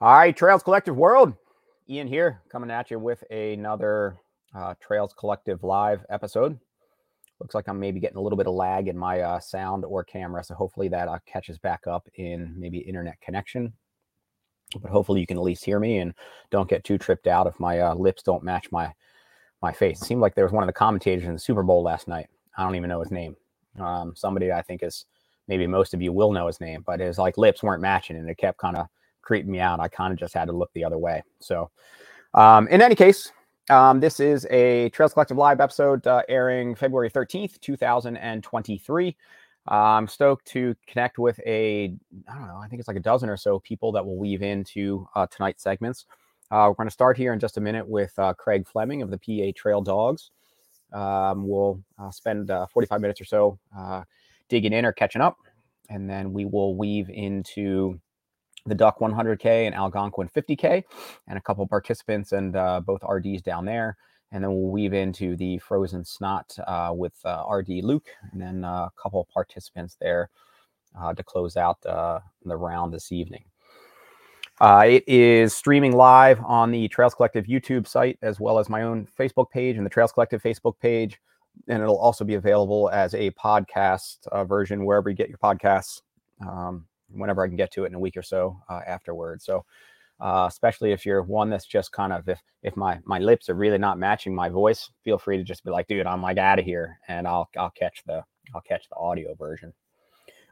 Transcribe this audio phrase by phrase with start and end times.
[0.00, 1.34] All right, Trails Collective World.
[1.90, 4.16] Ian here, coming at you with another
[4.54, 6.56] uh, Trails Collective live episode.
[7.40, 10.04] Looks like I'm maybe getting a little bit of lag in my uh, sound or
[10.04, 13.72] camera, so hopefully that uh, catches back up in maybe internet connection.
[14.80, 16.14] But hopefully you can at least hear me and
[16.52, 18.94] don't get too tripped out if my uh, lips don't match my
[19.62, 20.00] my face.
[20.00, 22.28] It seemed like there was one of the commentators in the Super Bowl last night.
[22.56, 23.34] I don't even know his name.
[23.80, 25.06] Um, somebody I think is
[25.48, 28.30] maybe most of you will know his name, but his like lips weren't matching, and
[28.30, 28.86] it kept kind of
[29.28, 29.78] creeped me out.
[29.78, 31.22] I kind of just had to look the other way.
[31.38, 31.70] So,
[32.32, 33.30] um, in any case,
[33.68, 39.16] um, this is a Trails Collective Live episode uh, airing February 13th, 2023.
[39.70, 41.94] Uh, I'm stoked to connect with a,
[42.26, 44.40] I don't know, I think it's like a dozen or so people that will weave
[44.40, 46.06] into uh, tonight's segments.
[46.50, 49.10] Uh, we're going to start here in just a minute with uh, Craig Fleming of
[49.10, 50.30] the PA Trail Dogs.
[50.94, 53.58] Um, we'll uh, spend 45 minutes or so
[54.48, 55.36] digging in or catching up,
[55.90, 58.00] and then we will weave into
[58.68, 60.84] the DUC 100K and Algonquin 50K,
[61.26, 63.96] and a couple participants and uh, both RDs down there.
[64.30, 68.64] And then we'll weave into the Frozen Snot uh, with uh, RD Luke, and then
[68.64, 70.28] uh, a couple participants there
[70.98, 73.44] uh, to close out uh, the round this evening.
[74.60, 79.08] it is streaming live on the Trails Collective YouTube site, as well as my own
[79.18, 81.18] Facebook page and the Trails Collective Facebook page.
[81.66, 86.02] And it'll also be available as a podcast version wherever you get your podcasts.
[86.46, 89.44] Um, whenever I can get to it in a week or so uh, afterwards.
[89.44, 89.64] So,
[90.20, 93.54] uh, especially if you're one that's just kind of if if my my lips are
[93.54, 96.58] really not matching my voice, feel free to just be like, dude, I'm like out
[96.58, 98.22] of here, and I'll I'll catch the
[98.54, 99.72] I'll catch the audio version.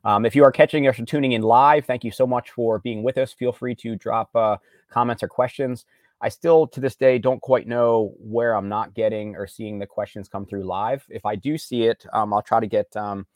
[0.05, 2.79] Um, if you are catching us or tuning in live, thank you so much for
[2.79, 3.33] being with us.
[3.33, 4.57] Feel free to drop uh,
[4.89, 5.85] comments or questions.
[6.21, 9.87] I still, to this day, don't quite know where I'm not getting or seeing the
[9.87, 11.05] questions come through live.
[11.11, 13.27] If I do see it, um, I'll try to get um,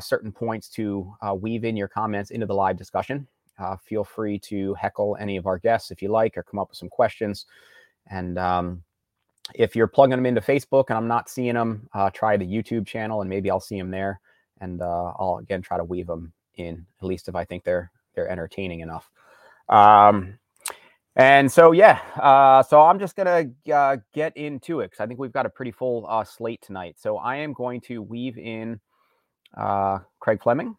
[0.00, 3.26] certain points to uh, weave in your comments into the live discussion.
[3.58, 6.70] Uh, feel free to heckle any of our guests if you like, or come up
[6.70, 7.46] with some questions.
[8.06, 8.82] And um,
[9.54, 12.86] if you're plugging them into Facebook and I'm not seeing them, uh, try the YouTube
[12.86, 14.20] channel and maybe I'll see them there.
[14.60, 17.90] And uh, I'll again try to weave them in, at least if I think they're
[18.14, 19.10] they're entertaining enough.
[19.68, 20.38] Um,
[21.16, 23.46] and so yeah, uh, so I'm just gonna
[24.14, 26.96] get into it because I think we've got a pretty full slate tonight.
[26.98, 28.76] So I am going to weave in uh,
[29.54, 30.76] Craig Fleming.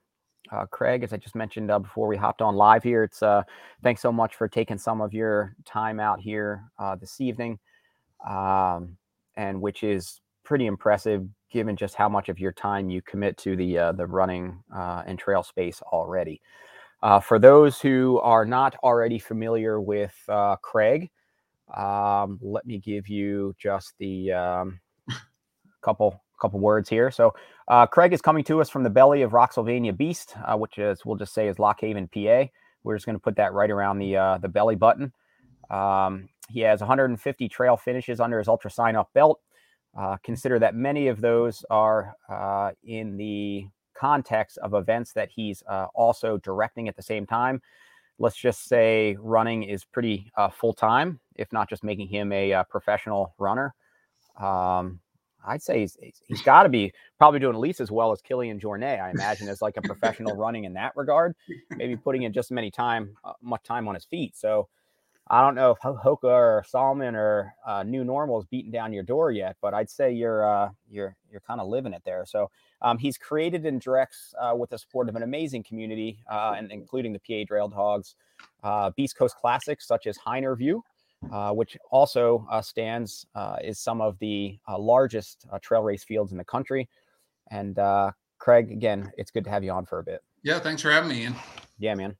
[0.51, 3.43] Uh, Craig, as I just mentioned uh, before we hopped on live here, it's uh,
[3.83, 7.57] thanks so much for taking some of your time out here uh, this evening,
[8.27, 8.97] um,
[9.37, 13.55] and which is pretty impressive given just how much of your time you commit to
[13.55, 16.41] the uh, the running uh, and trail space already.
[17.01, 21.09] Uh, for those who are not already familiar with uh, Craig,
[21.75, 24.79] um, let me give you just the um,
[25.81, 27.11] couple couple words here.
[27.11, 27.33] So
[27.67, 31.05] uh, Craig is coming to us from the belly of Rocksylvania Beast, uh, which is
[31.05, 32.45] we'll just say is Lock Haven, PA.
[32.83, 35.13] We're just going to put that right around the uh, the belly button.
[35.69, 39.39] Um, he has 150 trail finishes under his ultra sign up belt.
[39.97, 45.63] Uh, consider that many of those are uh, in the context of events that he's
[45.69, 47.61] uh, also directing at the same time.
[48.19, 53.33] Let's just say running is pretty full time, if not just making him a professional
[53.39, 53.73] runner.
[54.39, 54.99] Um,
[55.45, 55.97] I'd say he's
[56.27, 59.01] he's got to be probably doing at least as well as Kilian Jornet.
[59.01, 61.35] I imagine as like a professional running in that regard,
[61.71, 64.35] maybe putting in just as many time uh, much time on his feet.
[64.35, 64.67] So
[65.27, 69.03] I don't know if Hoka or Salomon or uh, New Normal is beating down your
[69.03, 72.25] door yet, but I'd say you're uh, you're you're kind of living it there.
[72.25, 72.49] So
[72.81, 76.71] um, he's created and directs uh, with the support of an amazing community, uh, and
[76.71, 78.15] including the PA Trail Dogs,
[78.63, 80.83] uh, Beast Coast Classics such as Hyner View
[81.29, 86.03] uh, which also uh, stands uh, is some of the uh, largest uh, trail race
[86.03, 86.89] fields in the country.
[87.51, 87.77] And
[88.39, 90.21] Craig, again, it's good to have you on for a bit.
[90.43, 91.35] Yeah, thanks for having me, Ian.
[91.77, 92.15] Yeah, man.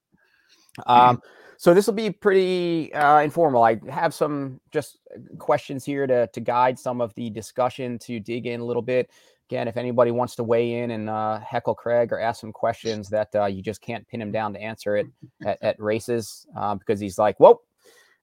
[0.85, 1.19] Um,
[1.57, 3.63] so this will be pretty informal.
[3.63, 4.99] I have some just
[5.39, 9.09] questions here to to guide some of the discussion to dig in a little bit.
[9.49, 11.09] Again, if anybody wants to weigh in and
[11.43, 14.95] heckle Craig or ask some questions that you just can't pin him down to answer
[14.95, 15.07] it
[15.43, 16.45] at, at races
[16.77, 17.61] because he's like, "Whoa,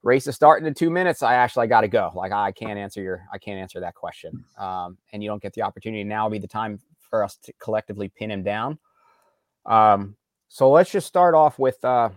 [0.08, 1.22] race is starting in two minutes.
[1.22, 2.10] I actually got to go.
[2.14, 4.44] Like I can't answer your, I can't answer that question.
[4.58, 6.02] Um, and you don't get the opportunity.
[6.02, 8.78] Now be the time for us to collectively pin him down.
[9.66, 10.16] Um,
[10.48, 12.08] so let's just start off with, uh,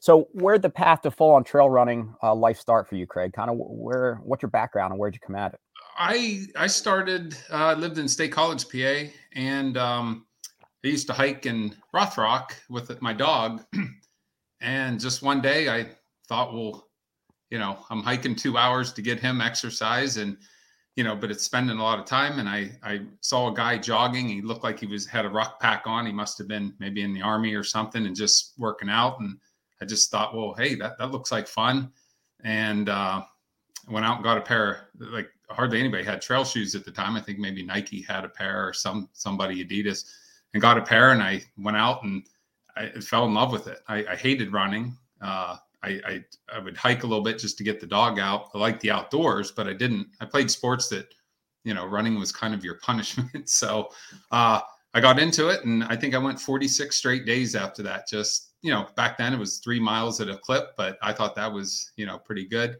[0.00, 3.32] so where'd the path to full on trail running uh, life start for you, Craig?
[3.32, 5.60] Kind of where, what's your background and where'd you come at it?
[5.98, 10.26] I, I started, uh, lived in State College, PA, and um,
[10.84, 13.64] I used to hike in Rothrock with my dog.
[14.60, 15.88] and just one day I
[16.30, 16.88] thought, well,
[17.50, 20.38] you know, I'm hiking two hours to get him exercise and,
[20.94, 22.38] you know, but it's spending a lot of time.
[22.38, 24.28] And I, I saw a guy jogging.
[24.28, 26.06] He looked like he was had a ruck pack on.
[26.06, 29.18] He must have been maybe in the army or something and just working out.
[29.18, 29.38] And
[29.82, 31.90] I just thought, well, hey, that that looks like fun,
[32.44, 33.22] and uh,
[33.88, 34.90] went out and got a pair.
[34.98, 37.16] Like hardly anybody had trail shoes at the time.
[37.16, 40.04] I think maybe Nike had a pair or some somebody Adidas,
[40.52, 41.12] and got a pair.
[41.12, 42.22] And I went out and
[42.76, 43.80] I fell in love with it.
[43.88, 44.96] I, I hated running.
[45.20, 46.24] Uh, I, I,
[46.54, 48.48] I would hike a little bit just to get the dog out.
[48.54, 50.08] I like the outdoors, but I didn't.
[50.20, 51.06] I played sports that,
[51.64, 53.48] you know, running was kind of your punishment.
[53.48, 53.88] so
[54.30, 54.60] uh,
[54.92, 58.08] I got into it, and I think I went 46 straight days after that.
[58.08, 61.34] Just you know, back then it was three miles at a clip, but I thought
[61.36, 62.76] that was you know pretty good.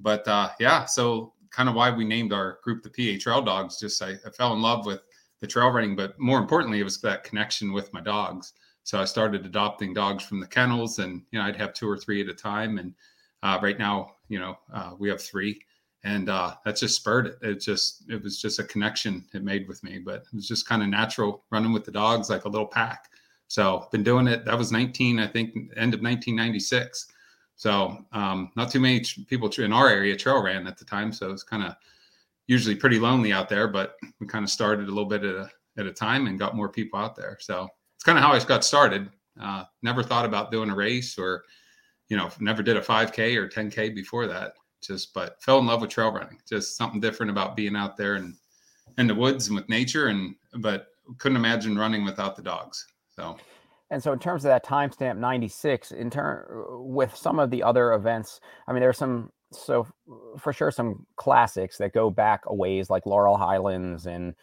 [0.00, 3.78] But uh, yeah, so kind of why we named our group the PA Trail Dogs.
[3.78, 5.00] Just I, I fell in love with
[5.40, 8.54] the trail running, but more importantly, it was that connection with my dogs.
[8.84, 11.96] So I started adopting dogs from the kennels, and you know I'd have two or
[11.96, 12.78] three at a time.
[12.78, 12.94] And
[13.42, 15.60] uh, right now, you know, uh, we have three,
[16.04, 17.38] and uh, that just spurred it.
[17.40, 19.98] It just it was just a connection it made with me.
[19.98, 23.08] But it was just kind of natural running with the dogs like a little pack.
[23.48, 24.44] So been doing it.
[24.44, 27.06] That was 19, I think, end of 1996.
[27.56, 31.12] So um, not too many people in our area trail ran at the time.
[31.12, 31.74] So it's kind of
[32.48, 33.68] usually pretty lonely out there.
[33.68, 36.54] But we kind of started a little bit at a at a time and got
[36.54, 37.38] more people out there.
[37.40, 37.68] So
[38.04, 39.08] it's kind of how I got started.
[39.40, 41.42] Uh, never thought about doing a race or,
[42.10, 44.52] you know, never did a 5K or 10K before that.
[44.82, 46.38] Just, but fell in love with trail running.
[46.46, 48.34] Just something different about being out there and
[48.98, 50.08] in the woods and with nature.
[50.08, 52.86] And, but couldn't imagine running without the dogs.
[53.16, 53.38] So,
[53.90, 57.94] and so in terms of that timestamp 96, in turn with some of the other
[57.94, 59.86] events, I mean, there's some, so
[60.38, 64.34] for sure, some classics that go back a ways like Laurel Highlands and,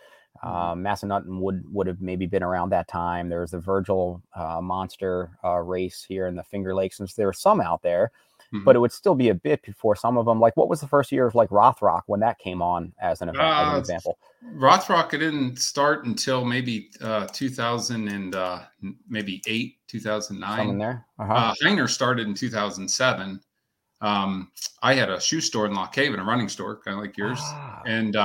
[0.44, 3.30] um, Massanutten would would have maybe been around that time.
[3.30, 7.28] There was the Virgil uh, Monster uh, race here in the Finger Lakes, and there
[7.28, 8.12] were some out there,
[8.54, 8.64] mm-hmm.
[8.64, 10.40] but it would still be a bit before some of them.
[10.40, 13.30] Like, what was the first year of like Rothrock when that came on as an
[13.30, 14.18] event, uh, as an uh, example?
[14.56, 18.62] Rothrock it didn't start until maybe uh, 2000 and uh,
[19.08, 20.58] maybe eight, 2009.
[20.58, 21.06] Something there.
[21.20, 21.54] Uh-huh.
[21.64, 23.40] Hyner started in 2007.
[24.02, 24.52] Um,
[24.82, 27.38] I had a shoe store in Lock Haven, a running store, kind of like yours,
[27.44, 27.84] ah.
[27.86, 28.16] and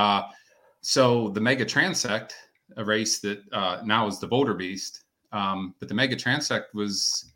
[0.81, 2.31] so the Mega Transect,
[2.75, 7.33] a race that uh, now is the Boulder Beast, um, but the Mega Transect was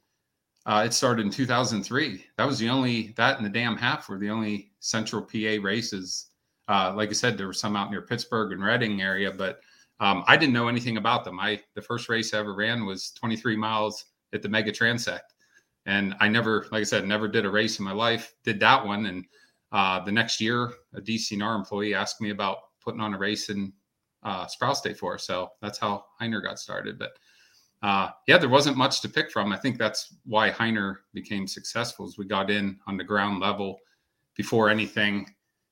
[0.65, 2.25] uh, it started in 2003.
[2.37, 6.27] That was the only that and the damn Half were the only Central PA races.
[6.67, 9.59] Uh, like I said, there were some out near Pittsburgh and Reading area, but
[9.99, 11.39] um, I didn't know anything about them.
[11.39, 15.19] I the first race I ever ran was 23 miles at the Mega Transect,
[15.85, 18.33] and I never, like I said, never did a race in my life.
[18.43, 19.25] Did that one, and
[19.71, 23.73] uh, the next year, a DCNR employee asked me about putting on a race in
[24.23, 25.17] uh, Sproul State for.
[25.17, 26.99] So that's how Hyner got started.
[26.99, 27.11] But
[27.83, 29.51] uh, yeah, there wasn't much to pick from.
[29.51, 32.05] I think that's why Hyner became successful.
[32.05, 33.79] As we got in on the ground level
[34.35, 35.27] before anything,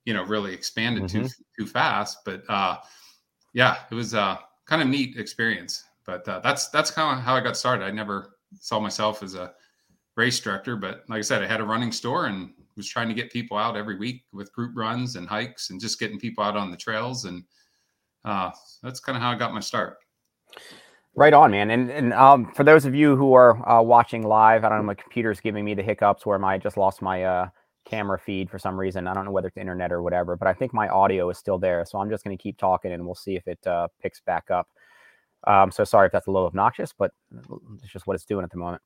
[0.06, 1.24] you know, really expanded mm-hmm.
[1.24, 1.30] too
[1.60, 2.20] too fast.
[2.26, 2.78] But uh,
[3.54, 5.84] yeah, it was a kind of neat experience.
[6.06, 7.86] But uh, that's that's kind of how I got started.
[7.86, 9.54] I never saw myself as a
[10.16, 13.14] race director, but like I said, I had a running store and was trying to
[13.14, 16.56] get people out every week with group runs and hikes and just getting people out
[16.56, 17.26] on the trails.
[17.26, 17.44] And
[18.24, 19.98] uh, that's kind of how I got my start.
[21.16, 21.72] Right on, man.
[21.72, 24.84] And and um, for those of you who are uh, watching live, I don't know,
[24.86, 27.50] my computer's giving me the hiccups where my I just lost my uh,
[27.84, 29.08] camera feed for some reason.
[29.08, 31.58] I don't know whether it's internet or whatever, but I think my audio is still
[31.58, 31.84] there.
[31.86, 34.50] So I'm just going to keep talking and we'll see if it uh, picks back
[34.50, 34.70] up.
[35.46, 37.12] Um, so sorry if that's a little obnoxious, but
[37.82, 38.82] it's just what it's doing at the moment.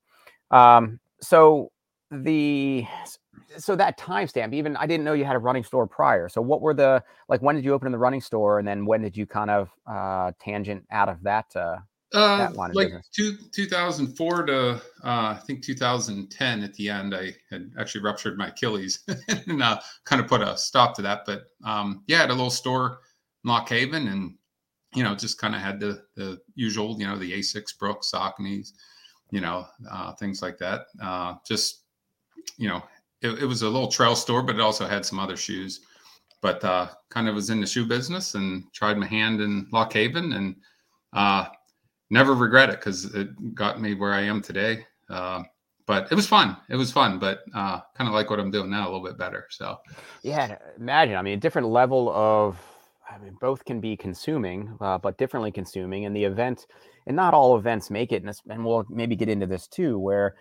[0.52, 1.72] Um, so
[2.22, 2.86] the
[3.58, 6.62] so that timestamp even i didn't know you had a running store prior so what
[6.62, 9.18] were the like when did you open in the running store and then when did
[9.18, 11.78] you kind of uh tangent out of that uh,
[12.14, 17.34] uh that line like two, 2004 to uh i think 2010 at the end i
[17.50, 19.00] had actually ruptured my achilles
[19.48, 22.52] and uh, kind of put a stop to that but um yeah had a little
[22.52, 23.00] store
[23.44, 24.36] in lock haven and
[24.94, 28.74] you know just kind of had the the usual you know the asics brooks sauconys
[29.32, 31.83] you know uh things like that uh just
[32.58, 32.84] you know,
[33.22, 35.82] it, it, was a little trail store, but it also had some other shoes.
[36.42, 39.94] But uh, kind of was in the shoe business and tried my hand in Lock
[39.94, 40.56] Haven and
[41.14, 41.46] uh,
[42.10, 44.86] never regret it because it got me where I am today.
[45.10, 45.44] Uh,
[45.86, 46.58] but it was fun.
[46.70, 49.18] It was fun, but uh, kind of like what I'm doing now a little bit
[49.18, 49.48] better.
[49.50, 49.78] So,
[50.22, 51.16] yeah, imagine.
[51.16, 52.58] I mean, a different level of.
[53.10, 56.06] I mean, both can be consuming, uh, but differently consuming.
[56.06, 56.66] And the event,
[57.06, 58.24] and not all events make it.
[58.24, 60.36] And, and we'll maybe get into this too, where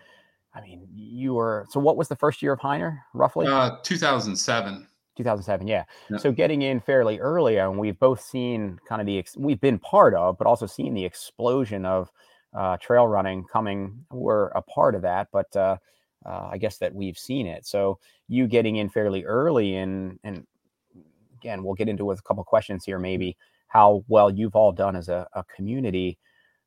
[0.55, 1.79] I mean, you were so.
[1.79, 3.47] What was the first year of Hyner, roughly?
[3.47, 4.87] Uh, 2007.
[5.15, 5.83] 2007, yeah.
[6.09, 6.17] yeah.
[6.17, 9.77] So getting in fairly early, and we've both seen kind of the ex- we've been
[9.79, 12.11] part of, but also seen the explosion of
[12.53, 14.05] uh, trail running coming.
[14.11, 15.77] We're a part of that, but uh,
[16.25, 17.65] uh, I guess that we've seen it.
[17.65, 20.45] So you getting in fairly early, and and
[21.37, 24.95] again, we'll get into with a couple questions here, maybe how well you've all done
[24.95, 26.17] as a, a community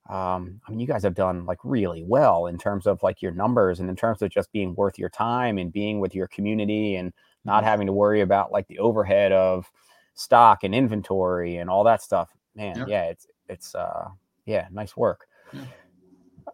[0.08, 3.32] um, I mean, you guys have done like really well in terms of like your
[3.32, 6.94] numbers and in terms of just being worth your time and being with your community
[6.94, 7.12] and
[7.44, 7.66] not mm-hmm.
[7.66, 9.70] having to worry about like the overhead of
[10.14, 12.30] stock and inventory and all that stuff.
[12.54, 14.08] Man, yeah, yeah it's it's uh
[14.44, 15.26] yeah, nice work.
[15.52, 15.64] Yeah.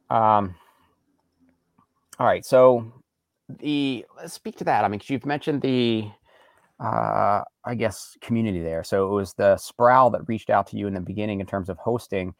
[0.09, 0.54] Um
[2.18, 2.90] all right, so
[3.61, 4.85] the let's speak to that.
[4.85, 6.09] I mean, because you've mentioned the
[6.80, 8.82] uh I guess community there.
[8.82, 11.68] So it was the Sproul that reached out to you in the beginning in terms
[11.68, 12.35] of hosting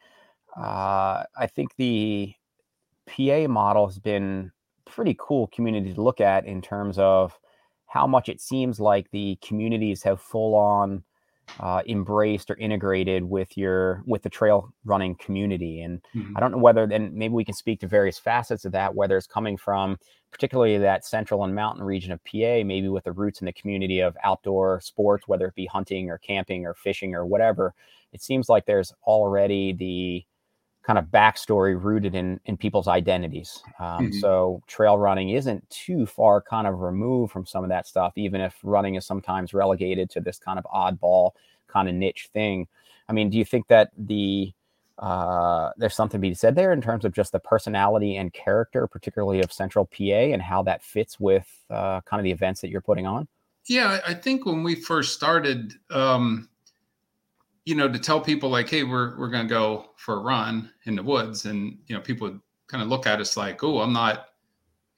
[0.57, 2.33] uh, I think the
[3.07, 4.51] PA model has been
[4.85, 7.37] pretty cool community to look at in terms of
[7.87, 11.03] how much it seems like the communities have full on
[11.59, 16.35] uh, embraced or integrated with your with the trail running community and mm-hmm.
[16.35, 19.17] i don't know whether then maybe we can speak to various facets of that whether
[19.17, 19.97] it's coming from
[20.31, 23.99] particularly that central and mountain region of pa maybe with the roots in the community
[23.99, 27.73] of outdoor sports whether it be hunting or camping or fishing or whatever
[28.13, 30.25] it seems like there's already the
[30.83, 33.63] kind of backstory rooted in in people's identities.
[33.79, 34.19] Um, mm-hmm.
[34.19, 38.41] So trail running isn't too far kind of removed from some of that stuff, even
[38.41, 41.31] if running is sometimes relegated to this kind of oddball
[41.67, 42.67] kind of niche thing.
[43.07, 44.53] I mean, do you think that the
[44.99, 48.87] uh, there's something to be said there in terms of just the personality and character,
[48.87, 52.69] particularly of Central PA, and how that fits with uh, kind of the events that
[52.69, 53.27] you're putting on?
[53.67, 56.49] Yeah, I think when we first started, um,
[57.65, 60.95] you know, to tell people like, hey, we're we're gonna go for a run in
[60.95, 63.93] the woods, and you know, people would kind of look at us like, oh, I'm
[63.93, 64.29] not,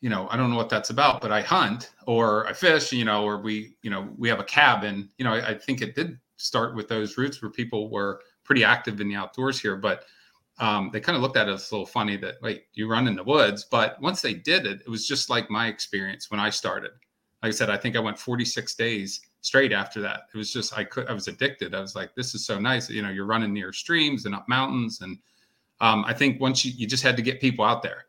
[0.01, 3.05] you know, I don't know what that's about, but I hunt or I fish, you
[3.05, 5.09] know, or we, you know, we have a cabin.
[5.17, 8.63] You know, I, I think it did start with those roots where people were pretty
[8.63, 10.05] active in the outdoors here, but
[10.59, 13.15] um, they kind of looked at us a little funny that wait, you run in
[13.15, 13.65] the woods.
[13.69, 16.91] But once they did it, it was just like my experience when I started.
[17.43, 20.21] Like I said, I think I went 46 days straight after that.
[20.33, 21.75] It was just I could I was addicted.
[21.75, 22.89] I was like, this is so nice.
[22.89, 25.17] You know, you're running near streams and up mountains, and
[25.79, 28.05] um, I think once you you just had to get people out there,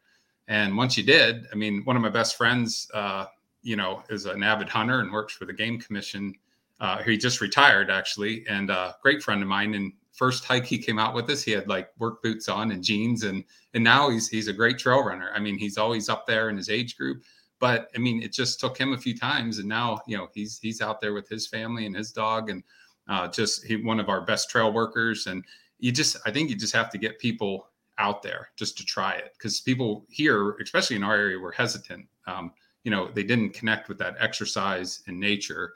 [0.48, 3.26] and once you did, I mean, one of my best friends, uh,
[3.62, 6.34] you know, is an avid hunter and works for the Game Commission.
[6.80, 9.74] Uh, he just retired actually, and a uh, great friend of mine.
[9.74, 12.82] And first hike he came out with us, he had like work boots on and
[12.82, 15.30] jeans, and and now he's he's a great trail runner.
[15.34, 17.24] I mean, he's always up there in his age group
[17.58, 20.58] but I mean, it just took him a few times, and now you know he's
[20.58, 22.62] he's out there with his family and his dog, and
[23.08, 25.26] uh, just he, one of our best trail workers.
[25.26, 25.44] And
[25.78, 29.14] you just, I think you just have to get people out there just to try
[29.14, 32.06] it because people here, especially in our area, were hesitant.
[32.26, 32.52] Um,
[32.84, 35.72] you know, they didn't connect with that exercise in nature.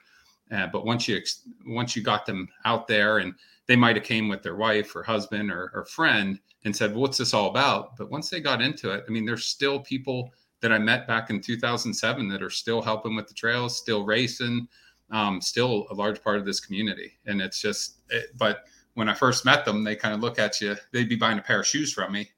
[0.52, 1.20] Uh, but once you
[1.66, 3.34] once you got them out there, and
[3.66, 7.02] they might have came with their wife or husband or, or friend and said, well,
[7.02, 10.32] "What's this all about?" But once they got into it, I mean, there's still people
[10.60, 14.68] that I met back in 2007 that are still helping with the trails, still racing,
[15.10, 17.12] um, still a large part of this community.
[17.26, 18.64] And it's just, it, but
[18.94, 21.42] when I first met them, they kind of look at you, they'd be buying a
[21.42, 22.30] pair of shoes from me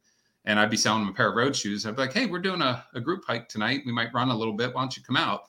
[0.45, 1.85] and I'd be selling them a pair of road shoes.
[1.85, 3.83] I'd be like, Hey, we're doing a, a group hike tonight.
[3.87, 4.75] We might run a little bit.
[4.75, 5.43] Why don't you come out?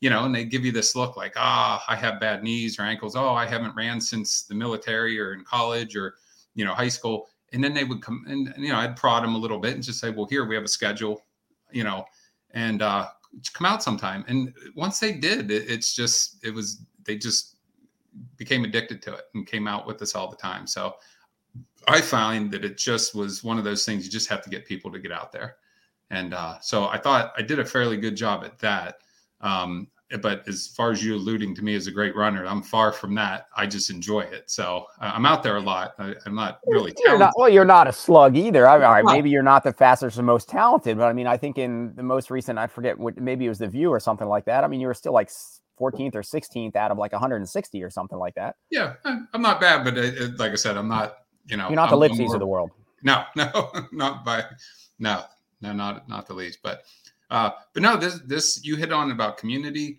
[0.00, 2.82] You know, and they give you this look like, ah, I have bad knees or
[2.82, 3.16] ankles.
[3.16, 6.16] Oh, I haven't ran since the military or in college or,
[6.54, 7.28] you know, high school.
[7.54, 9.82] And then they would come and, you know, I'd prod them a little bit and
[9.82, 11.22] just say, well, here we have a schedule
[11.74, 12.06] you know,
[12.54, 13.08] and uh,
[13.52, 14.24] come out sometime.
[14.26, 17.56] And once they did, it, it's just it was they just
[18.36, 20.66] became addicted to it and came out with us all the time.
[20.66, 20.94] So
[21.86, 24.64] I find that it just was one of those things you just have to get
[24.64, 25.56] people to get out there.
[26.10, 28.98] And uh, so I thought I did a fairly good job at that.
[29.40, 29.88] Um,
[30.20, 33.14] but as far as you alluding to me as a great runner, I'm far from
[33.14, 33.46] that.
[33.56, 34.50] I just enjoy it.
[34.50, 35.94] So uh, I'm out there a lot.
[35.98, 38.68] I, am not really you're not, well, you're not a slug either.
[38.68, 41.26] I mean, all right, maybe you're not the fastest or most talented, but I mean,
[41.26, 43.98] I think in the most recent, I forget what, maybe it was the view or
[43.98, 44.62] something like that.
[44.62, 45.30] I mean, you were still like
[45.80, 48.56] 14th or 16th out of like 160 or something like that.
[48.70, 51.76] Yeah, I'm not bad, but it, it, like I said, I'm not, you know, you're
[51.76, 52.70] not I'm, the Lipsies of the world.
[53.02, 54.44] No, no, not by,
[54.98, 55.24] no,
[55.60, 56.82] no, not, not the least, but,
[57.30, 59.98] uh, but no, this, this, you hit on about community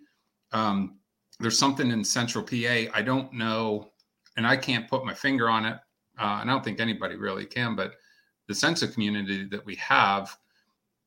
[0.56, 0.96] um,
[1.40, 2.90] there's something in central PA.
[2.94, 3.92] I don't know,
[4.38, 5.78] and I can't put my finger on it.
[6.18, 7.96] Uh, and I don't think anybody really can, but
[8.48, 10.38] the sense of community that we have,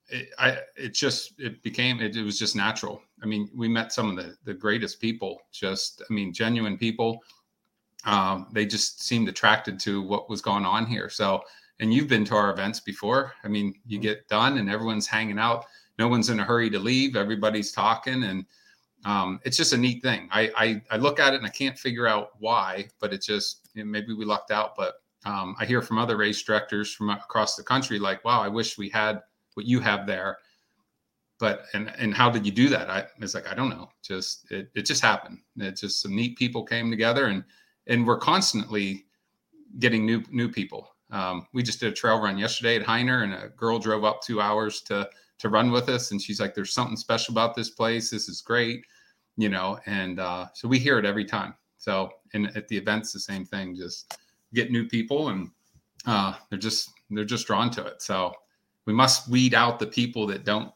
[0.08, 3.00] it, I, it just, it became, it, it was just natural.
[3.22, 7.22] I mean, we met some of the, the greatest people, just, I mean, genuine people.
[8.04, 11.08] Um, they just seemed attracted to what was going on here.
[11.08, 11.42] So,
[11.80, 13.32] and you've been to our events before.
[13.44, 14.02] I mean, you mm-hmm.
[14.02, 15.64] get done and everyone's hanging out.
[15.98, 17.16] No one's in a hurry to leave.
[17.16, 18.44] Everybody's talking and,
[19.04, 20.28] um, it's just a neat thing.
[20.32, 23.68] I, I, I look at it and I can't figure out why, but it's just
[23.74, 24.74] you know, maybe we lucked out.
[24.76, 28.48] But um, I hear from other race directors from across the country like, "Wow, I
[28.48, 29.22] wish we had
[29.54, 30.38] what you have there."
[31.38, 32.90] But and and how did you do that?
[32.90, 33.88] I it's like I don't know.
[34.02, 35.38] Just it it just happened.
[35.56, 37.44] It just some neat people came together and
[37.86, 39.06] and we're constantly
[39.78, 40.88] getting new new people.
[41.10, 44.22] Um, we just did a trail run yesterday at Hyner, and a girl drove up
[44.22, 47.70] two hours to to run with us, and she's like, "There's something special about this
[47.70, 48.10] place.
[48.10, 48.84] This is great."
[49.36, 51.54] You know, and uh, so we hear it every time.
[51.78, 53.76] So, and at the events, the same thing.
[53.76, 54.18] Just
[54.52, 55.50] get new people, and
[56.06, 58.02] uh, they're just they're just drawn to it.
[58.02, 58.32] So
[58.86, 60.72] we must weed out the people that don't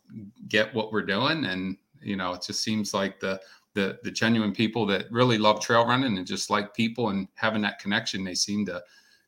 [0.48, 3.40] get what we're doing, and you know, it just seems like the
[3.74, 7.62] the the genuine people that really love trail running and just like people and having
[7.62, 8.24] that connection.
[8.24, 8.82] They seem to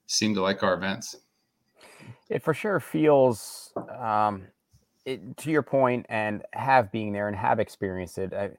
[0.07, 1.17] seem to like our events.
[2.29, 3.73] It for sure feels.
[3.99, 4.47] Um,
[5.05, 8.33] it, to your point, and have being there and have experienced it.
[8.33, 8.51] I,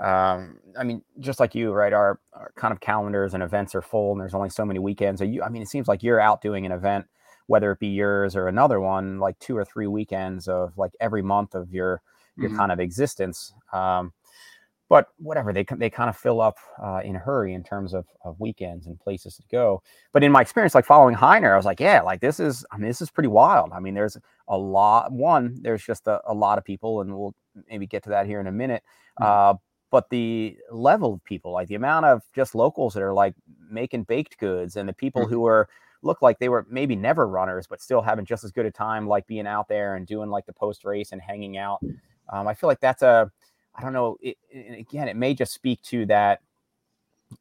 [0.00, 1.92] um, I mean, just like you, right?
[1.92, 5.20] Our, our, kind of calendars and events are full, and there's only so many weekends.
[5.20, 5.42] Are you?
[5.42, 7.06] I mean, it seems like you're out doing an event,
[7.46, 11.22] whether it be yours or another one, like two or three weekends of like every
[11.22, 12.02] month of your
[12.36, 12.58] your mm-hmm.
[12.58, 13.52] kind of existence.
[13.72, 14.12] Um,
[14.88, 18.06] but whatever they they kind of fill up uh, in a hurry in terms of,
[18.24, 19.82] of weekends and places to go.
[20.12, 22.78] But in my experience, like following Hyner, I was like, yeah, like this is I
[22.78, 23.72] mean this is pretty wild.
[23.72, 24.16] I mean, there's
[24.48, 25.12] a lot.
[25.12, 27.34] One, there's just a, a lot of people, and we'll
[27.68, 28.82] maybe get to that here in a minute.
[29.20, 29.24] Mm-hmm.
[29.24, 29.58] Uh,
[29.90, 33.34] but the level of people, like the amount of just locals that are like
[33.70, 35.32] making baked goods, and the people mm-hmm.
[35.32, 35.68] who are
[36.02, 39.06] look like they were maybe never runners, but still having just as good a time,
[39.06, 41.80] like being out there and doing like the post race and hanging out.
[42.30, 43.30] Um, I feel like that's a
[43.78, 44.16] I don't know.
[44.20, 46.40] It, again, it may just speak to that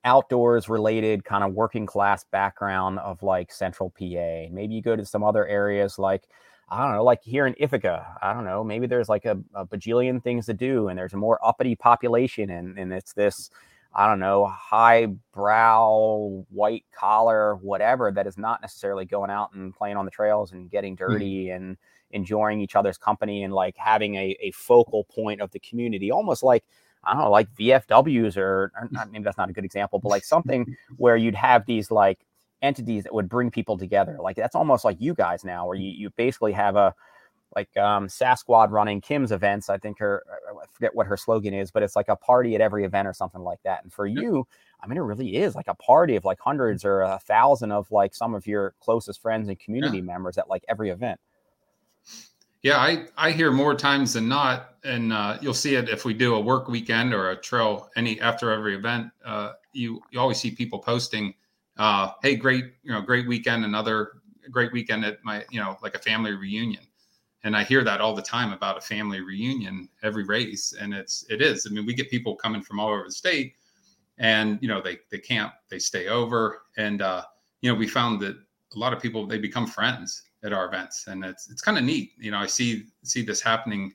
[0.04, 4.48] outdoors related kind of working class background of like central PA.
[4.52, 6.28] Maybe you go to some other areas like,
[6.70, 9.66] I don't know, like here in Ithaca, I don't know, maybe there's like a, a
[9.66, 13.50] bajillion things to do and there's a more uppity population and, and it's this,
[13.96, 19.74] I don't know, high brow, white collar, whatever that is not necessarily going out and
[19.74, 21.12] playing on the trails and getting mm-hmm.
[21.12, 21.56] dirty mm-hmm.
[21.56, 21.78] and
[22.12, 26.44] enjoying each other's company and like having a, a focal point of the community, almost
[26.44, 26.64] like
[27.04, 30.10] I don't know, like VFWs or, or not, maybe that's not a good example, but
[30.10, 32.20] like something where you'd have these like
[32.62, 34.18] entities that would bring people together.
[34.20, 36.94] Like that's almost like you guys now, where you, you basically have a
[37.56, 39.70] like um Sasquad running Kim's events.
[39.70, 42.62] I think her I forget what her slogan is, but it's like a party at
[42.62, 43.84] every event or something like that.
[43.84, 44.46] And for you,
[44.82, 47.90] I mean, it really is like a party of like hundreds or a thousand of
[47.92, 50.04] like some of your closest friends and community yeah.
[50.04, 51.20] members at like every event.
[52.68, 56.14] Yeah, I, I hear more times than not, and uh, you'll see it if we
[56.14, 59.10] do a work weekend or a trail any after every event.
[59.24, 61.34] Uh, you you always see people posting,
[61.78, 64.20] uh, "Hey, great you know great weekend, another
[64.52, 66.84] great weekend at my you know like a family reunion,"
[67.46, 71.24] and I hear that all the time about a family reunion every race, and it's
[71.30, 71.66] it is.
[71.66, 73.54] I mean, we get people coming from all over the state,
[74.18, 77.24] and you know they they camp, they stay over, and uh,
[77.62, 78.36] you know we found that
[78.76, 81.84] a lot of people they become friends at our events, and it's it's kind of
[81.84, 82.12] neat.
[82.18, 83.94] You know, I see see this happening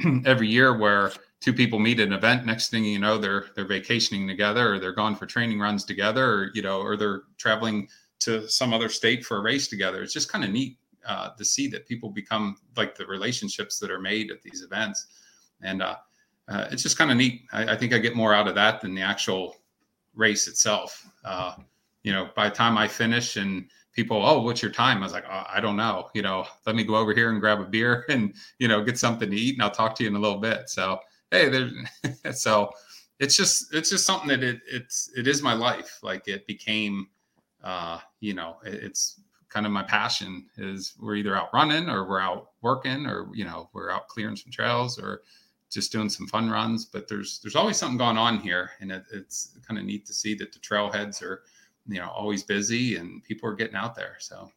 [0.24, 2.46] every year where two people meet at an event.
[2.46, 6.24] Next thing you know, they're they're vacationing together, or they're gone for training runs together,
[6.24, 7.88] or you know, or they're traveling
[8.20, 10.02] to some other state for a race together.
[10.02, 13.90] It's just kind of neat uh, to see that people become like the relationships that
[13.90, 15.06] are made at these events,
[15.62, 15.96] and uh,
[16.48, 17.42] uh, it's just kind of neat.
[17.52, 19.56] I, I, think I get more out of that than the actual
[20.14, 21.06] race itself.
[21.24, 21.54] Uh,
[22.02, 24.98] you know, by the time I finish and people, oh, what's your time?
[24.98, 26.08] I was like, oh, I don't know.
[26.14, 28.98] You know, let me go over here and grab a beer and you know get
[28.98, 30.68] something to eat, and I'll talk to you in a little bit.
[30.68, 30.98] So
[31.30, 31.72] hey, there's
[32.40, 32.70] so
[33.18, 35.98] it's just it's just something that it it's it is my life.
[36.02, 37.08] Like it became,
[37.62, 40.46] uh, you know, it, it's kind of my passion.
[40.56, 44.36] Is we're either out running or we're out working or you know we're out clearing
[44.36, 45.22] some trails or
[45.70, 46.84] just doing some fun runs.
[46.84, 50.14] But there's there's always something going on here, and it, it's kind of neat to
[50.14, 51.42] see that the trailheads are
[51.86, 54.50] you know always busy and people are getting out there so.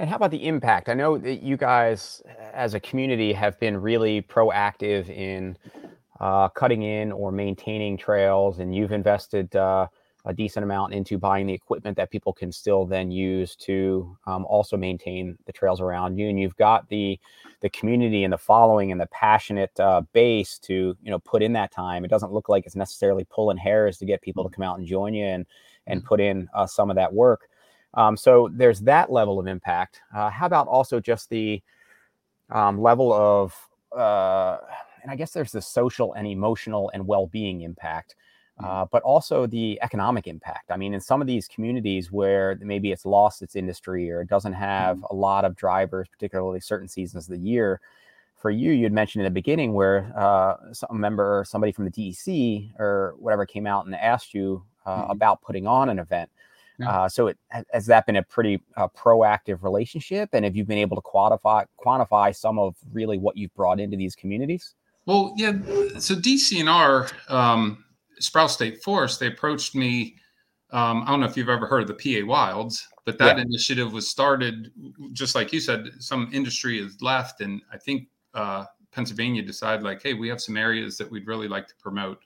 [0.00, 0.88] And how about the impact?
[0.88, 5.56] I know that you guys as a community have been really proactive in
[6.18, 9.86] uh, cutting in or maintaining trails and you've invested uh,
[10.26, 14.44] a decent amount into buying the equipment that people can still then use to um,
[14.44, 16.28] also maintain the trails around you.
[16.28, 17.18] And you've got the
[17.60, 21.52] the community and the following and the passionate uh, base to you know put in
[21.54, 22.04] that time.
[22.04, 24.62] It doesn't look like it's necessarily pulling hairs to get people to mm-hmm.
[24.62, 25.24] come out and join you.
[25.24, 25.46] And
[25.90, 27.48] and put in uh, some of that work.
[27.94, 30.00] Um, so there's that level of impact.
[30.14, 31.62] Uh, how about also just the
[32.50, 33.54] um, level of,
[33.96, 34.58] uh,
[35.02, 38.14] and I guess there's the social and emotional and well-being impact,
[38.60, 38.66] mm.
[38.66, 40.70] uh, but also the economic impact.
[40.70, 44.28] I mean, in some of these communities where maybe it's lost its industry or it
[44.28, 45.10] doesn't have mm.
[45.10, 47.80] a lot of drivers, particularly certain seasons of the year.
[48.36, 51.90] For you, you'd mentioned in the beginning where uh, some member or somebody from the
[51.90, 55.10] DEC or whatever came out and asked you uh, mm-hmm.
[55.10, 56.30] about putting on an event.
[56.80, 56.90] Yeah.
[56.90, 57.38] Uh, so it,
[57.72, 61.66] has that been a pretty uh, proactive relationship, and have you been able to quantify
[61.78, 64.74] quantify some of really what you've brought into these communities?
[65.04, 65.52] Well, yeah.
[65.98, 67.84] So DCNR, um,
[68.18, 70.16] Sproul State Forest, they approached me.
[70.70, 73.42] Um, I don't know if you've ever heard of the PA Wilds, but that yeah.
[73.42, 74.72] initiative was started
[75.12, 75.88] just like you said.
[75.98, 80.56] Some industry has left, and I think uh, Pennsylvania decided like, hey, we have some
[80.56, 82.20] areas that we'd really like to promote.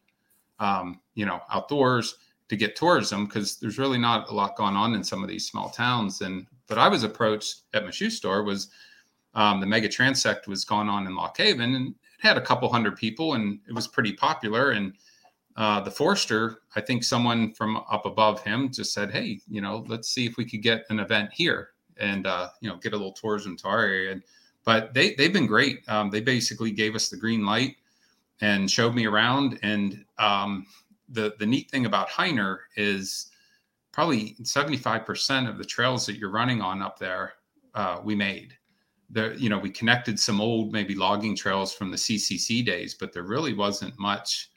[0.61, 2.14] Um, you know, outdoors
[2.48, 5.48] to get tourism because there's really not a lot going on in some of these
[5.48, 6.20] small towns.
[6.20, 8.68] And but I was approached at my shoe store was
[9.35, 12.70] um, the mega transect was going on in Lock Haven and it had a couple
[12.70, 14.72] hundred people and it was pretty popular.
[14.72, 14.94] And
[15.57, 19.85] uh, the Forester, I think someone from up above him just said, "Hey, you know,
[19.88, 22.96] let's see if we could get an event here and uh, you know get a
[22.96, 24.22] little tourism to our area." And,
[24.64, 25.88] but they they've been great.
[25.88, 27.76] Um, they basically gave us the green light
[28.40, 29.59] and showed me around.
[29.62, 30.66] And um,
[31.09, 33.31] the the neat thing about Hyner is
[33.93, 37.35] probably 75% of the trails that you're running on up there
[37.75, 38.55] uh, we made.
[39.11, 43.12] There you know we connected some old maybe logging trails from the ccc days but
[43.12, 44.51] there really wasn't much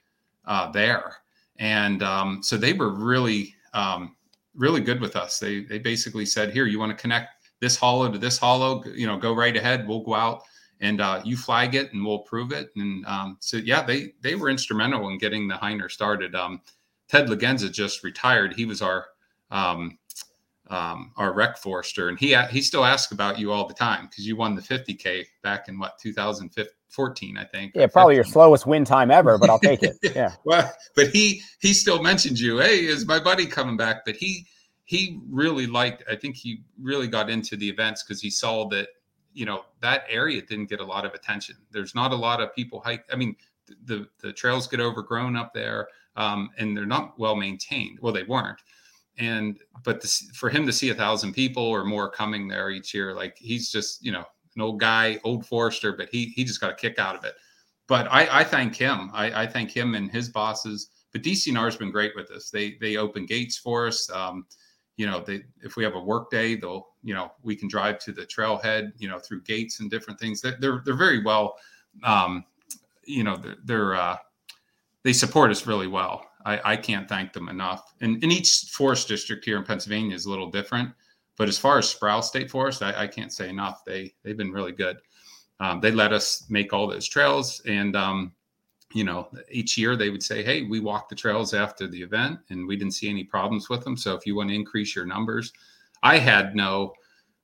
[0.46, 1.18] uh, there.
[1.60, 4.16] And um, so they were really um,
[4.56, 5.40] really good with us.
[5.40, 7.30] They they basically said here you want to connect
[7.60, 8.84] this hollow to this hollow?
[8.86, 9.88] You know go right ahead.
[9.88, 10.44] We'll go out
[10.80, 14.36] and uh, you flag it and we'll approve it and um, so yeah they they
[14.36, 16.62] were instrumental in getting the hyner started um,
[17.08, 19.08] ted lagenza just retired he was our
[19.52, 19.98] um,
[20.70, 24.28] um, our rec forester, and he he still asks about you all the time because
[24.28, 27.74] you won the 50k back in what 2014, I think.
[27.76, 28.16] Yeah, probably 15.
[28.16, 29.98] your slowest win time ever, but I'll take it.
[30.16, 30.34] Yeah.
[30.46, 32.60] well, but he he still mentions you.
[32.60, 34.04] Hey, is my buddy coming back?
[34.06, 34.46] But he
[34.84, 36.04] he really liked.
[36.10, 38.90] I think he really got into the events because he saw that
[39.38, 41.56] you know that area didn't get a lot of attention.
[41.71, 43.06] There's not a lot of people hike.
[43.12, 43.36] I mean,
[43.86, 48.00] the the trails get overgrown up there, um, and they're not well maintained.
[48.02, 48.62] Well, they weren't
[49.17, 52.93] and but this, for him to see a thousand people or more coming there each
[52.93, 54.23] year like he's just you know
[54.56, 57.34] an old guy old forester but he he just got a kick out of it
[57.88, 61.76] but i i thank him i i thank him and his bosses but dcnr has
[61.76, 64.45] been great with us they they open gates for us um,
[64.98, 67.98] you know they if we have a work day they'll you know we can drive
[68.00, 71.56] to the trailhead you know through gates and different things they're they're, they're very well
[72.04, 72.44] um,
[73.06, 74.18] you know they're, they're uh,
[75.04, 77.94] they support us really well I, I can't thank them enough.
[78.00, 80.90] And, and each forest district here in Pennsylvania is a little different.
[81.36, 83.84] But as far as Sproul State Forest, I, I can't say enough.
[83.86, 84.98] They they've been really good.
[85.60, 88.32] Um, they let us make all those trails, and um,
[88.93, 92.39] you know, each year they would say, "Hey, we walked the trails after the event,
[92.50, 93.97] and we didn't see any problems with them.
[93.97, 95.52] So if you want to increase your numbers,
[96.04, 96.93] I had no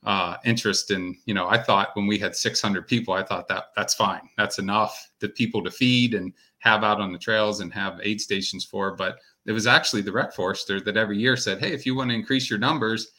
[0.06, 3.65] uh, interest in, you know, I thought when we had 600 people, I thought that
[3.75, 7.73] that's fine, that's enough the people to feed and have out on the trails and
[7.73, 8.95] have aid stations for.
[8.95, 12.10] But it was actually the rec forester that every year said, "Hey, if you want
[12.10, 13.12] to increase your numbers,"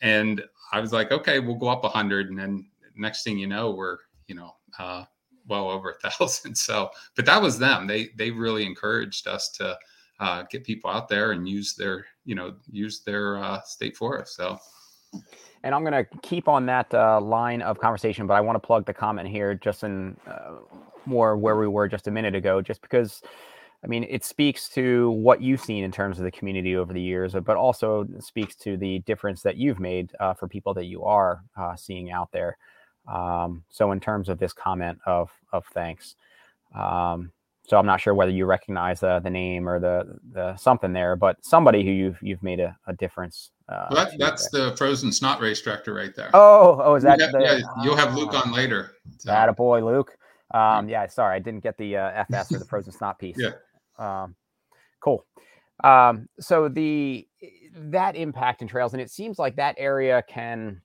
[0.00, 0.42] and
[0.72, 2.66] I was like, "Okay, we'll go up 100." And then
[2.96, 5.04] next thing you know, we're you know uh,
[5.48, 6.56] well over a thousand.
[6.56, 7.86] So, but that was them.
[7.86, 9.78] They they really encouraged us to
[10.20, 14.36] uh, get people out there and use their you know use their uh, state forest.
[14.36, 14.58] So.
[15.64, 18.66] And I'm going to keep on that uh, line of conversation, but I want to
[18.66, 20.54] plug the comment here just in uh,
[21.06, 23.22] more where we were just a minute ago, just because
[23.84, 27.00] I mean, it speaks to what you've seen in terms of the community over the
[27.00, 31.04] years, but also speaks to the difference that you've made uh, for people that you
[31.04, 32.56] are uh, seeing out there.
[33.06, 36.16] Um, so, in terms of this comment of of thanks,
[36.74, 37.32] um,
[37.64, 41.16] so I'm not sure whether you recognize the the name or the the something there,
[41.16, 43.50] but somebody who you've you've made a, a difference.
[43.68, 44.70] Uh, well, that, that's there.
[44.70, 46.30] the frozen snot race director right there.
[46.34, 47.18] Oh, oh, is that?
[47.18, 48.92] Yeah, the, yeah you'll have Luke on later.
[49.18, 49.30] So.
[49.30, 50.16] That a boy, Luke.
[50.52, 53.38] Um, yeah, sorry, I didn't get the uh, FS or the frozen snot piece.
[53.38, 53.52] Yeah.
[53.98, 54.34] Um,
[55.00, 55.24] cool.
[55.82, 57.26] Um, so the
[57.74, 60.82] that impact in trails, and it seems like that area can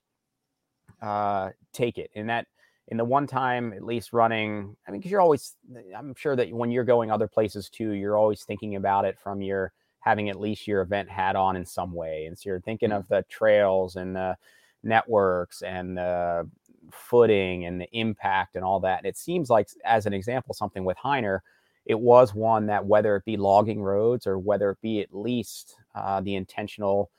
[1.02, 2.10] uh, take it.
[2.14, 2.46] In that,
[2.88, 4.76] in the one time, at least running.
[4.86, 5.56] I mean, because you're always.
[5.96, 9.42] I'm sure that when you're going other places too, you're always thinking about it from
[9.42, 12.90] your having at least your event hat on in some way, and so you're thinking
[12.90, 12.98] mm-hmm.
[12.98, 14.36] of the trails and the
[14.82, 16.48] networks and the
[16.92, 18.98] footing and the impact and all that.
[18.98, 21.40] And it seems like, as an example, something with Hyner,
[21.84, 25.76] it was one that whether it be logging roads or whether it be at least
[25.94, 27.10] uh, the intentional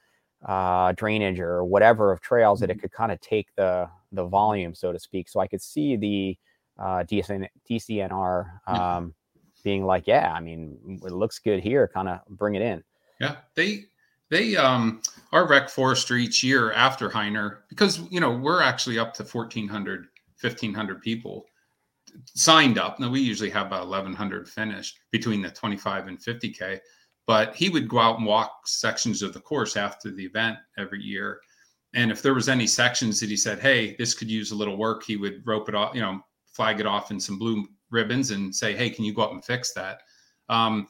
[0.46, 2.82] uh, drainage or whatever of trails that it mm-hmm.
[2.82, 5.30] could kind of take the the volume, so to speak.
[5.30, 6.38] So I could see the
[6.78, 9.14] uh, DCN, DCNR um,
[9.64, 11.90] being like, yeah, I mean, it looks good here.
[11.94, 12.84] Kind of bring it in.
[13.20, 13.86] Yeah, they
[14.30, 19.14] they um our rec forester each year after Hyner, because you know, we're actually up
[19.16, 20.08] to 1400,
[20.42, 21.46] 1500 people
[22.34, 23.00] signed up.
[23.00, 26.80] Now we usually have about 1100 finished between the 25 and 50K,
[27.26, 31.02] but he would go out and walk sections of the course after the event every
[31.02, 31.40] year.
[31.94, 34.78] And if there was any sections that he said, Hey, this could use a little
[34.78, 38.32] work, he would rope it off, you know, flag it off in some blue ribbons
[38.32, 40.02] and say, Hey, can you go up and fix that?
[40.50, 40.88] Um,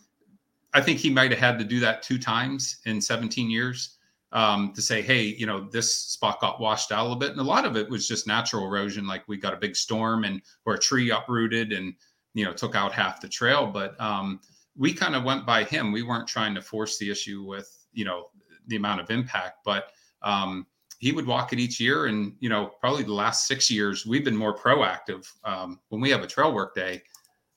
[0.74, 3.98] I think he might have had to do that two times in 17 years.
[4.32, 7.39] um, to say, hey, you know, this spot got washed out a little bit, and
[7.39, 10.42] a lot of it was just natural erosion, like we got a big storm and
[10.65, 11.94] or a tree uprooted and
[12.34, 13.65] you know took out half the trail.
[13.68, 14.39] But um,
[14.80, 15.92] we kind of went by him.
[15.92, 18.30] We weren't trying to force the issue with you know
[18.68, 19.92] the amount of impact, but
[20.24, 20.65] um,
[20.98, 22.08] he would walk it each year.
[22.08, 25.28] And you know, probably the last six years, we've been more proactive.
[25.44, 27.04] Um, when we have a trail work day,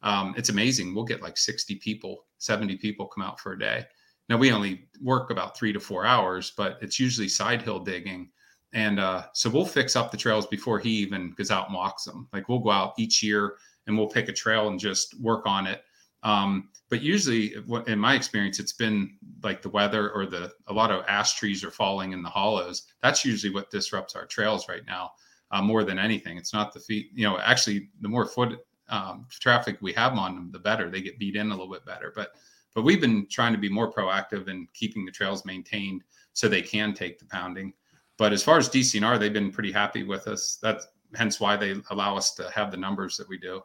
[0.03, 0.95] um, it's amazing.
[0.95, 3.87] We'll get like sixty people, seventy people come out for a day
[4.29, 8.31] now we only work about three to four hours, but it's usually side hill digging.
[8.73, 12.05] And uh, so we'll fix up the trails before he even goes out and walks
[12.05, 12.29] them.
[12.33, 13.57] Like we'll go out each year
[13.87, 15.83] and we'll pick a trail and just work on it.
[16.23, 17.55] Um, but usually,
[17.87, 21.65] in my experience, it's been like the weather or the a lot of ash trees
[21.65, 22.87] are falling in the hollows.
[23.03, 25.13] That's usually what disrupts our trails right now
[25.51, 26.37] uh, more than anything.
[26.37, 27.11] It's not the feet.
[27.15, 28.59] You know, actually, the more foot
[28.89, 30.91] um, traffic we have on them, the better.
[30.91, 32.13] They get beat in a little bit better.
[32.15, 32.33] But
[32.75, 36.63] but we've been trying to be more proactive in keeping the trails maintained so they
[36.63, 37.73] can take the pounding.
[38.17, 40.59] But as far as DCNR, they've been pretty happy with us.
[40.63, 43.63] That's hence why they allow us to have the numbers that we do.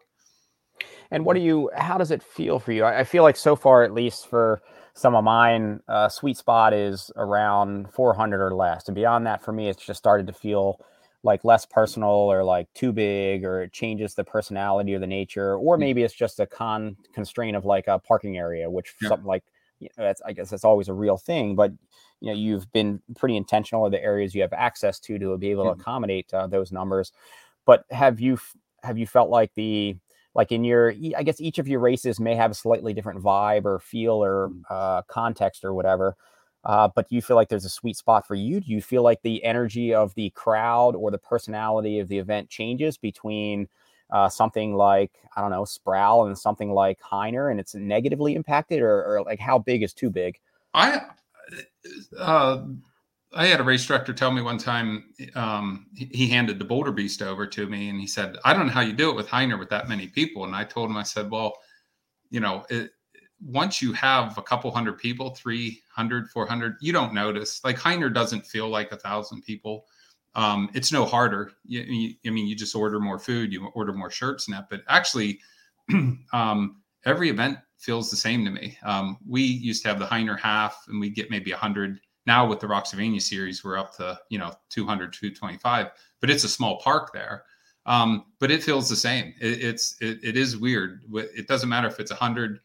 [1.12, 1.70] And what do you?
[1.76, 2.86] How does it feel for you?
[2.86, 4.62] I, feel like so far, at least for
[4.94, 8.88] some of mine, uh, sweet spot is around 400 or less.
[8.88, 10.80] And beyond that, for me, it's just started to feel
[11.24, 15.56] like less personal or like too big or it changes the personality or the nature
[15.56, 15.82] or mm.
[15.82, 19.10] maybe it's just a con constraint of like a parking area which yeah.
[19.10, 19.44] something like
[19.80, 21.72] you know, that's i guess that's always a real thing but
[22.22, 25.50] you know you've been pretty intentional of the areas you have access to to be
[25.50, 27.12] able to accommodate uh, those numbers
[27.66, 28.40] but have you
[28.84, 29.96] have you felt like the
[30.38, 33.65] like in your i guess each of your races may have a slightly different vibe
[33.65, 34.62] or feel or mm.
[34.69, 36.15] uh, context or whatever
[36.63, 38.60] uh, but do you feel like there's a sweet spot for you?
[38.60, 42.50] Do you feel like the energy of the crowd or the personality of the event
[42.50, 43.69] changes between
[44.12, 48.82] uh, something like I don't know Sproul and something like Hyner, and it's negatively impacted,
[48.82, 50.39] or, or like how big is too big?
[50.73, 51.02] I
[52.17, 52.65] uh,
[53.38, 57.21] I had a race director tell me one time um, he handed the Boulder Beast
[57.21, 59.60] over to me, and he said, "I don't know how you do it with Hyner
[59.60, 61.54] with that many people." And I told him, I said, "Well,
[62.30, 62.91] you know, it,
[63.41, 67.63] once you have a couple hundred people 300 400 you don't notice.
[67.63, 69.86] Like hyner doesn't feel like a thousand people.
[70.36, 71.52] Um, it's no harder.
[71.65, 74.69] You, you, i mean you just order more food you order more shirts and that
[74.69, 75.39] but actually
[76.34, 78.78] um, every event feels the same to me.
[78.84, 82.60] Um, we used to have the hyner half and we get maybe 100 now with
[82.60, 85.88] the Rocksylvania series we're up to you know 200 225
[86.22, 87.44] but it's a small park there
[87.88, 91.88] um, but it feels the same it, it's it, it is weird it doesn't matter
[91.88, 92.60] if it's a 100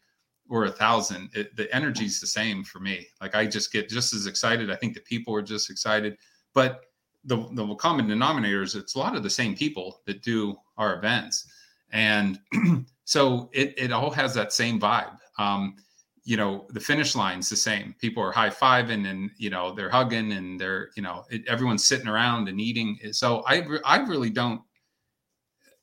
[0.49, 3.07] or a thousand, the energy is the same for me.
[3.21, 4.69] Like I just get just as excited.
[4.69, 6.17] I think the people are just excited,
[6.53, 6.85] but
[7.25, 11.47] the the common denominators, it's a lot of the same people that do our events,
[11.91, 12.39] and
[13.05, 15.17] so it it all has that same vibe.
[15.39, 15.75] Um,
[16.25, 17.95] you know, the finish line's the same.
[17.99, 21.85] People are high fiving and you know they're hugging and they're you know it, everyone's
[21.85, 22.97] sitting around and eating.
[23.11, 24.61] So I I really don't.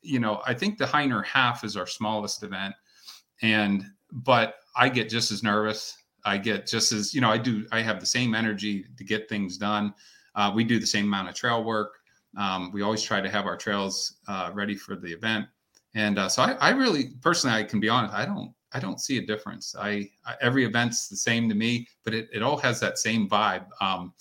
[0.02, 2.74] You know, I think the Hyner half is our smallest event,
[3.42, 5.96] and but I get just as nervous.
[6.24, 7.30] I get just as you know.
[7.30, 7.66] I do.
[7.70, 9.94] I have the same energy to get things done.
[10.34, 11.98] Uh, we do the same amount of trail work.
[12.38, 15.46] Um, we always try to have our trails uh, ready for the event,
[15.94, 18.14] and uh, so I, I, really, personally, I can be honest.
[18.14, 18.54] I don't.
[18.72, 19.74] I don't see a difference.
[19.78, 23.28] I, I every event's the same to me, but it, it all has that same
[23.28, 24.12] vibe um,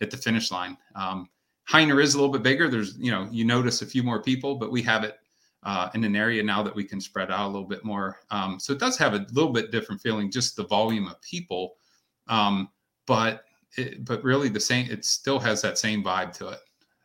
[0.00, 0.76] at the finish line.
[0.94, 1.28] Um,
[1.68, 2.68] Hyner is a little bit bigger.
[2.68, 5.18] There's you know you notice a few more people, but we have it
[5.64, 8.20] uh, in an area now that we can spread out a little bit more.
[8.30, 11.74] Um, so it does have a little bit different feeling, just the volume of people.
[12.28, 12.68] Um,
[13.06, 13.44] but
[13.76, 14.88] it, but really the same.
[14.90, 16.60] It still has that same vibe to it.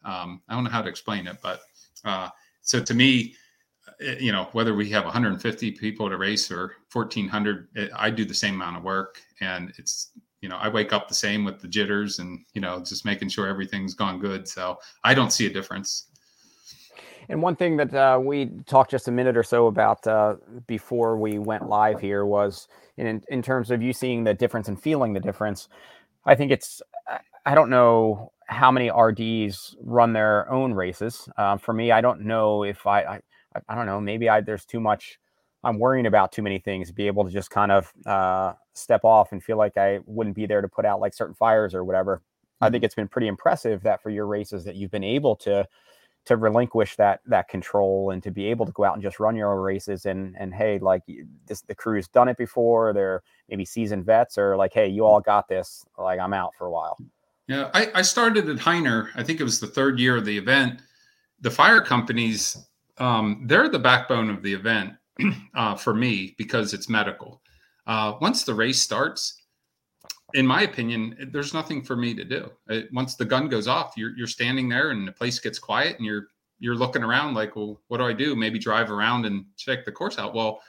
[0.06, 1.62] Um, I don't know how to explain it, but
[2.06, 2.30] uh,
[2.62, 3.36] so to me,
[4.20, 8.34] you know, whether we have 150 people a race or 1,400, it, I do the
[8.34, 10.12] same amount of work, and it's
[10.42, 13.30] you know I wake up the same with the jitters and you know just making
[13.30, 14.48] sure everything's gone good.
[14.48, 16.08] So I don't see a difference.
[17.30, 20.36] And one thing that uh, we talked just a minute or so about uh,
[20.68, 24.82] before we went live here was in in terms of you seeing the difference and
[24.82, 25.70] feeling the difference.
[26.26, 26.82] I think it's
[27.46, 31.30] I don't know how many RDs run their own races.
[31.38, 33.22] Uh, for me, I don't know if I, I
[33.68, 35.20] I don't know maybe I there's too much.
[35.64, 36.92] I'm worrying about too many things.
[36.92, 40.46] Be able to just kind of uh, step off and feel like I wouldn't be
[40.48, 42.18] there to put out like certain fires or whatever.
[42.18, 42.66] Mm-hmm.
[42.66, 45.68] I think it's been pretty impressive that for your races that you've been able to
[46.26, 49.36] to relinquish that that control and to be able to go out and just run
[49.36, 51.02] your own races and and hey like
[51.48, 55.20] this the crew's done it before they're maybe seasoned vets or like hey you all
[55.20, 56.98] got this like i'm out for a while
[57.48, 60.38] yeah i, I started at hyner i think it was the third year of the
[60.38, 60.82] event
[61.40, 64.94] the fire companies um, they're the backbone of the event
[65.56, 67.42] uh, for me because it's medical
[67.88, 69.42] uh, once the race starts
[70.34, 72.50] in my opinion, there's nothing for me to do.
[72.70, 75.98] It, once the gun goes off, you're you're standing there and the place gets quiet
[75.98, 76.28] and you're
[76.60, 78.36] you're looking around like, well, what do I do?
[78.36, 80.34] Maybe drive around and check the course out.
[80.34, 80.62] Well,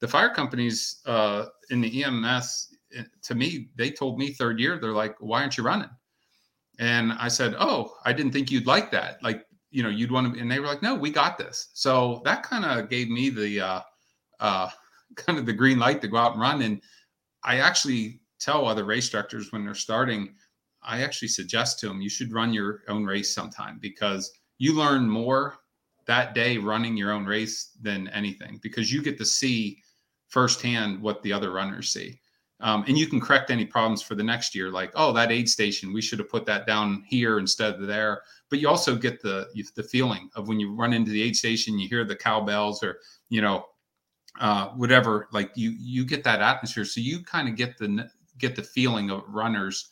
[0.00, 4.78] the fire companies uh, in the EMS, eh, to me, they told me third year,
[4.78, 5.90] they're like, why aren't you running?
[6.78, 9.20] And I said, oh, I didn't think you'd like that.
[9.22, 10.40] Like, you know, you'd want to.
[10.40, 11.70] And they were like, no, we got this.
[11.72, 13.80] So that kind of gave me the uh,
[14.38, 14.68] uh,
[15.16, 16.62] kind of the green light to go out and run.
[16.62, 16.80] And
[17.42, 20.34] I actually tell other race directors when they're starting,
[20.82, 25.08] I actually suggest to them you should run your own race sometime because you learn
[25.08, 25.58] more
[26.06, 29.78] that day running your own race than anything because you get to see
[30.28, 32.20] firsthand what the other runners see.
[32.62, 35.48] Um, and you can correct any problems for the next year, like, oh, that aid
[35.48, 38.22] station, we should have put that down here instead of there.
[38.50, 41.78] But you also get the the feeling of when you run into the aid station,
[41.78, 42.98] you hear the cowbells or
[43.28, 43.66] you know
[44.40, 45.28] uh, whatever.
[45.32, 49.10] Like you you get that atmosphere, so you kind of get the get the feeling
[49.10, 49.90] of runners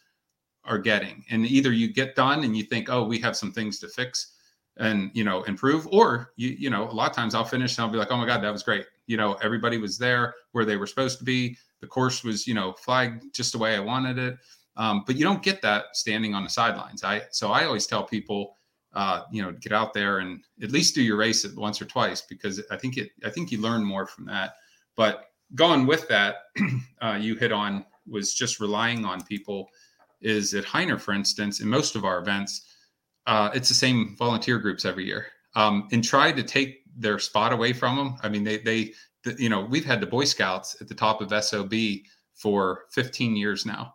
[0.64, 1.24] are getting.
[1.30, 4.34] And either you get done and you think, oh, we have some things to fix
[4.76, 7.84] and you know improve, or you you know a lot of times I'll finish and
[7.84, 8.86] I'll be like, oh my god, that was great.
[9.10, 11.56] You know, everybody was there where they were supposed to be.
[11.80, 14.36] The course was you know flagged just the way I wanted it.
[14.76, 17.02] Um, but you don't get that standing on the sidelines.
[17.02, 18.54] I so I always tell people,
[18.94, 22.22] uh, you know, get out there and at least do your race once or twice
[22.22, 24.54] because I think it I think you learn more from that.
[24.96, 26.36] But going with that,
[27.02, 29.68] uh, you hit on was just relying on people
[30.20, 32.66] is at Hyner, for instance, in most of our events,
[33.26, 35.26] uh, it's the same volunteer groups every year.
[35.56, 38.16] Um, and try to take their spot away from them.
[38.22, 38.92] I mean, they, they,
[39.24, 41.74] the, you know, we've had the Boy Scouts at the top of SOB
[42.34, 43.94] for 15 years now.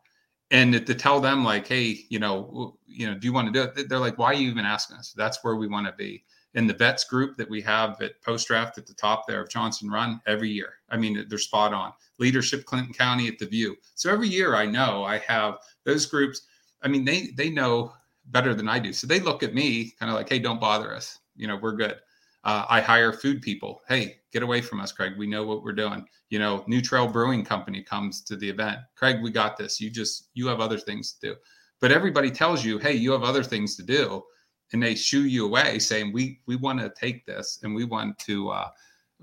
[0.52, 3.63] And to tell them like, hey, you know, you know, do you want to do
[3.63, 3.89] it?
[3.89, 5.13] They're like, why are you even asking us?
[5.18, 6.24] That's where we want to be.
[6.54, 9.50] In the vets group that we have at post draft at the top there of
[9.50, 10.76] Johnson Run every year.
[10.89, 13.76] I mean, they're spot on leadership Clinton County at the View.
[13.96, 16.41] So every year I know I have those groups.
[16.82, 17.94] I mean, they they know
[18.28, 18.94] better than I do.
[18.94, 21.20] So they look at me kind of like, hey, don't bother us.
[21.36, 21.98] You know, we're good.
[22.45, 23.81] Uh, I hire food people.
[23.88, 25.13] Hey, get away from us, Craig.
[25.17, 26.05] We know what we're doing.
[26.29, 28.79] You know, New Trail Brewing Company comes to the event.
[28.95, 29.81] Craig, we got this.
[29.81, 31.36] You just you have other things to do.
[31.81, 34.23] But everybody tells you, hey, you have other things to do,
[34.71, 38.17] and they shoo you away, saying we we want to take this and we want
[38.19, 38.69] to uh,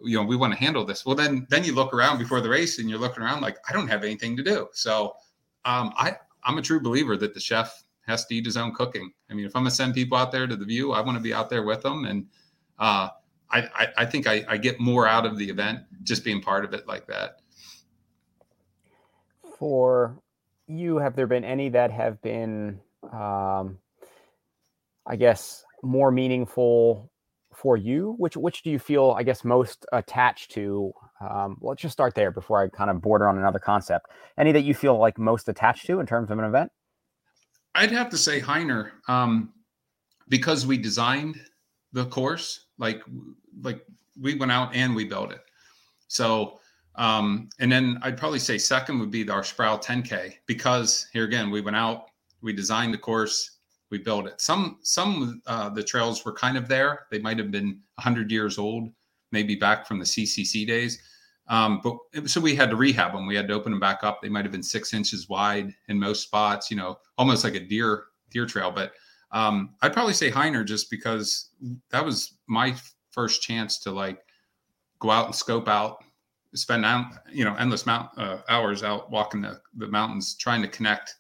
[0.02, 2.48] you know we want to handle this well then then you look around before the
[2.48, 5.14] race and you're looking around like i don't have anything to do so
[5.64, 9.12] um, i i'm a true believer that the chef has to eat his own cooking
[9.30, 11.22] i mean if i'm to send people out there to the view i want to
[11.22, 12.26] be out there with them and
[12.78, 13.08] uh,
[13.50, 16.64] I, I, I think I, I get more out of the event just being part
[16.64, 17.40] of it like that
[19.58, 20.18] for
[20.66, 22.80] you have there been any that have been
[23.12, 23.78] um,
[25.06, 27.12] i guess more meaningful
[27.54, 28.14] for you?
[28.18, 30.92] Which which do you feel, I guess, most attached to?
[31.20, 34.06] Um, let's just start there before I kind of border on another concept.
[34.37, 36.72] Any that you feel like most attached to in terms of an event?
[37.74, 39.52] I'd have to say Hyner, um,
[40.28, 41.40] because we designed
[41.92, 43.02] the course, like
[43.62, 43.85] like
[44.20, 45.42] we went out and we built it.
[46.09, 46.59] So
[46.96, 51.50] um, and then I'd probably say second would be our Sproul 10K because here again
[51.50, 52.07] we went out,
[52.42, 53.59] we designed the course,
[53.90, 54.40] we built it.
[54.40, 57.07] Some some uh, the trails were kind of there.
[57.11, 58.90] They might have been 100 years old,
[59.31, 61.00] maybe back from the CCC days.
[61.48, 63.26] Um, but so we had to rehab them.
[63.26, 64.22] We had to open them back up.
[64.22, 66.70] They might have been six inches wide in most spots.
[66.70, 68.70] You know, almost like a deer deer trail.
[68.70, 68.92] But
[69.33, 71.51] um, I'd probably say Hyner just because
[71.90, 72.75] that was my
[73.11, 74.23] first chance to like
[74.99, 76.05] go out and scope out,
[76.55, 80.68] spend out you know endless mount uh, hours out walking the, the mountains trying to
[80.68, 81.16] connect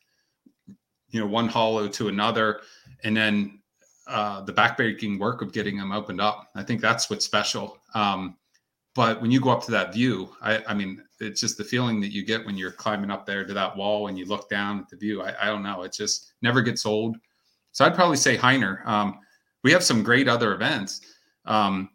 [1.08, 2.60] you know one hollow to another.
[3.04, 3.60] And then
[4.06, 7.78] uh, the backbreaking work of getting them opened up i think that's what's special.
[7.94, 8.36] Um,
[8.94, 12.00] but when you go up to that view I, I, mean it's just the feeling
[12.00, 14.80] that you get when you're climbing up there to that wall and you look down
[14.80, 15.22] at the view.
[15.22, 15.82] I, I don't know.
[15.82, 17.16] It just never gets old
[17.72, 19.18] so i'd probably say hyner um,
[19.64, 21.00] we have some great other events
[21.44, 21.90] um,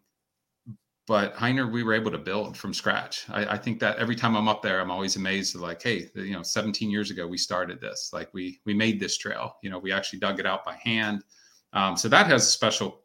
[1.07, 3.25] but Hyner, we were able to build from scratch.
[3.29, 5.55] I, I, think that every time I'm up there, I'm always amazed.
[5.55, 8.09] Like, hey, you know, 17 years ago we started this.
[8.11, 9.55] Like, we we made this trail.
[9.63, 11.23] You know, we actually dug it out by hand.
[11.71, 13.04] Um, so that has a special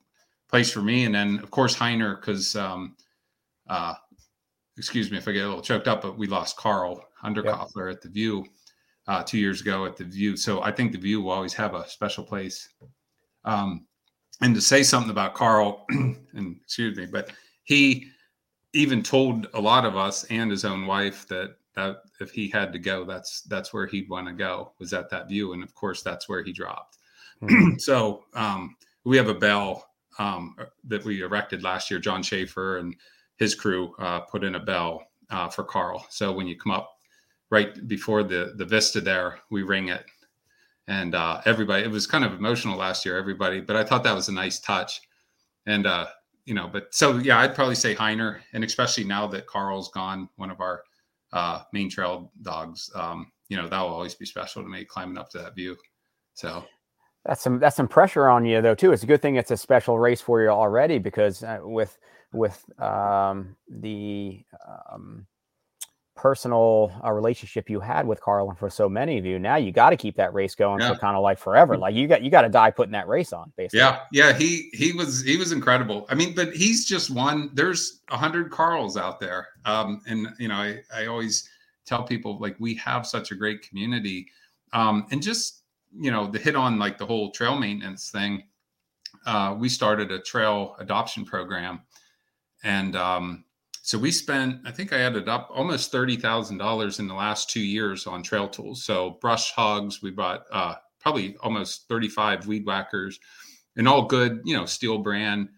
[0.49, 1.05] place for me.
[1.05, 2.97] And then, of course, Hyner, because, um,
[3.69, 3.95] uh,
[4.77, 7.97] excuse me if I get a little choked up, but we lost Carl Underkoffler yep.
[7.97, 8.45] at the View
[9.09, 10.37] uh, two years ago at the View.
[10.37, 12.69] So I think the View will always have a special place.
[13.45, 13.87] Um,
[14.41, 17.33] and to say something about Carl, and excuse me, but
[17.65, 18.09] he
[18.73, 22.73] even told a lot of us and his own wife that that if he had
[22.73, 25.75] to go, that's that's where he'd want to go was at that view, and of
[25.75, 26.99] course that's where he dropped.
[27.43, 27.77] Mm-hmm.
[27.79, 29.89] so um, we have a bell
[30.19, 31.99] um, that we erected last year.
[31.99, 32.95] John Schaefer and
[33.37, 36.05] his crew uh, put in a bell uh, for Carl.
[36.11, 36.91] So when you come up
[37.53, 40.05] right before the the vista there, we ring it,
[40.89, 41.85] and uh, everybody.
[41.85, 44.59] It was kind of emotional last year, everybody, but I thought that was a nice
[44.59, 45.03] touch,
[45.67, 46.07] and uh,
[46.47, 50.29] you know, but so yeah, I'd probably say Hyner, and especially now that Carl's gone,
[50.37, 50.83] one of our
[51.33, 52.91] uh, main trail dogs.
[52.95, 55.77] Um, you know, that will always be special to me climbing up to that view.
[56.33, 56.65] So
[57.27, 58.93] that's some that's some pressure on you though too.
[58.93, 61.99] It's a good thing it's a special race for you already because uh, with
[62.33, 64.43] with um, the
[64.91, 65.27] um,
[66.15, 69.73] personal uh, relationship you had with Carl and for so many of you, now you
[69.73, 70.93] got to keep that race going yeah.
[70.93, 71.77] for kind of like forever.
[71.77, 73.53] Like you got you got to die putting that race on.
[73.57, 73.81] Basically.
[73.81, 74.33] Yeah, yeah.
[74.33, 76.07] He he was he was incredible.
[76.09, 77.51] I mean, but he's just one.
[77.55, 81.49] There's a hundred Carls out there, um, and you know, I I always
[81.87, 84.29] tell people like we have such a great community,
[84.73, 85.63] um, and just
[85.99, 88.45] you know, the hit on like the whole trail maintenance thing.
[89.27, 91.81] Uh, we started a trail adoption program
[92.63, 93.45] and um,
[93.85, 98.07] so we spent, I think I added up almost $30,000 in the last two years
[98.07, 98.85] on trail tools.
[98.85, 103.19] So brush hogs, we bought uh, probably almost 35 weed whackers
[103.77, 105.49] and all good, you know, steel brand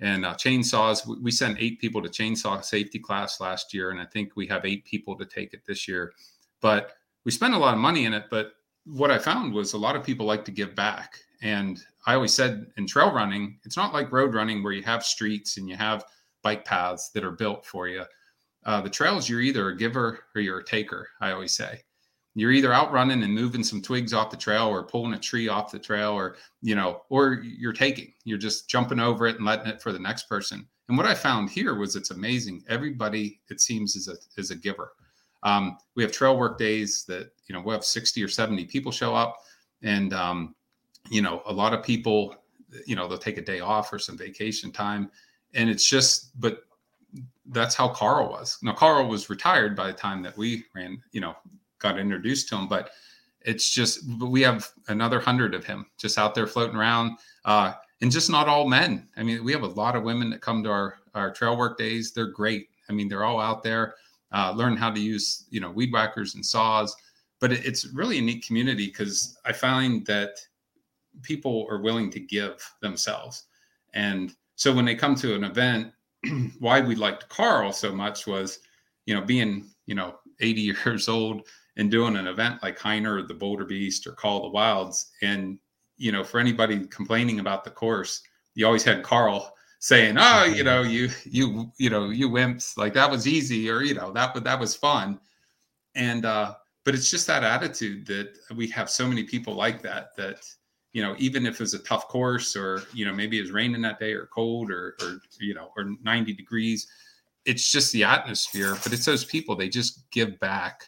[0.00, 1.06] and uh, chainsaws.
[1.06, 3.90] We, we sent eight people to chainsaw safety class last year.
[3.90, 6.14] And I think we have eight people to take it this year.
[6.62, 6.92] But
[7.26, 8.24] we spent a lot of money in it.
[8.30, 8.52] But
[8.86, 11.18] what I found was a lot of people like to give back.
[11.42, 15.04] And I always said in trail running, it's not like road running where you have
[15.04, 16.02] streets and you have–
[16.42, 18.04] bike paths that are built for you.
[18.64, 21.08] Uh, the trails, you're either a giver or you're a taker.
[21.20, 21.80] I always say.
[22.34, 25.48] You're either out running and moving some twigs off the trail or pulling a tree
[25.48, 28.12] off the trail or you know or you're taking.
[28.24, 30.66] You're just jumping over it and letting it for the next person.
[30.88, 32.64] And what i found here was it's amazing.
[32.68, 34.92] Everybody it seems is a is a giver.
[35.42, 38.92] Um, we have trail work days that you know we'll have 60 or 70 people
[38.92, 39.38] show up
[39.82, 40.54] and um,
[41.10, 42.34] you know a lot of people
[42.86, 45.10] you know they'll take a day off or some vacation time
[45.54, 46.64] and it's just but
[47.50, 48.58] that's how Carl was.
[48.62, 51.34] Now Carl was retired by the time that we ran, you know,
[51.78, 52.90] got introduced to him, but
[53.42, 57.18] it's just we have another hundred of him just out there floating around.
[57.44, 59.08] Uh, and just not all men.
[59.16, 61.78] I mean, we have a lot of women that come to our our trail work
[61.78, 62.12] days.
[62.12, 62.68] They're great.
[62.88, 63.94] I mean, they're all out there
[64.32, 66.94] uh, learning how to use you know weed whackers and saws.
[67.40, 70.30] But it, it's really a neat community because I find that
[71.22, 73.44] people are willing to give themselves,
[73.94, 75.92] and so when they come to an event,
[76.58, 78.58] why we liked Carl so much was,
[79.06, 81.42] you know, being, you know, 80 years old
[81.76, 85.12] and doing an event like Hyner, the Boulder Beast, or Call the Wilds.
[85.22, 85.58] And,
[85.96, 88.22] you know, for anybody complaining about the course,
[88.54, 92.94] you always had Carl saying, Oh, you know, you you you know, you wimps, like
[92.94, 95.20] that was easy, or you know, that that was fun.
[95.94, 96.54] And uh,
[96.84, 100.44] but it's just that attitude that we have so many people like that that
[100.92, 104.00] you know, even if it's a tough course or, you know, maybe it's raining that
[104.00, 106.88] day or cold or, or, you know, or 90 degrees,
[107.44, 108.76] it's just the atmosphere.
[108.82, 110.84] But it's those people, they just give back.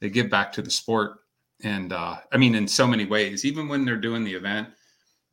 [0.00, 1.18] They give back to the sport.
[1.62, 4.68] And uh, I mean, in so many ways, even when they're doing the event,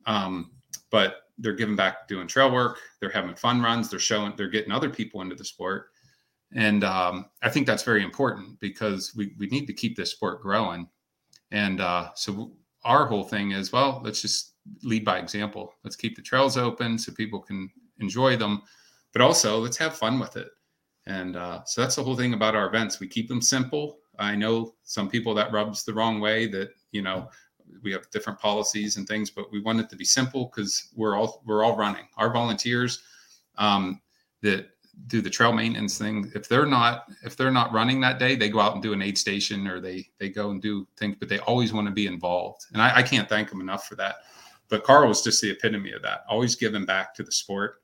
[0.06, 0.52] um,
[0.90, 4.72] but they're giving back doing trail work, they're having fun runs, they're showing, they're getting
[4.72, 5.86] other people into the sport.
[6.54, 10.40] And um, I think that's very important because we, we need to keep this sport
[10.40, 10.88] growing.
[11.50, 12.52] And uh, so
[12.84, 15.74] our whole thing is well let's just lead by example.
[15.84, 18.62] Let's keep the trails open so people can enjoy them
[19.14, 20.50] but also let's have fun with it.
[21.06, 23.00] And uh, so that's the whole thing about our events.
[23.00, 23.98] We keep them simple.
[24.18, 27.28] I know some people that rubs the wrong way that you know
[27.82, 31.16] we have different policies and things but we want it to be simple because we're
[31.16, 32.06] all we're all running.
[32.16, 33.02] Our volunteers
[33.56, 34.00] um,
[34.42, 34.66] that
[35.06, 36.30] do the trail maintenance thing.
[36.34, 39.02] If they're not if they're not running that day they go out and do an
[39.02, 42.06] aid station or they they go and do things but they always want to be
[42.06, 42.66] involved.
[42.72, 44.16] And I, I can't thank them enough for that.
[44.68, 47.76] But carl was just the epitome of that always giving back to the sport.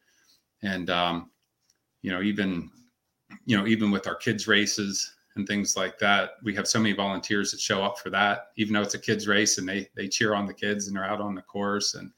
[0.62, 1.30] And um
[2.02, 2.70] you know even
[3.44, 6.92] you know even with our kids races and things like that we have so many
[6.92, 10.08] volunteers that show up for that even though it's a kids race and they they
[10.08, 11.94] cheer on the kids and they're out on the course.
[11.94, 12.10] And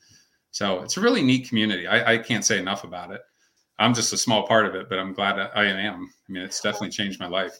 [0.52, 1.86] so it's a really neat community.
[1.86, 3.22] I, I can't say enough about it
[3.78, 6.10] I'm just a small part of it, but I'm glad I am.
[6.28, 7.58] I mean, it's definitely changed my life.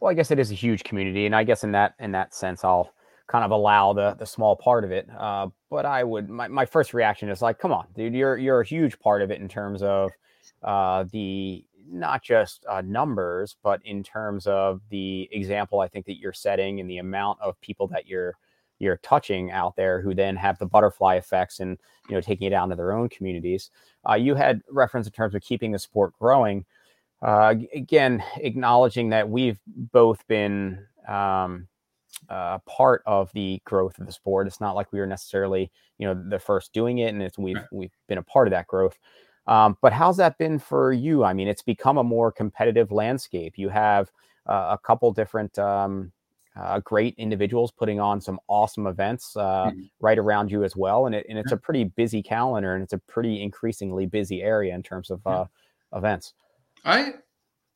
[0.00, 2.34] Well, I guess it is a huge community, and I guess in that in that
[2.34, 2.92] sense, I'll
[3.26, 5.08] kind of allow the the small part of it.
[5.16, 8.60] Uh, but I would my, my first reaction is like, come on, dude, you're you're
[8.60, 10.10] a huge part of it in terms of
[10.62, 16.18] uh, the not just uh, numbers, but in terms of the example I think that
[16.18, 18.34] you're setting and the amount of people that you're
[18.78, 22.50] you're touching out there who then have the butterfly effects and you know taking it
[22.50, 23.70] down to their own communities.
[24.08, 26.64] Uh, you had reference in terms of keeping the sport growing.
[27.20, 31.66] Uh, again acknowledging that we've both been um,
[32.28, 34.46] uh, part of the growth of the sport.
[34.46, 37.58] It's not like we were necessarily you know the first doing it and it's we've
[37.72, 38.98] we've been a part of that growth.
[39.48, 41.24] Um, but how's that been for you?
[41.24, 43.54] I mean it's become a more competitive landscape.
[43.56, 44.10] You have
[44.46, 46.12] uh, a couple different um,
[46.60, 49.80] uh, great individuals putting on some awesome events uh, mm-hmm.
[50.00, 51.06] right around you as well.
[51.06, 54.74] And, it, and it's a pretty busy calendar and it's a pretty increasingly busy area
[54.74, 55.44] in terms of uh,
[55.94, 56.34] events.
[56.84, 57.14] I,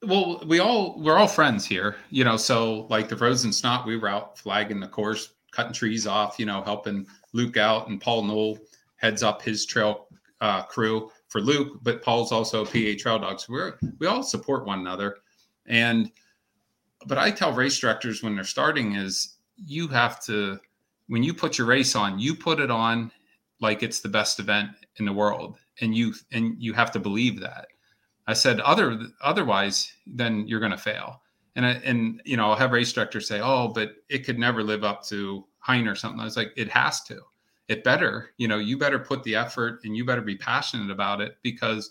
[0.02, 3.96] well, we all, we're all friends here, you know, so like the Frozen Snot, we
[3.96, 8.24] were out flagging the course, cutting trees off, you know, helping Luke out and Paul
[8.24, 8.58] Knoll
[8.96, 10.08] heads up his trail
[10.40, 13.38] uh, crew for Luke, but Paul's also a PA trail dog.
[13.38, 15.18] So we're, we all support one another.
[15.66, 16.10] And,
[17.06, 20.58] but I tell race directors when they're starting is you have to
[21.08, 23.10] when you put your race on, you put it on
[23.60, 27.40] like it's the best event in the world, and you and you have to believe
[27.40, 27.68] that.
[28.26, 31.22] I said other otherwise, then you're going to fail.
[31.54, 34.62] And I, and you know, I'll have race directors say, "Oh, but it could never
[34.62, 37.20] live up to Hein or something." I was like, "It has to.
[37.68, 38.30] It better.
[38.38, 41.90] You know, you better put the effort, and you better be passionate about it because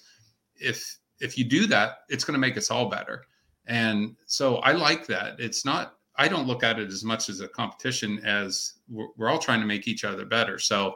[0.56, 3.26] if if you do that, it's going to make us all better."
[3.68, 5.40] And so I like that.
[5.40, 9.30] It's not, I don't look at it as much as a competition as we're, we're
[9.30, 10.60] all trying to make each other better.
[10.60, 10.96] So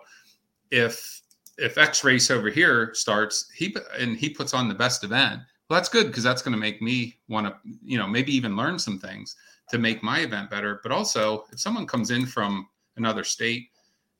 [0.72, 1.22] if,
[1.58, 5.80] if X race over here starts, he and he puts on the best event, well,
[5.80, 8.78] that's good because that's going to make me want to, you know, maybe even learn
[8.78, 9.36] some things
[9.70, 10.80] to make my event better.
[10.84, 13.70] But also, if someone comes in from another state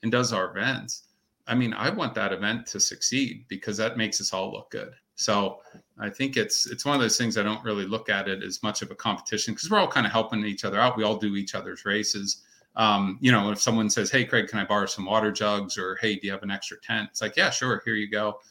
[0.02, 1.04] and does our events,
[1.48, 4.94] I mean, I want that event to succeed because that makes us all look good.
[5.16, 5.60] So
[5.98, 8.62] I think it's it's one of those things I don't really look at it as
[8.62, 10.98] much of a competition because we're all kind of helping each other out.
[10.98, 12.44] We all do each other's races.
[12.76, 15.96] Um, you know, if someone says, "Hey, Craig, can I borrow some water jugs?" or
[16.02, 18.42] "Hey, do you have an extra tent?" It's like, "Yeah, sure, here you go."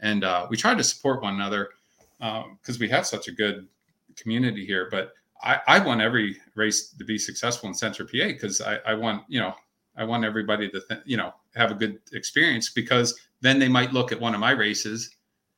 [0.00, 1.70] And uh, we try to support one another
[2.18, 3.68] because um, we have such a good
[4.16, 4.88] community here.
[4.90, 5.12] But
[5.42, 9.24] I, I, want every race to be successful in Central PA because I, I, want
[9.28, 9.54] you know
[9.96, 13.92] I want everybody to th- you know have a good experience because then they might
[13.92, 15.15] look at one of my races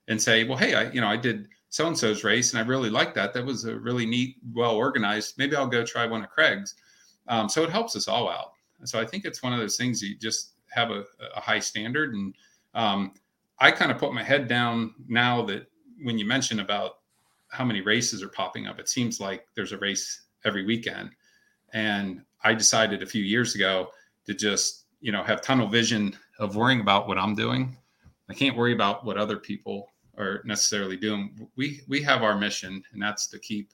[0.08, 2.66] and say, well, hey, I, you know, I did so and so's race and I
[2.66, 3.32] really like that.
[3.34, 5.34] That was a really neat, well organized.
[5.38, 6.74] Maybe I'll go try one of Craig's.
[7.28, 8.52] Um, so it helps us all out.
[8.84, 11.04] So I think it's one of those things you just have a,
[11.36, 12.14] a high standard.
[12.14, 12.34] And
[12.74, 13.12] um,
[13.58, 15.70] I kind of put my head down now that
[16.02, 16.98] when you mention about
[17.50, 21.10] how many races are popping up, it seems like there's a race every weekend.
[21.74, 23.88] And I decided a few years ago
[24.26, 27.76] to just, you know, have tunnel vision of worrying about what I'm doing.
[28.30, 31.48] I can't worry about what other people are necessarily doing.
[31.56, 33.70] We we have our mission, and that's to keep,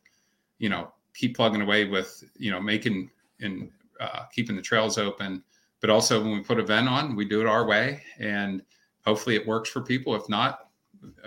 [0.58, 3.70] you know, keep plugging away with, you know, making and
[4.00, 5.42] uh, keeping the trails open.
[5.80, 8.62] But also, when we put a vent on, we do it our way, and
[9.04, 10.14] hopefully, it works for people.
[10.14, 10.70] If not,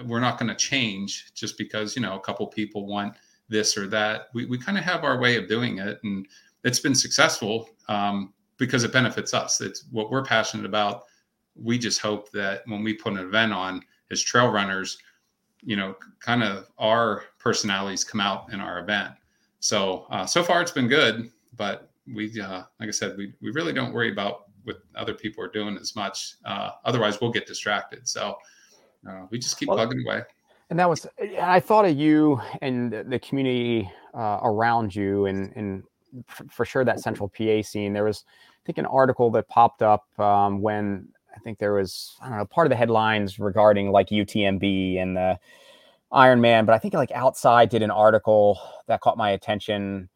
[0.06, 3.16] we're not going to change just because you know a couple people want
[3.50, 4.28] this or that.
[4.34, 6.28] We we kind of have our way of doing it, and
[6.64, 9.62] it's been successful um, because it benefits us.
[9.62, 11.04] It's what we're passionate about.
[11.56, 14.98] We just hope that when we put an event on as trail runners,
[15.64, 19.14] you know, kind of our personalities come out in our event.
[19.60, 23.52] So uh, so far it's been good, but we, uh, like I said, we we
[23.52, 26.36] really don't worry about what other people are doing as much.
[26.46, 28.08] Uh, otherwise, we'll get distracted.
[28.08, 28.38] So
[29.10, 30.24] uh, we just keep well, plugging away.
[30.70, 31.08] And that was,
[31.42, 35.84] I thought of you and the community uh, around you, and and
[36.50, 37.94] for sure that Central PA scene.
[37.94, 42.18] There was, I think, an article that popped up um, when I think there was
[42.22, 45.40] I don't know part of the headlines regarding like UTMB and the
[46.12, 50.10] Ironman, but I think like Outside did an article that caught my attention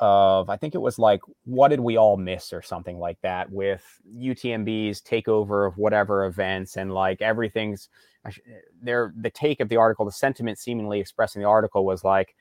[0.00, 3.50] of I think it was like what did we all miss or something like that
[3.50, 3.84] with
[4.16, 7.88] UTMB's takeover of whatever events and like everything's
[8.24, 8.30] eh,
[8.80, 12.36] there the take of the article the sentiment seemingly expressing the article was like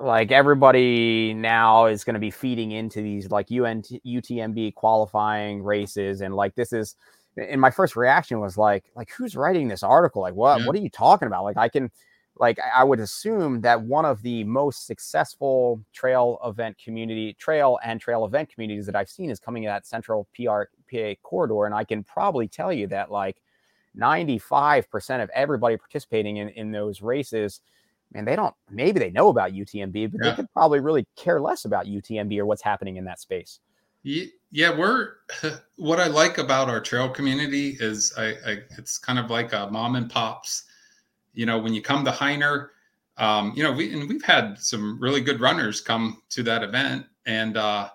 [0.00, 6.20] like everybody now is going to be feeding into these like UNT, UTMB qualifying races
[6.20, 6.96] and like this is
[7.36, 10.66] and my first reaction was like like who's writing this article like what yeah.
[10.66, 11.90] what are you talking about like I can
[12.38, 18.00] like I would assume that one of the most successful trail event community trail and
[18.00, 21.74] trail event communities that I've seen is coming in that central PR PA corridor and
[21.74, 23.36] I can probably tell you that like
[23.96, 27.60] 95% of everybody participating in in those races
[28.12, 30.30] man, they don't maybe they know about UTMB, but yeah.
[30.30, 33.60] they could probably really care less about UTMB or what's happening in that space.
[34.02, 35.14] Yeah, we're
[35.76, 39.68] what I like about our trail community is I, I it's kind of like a
[39.70, 40.64] mom and pops.
[41.34, 42.68] You know, when you come to Hyner,
[43.18, 47.06] um, you know, we and we've had some really good runners come to that event,
[47.26, 47.90] and uh,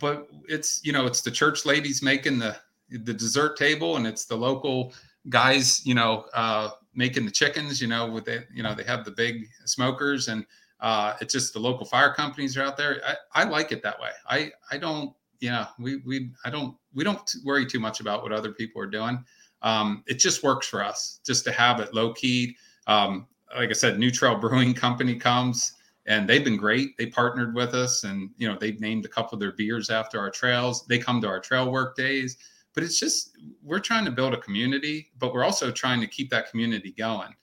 [0.00, 2.56] but it's you know it's the church ladies making the
[2.90, 4.92] the dessert table, and it's the local
[5.28, 9.04] guys, you know, uh, making the chickens, you know, with it, you know, they have
[9.04, 10.44] the big smokers and
[10.80, 13.00] uh, it's just the local fire companies are out there.
[13.06, 14.10] I, I like it that way.
[14.28, 18.22] I, I don't, you know, we, we, I don't, we don't worry too much about
[18.22, 19.24] what other people are doing.
[19.62, 22.56] Um, it just works for us just to have it low key.
[22.86, 23.26] Um,
[23.56, 25.72] like I said, New Trail Brewing Company comes
[26.06, 26.96] and they've been great.
[26.96, 30.18] They partnered with us, and you know they've named a couple of their beers after
[30.18, 30.86] our trails.
[30.86, 32.36] They come to our trail work days,
[32.76, 36.30] but it's just we're trying to build a community, but we're also trying to keep
[36.30, 37.34] that community going.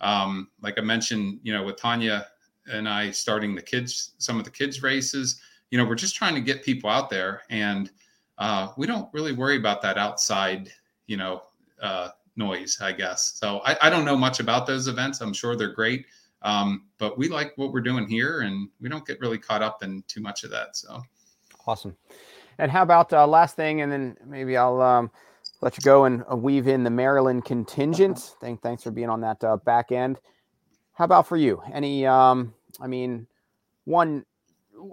[0.00, 2.26] Um, like I mentioned, you know, with Tanya
[2.66, 6.34] and I starting the kids, some of the kids races, you know, we're just trying
[6.34, 7.92] to get people out there, and
[8.38, 10.72] uh, we don't really worry about that outside,
[11.06, 11.42] you know,
[11.80, 13.34] uh, noise, I guess.
[13.38, 15.20] So I, I don't know much about those events.
[15.20, 16.06] I'm sure they're great
[16.42, 19.82] um, but we like what we're doing here, and we don't get really caught up
[19.82, 20.76] in too much of that.
[20.76, 21.02] So
[21.66, 21.96] awesome.
[22.58, 25.10] And how about uh, last thing, and then maybe I'll um,
[25.60, 28.34] let you go and uh, weave in the Maryland contingent.
[28.40, 30.20] Thank, thanks for being on that uh, back end.
[30.92, 31.62] How about for you?
[31.72, 32.04] Any?
[32.04, 33.26] Um, I mean,
[33.84, 34.24] one,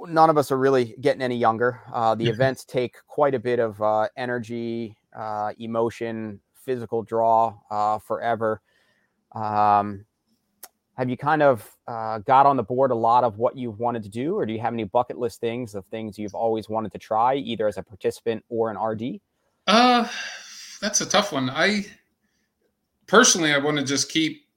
[0.07, 1.81] none of us are really getting any younger.
[1.91, 7.97] Uh, the events take quite a bit of uh, energy, uh, emotion, physical draw uh,
[7.99, 8.61] forever.
[9.33, 10.05] Um,
[10.97, 14.03] have you kind of uh, got on the board a lot of what you've wanted
[14.03, 16.91] to do, or do you have any bucket list things of things you've always wanted
[16.93, 19.19] to try, either as a participant or an RD?
[19.67, 20.07] Uh,
[20.81, 21.49] that's a tough one.
[21.49, 21.85] I
[23.07, 24.47] personally, I want to just keep,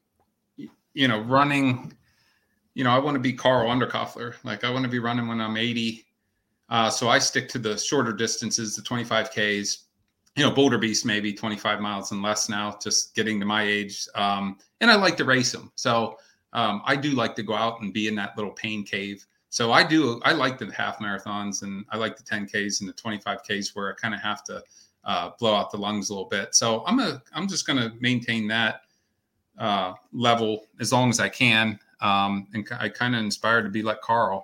[0.57, 1.93] you know, running.
[2.75, 4.35] You know, I want to be Carl Underkoffler.
[4.45, 6.05] Like I want to be running when I'm 80.
[6.71, 9.85] Uh, so I stick to the shorter distances, the 25Ks,
[10.37, 14.07] you know, Boulder Beast maybe 25 miles and less now, just getting to my age.
[14.15, 15.73] Um, and I like to race them.
[15.75, 16.17] So
[16.53, 19.27] um, I do like to go out and be in that little pain cave.
[19.51, 20.21] So I do.
[20.25, 23.95] I like the half marathons and I like the 10ks and the 25ks where I
[23.95, 24.63] kind of have to
[25.05, 26.55] uh, blow out the lungs a little bit.
[26.55, 27.23] So I'm a.
[27.33, 28.83] I'm just to maintain that
[29.59, 31.79] uh, level as long as I can.
[32.01, 34.43] Um, and I kind of inspired to be like Carl.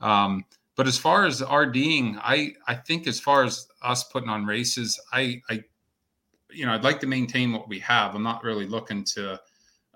[0.00, 0.44] Um,
[0.76, 5.00] but as far as RDing, I I think as far as us putting on races,
[5.12, 5.62] I I
[6.50, 8.14] you know I'd like to maintain what we have.
[8.14, 9.40] I'm not really looking to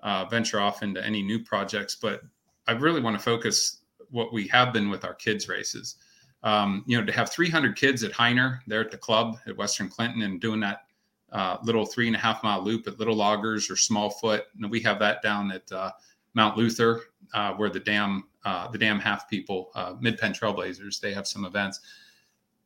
[0.03, 2.21] uh, venture off into any new projects, but
[2.67, 3.79] I really want to focus
[4.09, 5.95] what we have been with our kids races.
[6.43, 9.89] Um, you know, to have 300 kids at Hyner there at the club at Western
[9.89, 10.83] Clinton and doing that
[11.31, 14.41] uh, little three and a half mile loop at Little Loggers or Smallfoot.
[14.57, 15.91] And we have that down at uh,
[16.33, 17.01] Mount Luther,
[17.33, 21.27] uh, where the dam, uh, the dam half people, uh, Mid Penn Trailblazers, they have
[21.27, 21.81] some events.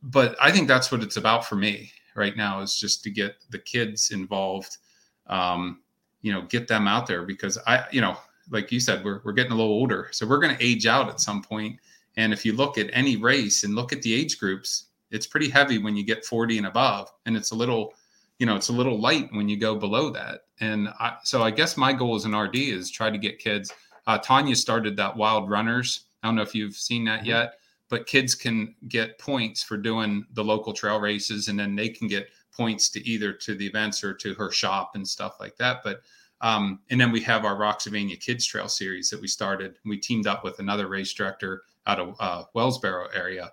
[0.01, 3.35] But I think that's what it's about for me right now is just to get
[3.49, 4.77] the kids involved.
[5.27, 5.81] Um,
[6.23, 8.17] you know get them out there because i you know
[8.49, 10.09] like you said we're, we're getting a little older.
[10.11, 11.79] So we're going to age out at some point.
[12.17, 15.47] And if you look at any race and look at the age groups it's pretty
[15.47, 17.07] heavy when you get 40 and above.
[17.27, 17.93] And it's a little
[18.39, 20.41] you know it's a little light when you go below that.
[20.59, 23.71] And I, so i guess my goal as an rd is try to get kids
[24.05, 26.05] uh, tanya started that wild runners.
[26.21, 27.29] I don't know if you've seen that mm-hmm.
[27.29, 27.53] yet
[27.89, 32.07] but kids can get points for doing the local trail races and then they can
[32.07, 35.81] get points to either to the events or to her shop and stuff like that.
[35.83, 36.01] But
[36.41, 39.77] um, and then we have our Rocksylvania Kids Trail series that we started.
[39.85, 43.51] We teamed up with another race director out of uh, Wellsboro area,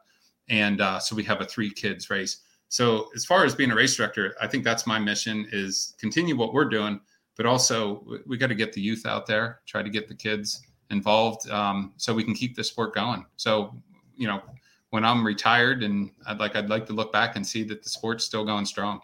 [0.48, 2.38] and uh, so we have a three kids race.
[2.68, 6.36] So as far as being a race director, I think that's my mission: is continue
[6.36, 7.00] what we're doing,
[7.36, 10.60] but also we got to get the youth out there, try to get the kids
[10.90, 13.24] involved, um, so we can keep the sport going.
[13.36, 13.80] So
[14.16, 14.42] you know,
[14.90, 17.88] when I'm retired and I'd like I'd like to look back and see that the
[17.88, 19.00] sport's still going strong.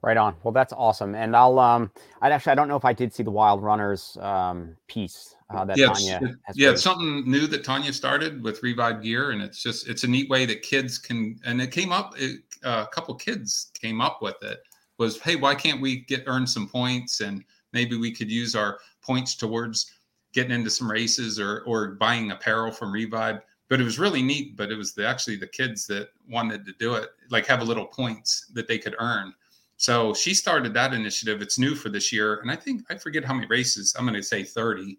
[0.00, 0.36] Right on.
[0.44, 1.14] Well, that's awesome.
[1.14, 1.90] And I'll um
[2.22, 5.64] I actually I don't know if I did see the Wild Runners um piece uh,
[5.64, 9.62] that yeah, Tanya yeah, it's something new that Tanya started with Revive Gear, and it's
[9.62, 12.94] just it's a neat way that kids can and it came up it, uh, a
[12.94, 14.60] couple kids came up with it
[14.98, 18.78] was hey why can't we get earn some points and maybe we could use our
[19.02, 19.92] points towards
[20.32, 24.56] getting into some races or or buying apparel from Revive but it was really neat.
[24.56, 27.64] But it was the, actually the kids that wanted to do it, like have a
[27.64, 29.32] little points that they could earn.
[29.76, 31.40] So she started that initiative.
[31.40, 33.94] It's new for this year, and I think I forget how many races.
[33.96, 34.98] I'm going to say 30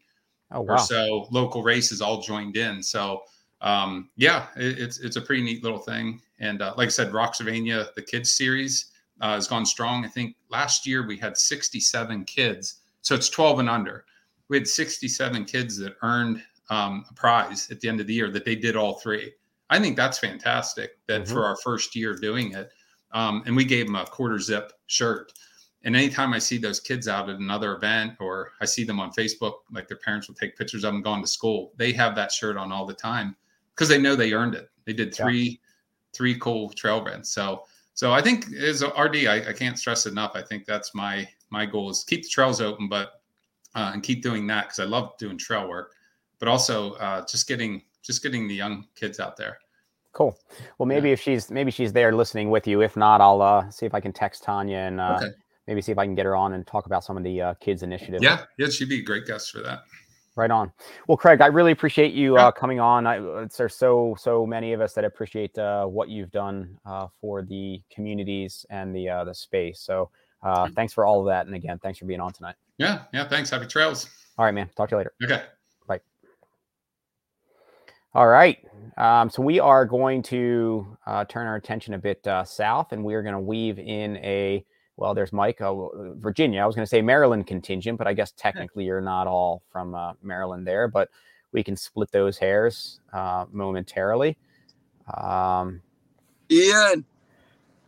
[0.51, 0.75] oh, wow.
[0.75, 2.81] or so local races all joined in.
[2.81, 3.23] So
[3.61, 6.21] um, yeah, it, it's it's a pretty neat little thing.
[6.39, 8.91] And uh, like I said, Rocksylvania, the kids series
[9.21, 10.05] uh, has gone strong.
[10.05, 14.05] I think last year we had 67 kids, so it's 12 and under.
[14.47, 18.29] We had 67 kids that earned um, a prize at the end of the year
[18.31, 19.33] that they did all three.
[19.69, 21.33] I think that's fantastic that mm-hmm.
[21.33, 22.71] for our first year doing it.
[23.11, 25.33] Um, and we gave them a quarter zip shirt.
[25.83, 29.11] And anytime I see those kids out at another event or I see them on
[29.11, 32.31] Facebook, like their parents will take pictures of them going to school, they have that
[32.31, 33.35] shirt on all the time
[33.73, 34.69] because they know they earned it.
[34.85, 35.57] They did three, yeah.
[36.13, 37.31] three cool trail runs.
[37.31, 37.63] So,
[37.93, 40.31] so I think as RD, I, I, can't stress enough.
[40.35, 43.21] I think that's my my goal is keep the trails open, but
[43.75, 45.93] uh, and keep doing that because I love doing trail work
[46.39, 49.57] but also uh, just getting just getting the young kids out there.
[50.13, 50.35] Cool.
[50.77, 51.13] Well, maybe yeah.
[51.13, 52.81] if she's maybe she's there listening with you.
[52.81, 55.31] If not, I'll uh, see if I can text Tanya and uh, okay.
[55.67, 57.53] maybe see if I can get her on and talk about some of the uh,
[57.55, 58.21] kids initiative.
[58.23, 59.83] Yeah, yeah, she'd be a great guest for that.
[60.35, 60.71] Right on.
[61.07, 63.05] Well, Craig, I really appreciate you uh, coming on.
[63.05, 67.41] I, there's so so many of us that appreciate uh, what you've done uh, for
[67.41, 69.81] the communities and the uh, the space.
[69.81, 70.09] So
[70.41, 71.45] uh, thanks for all of that.
[71.45, 72.55] And again, thanks for being on tonight.
[72.77, 73.27] Yeah, yeah.
[73.27, 73.49] Thanks.
[73.49, 74.09] Happy trails.
[74.37, 74.69] All right, man.
[74.77, 75.13] Talk to you later.
[75.23, 75.43] Okay.
[78.13, 78.19] Bye.
[78.19, 78.57] All right.
[78.97, 83.13] Um, so we are going to uh, turn our attention a bit south, and we
[83.13, 84.65] are going to weave in a
[84.99, 85.73] well, there's Mike, uh,
[86.15, 86.61] Virginia.
[86.61, 89.95] I was going to say Maryland contingent, but I guess technically you're not all from
[89.95, 91.09] uh, Maryland there, but
[91.53, 94.37] we can split those hairs uh, momentarily.
[95.17, 95.81] Um,
[96.51, 97.05] Ian.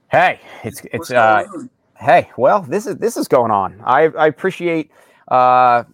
[0.09, 1.43] Hey, it's it's uh,
[1.97, 3.81] hey, well, this is this is going on.
[3.83, 4.91] I I appreciate
[5.31, 5.85] uh,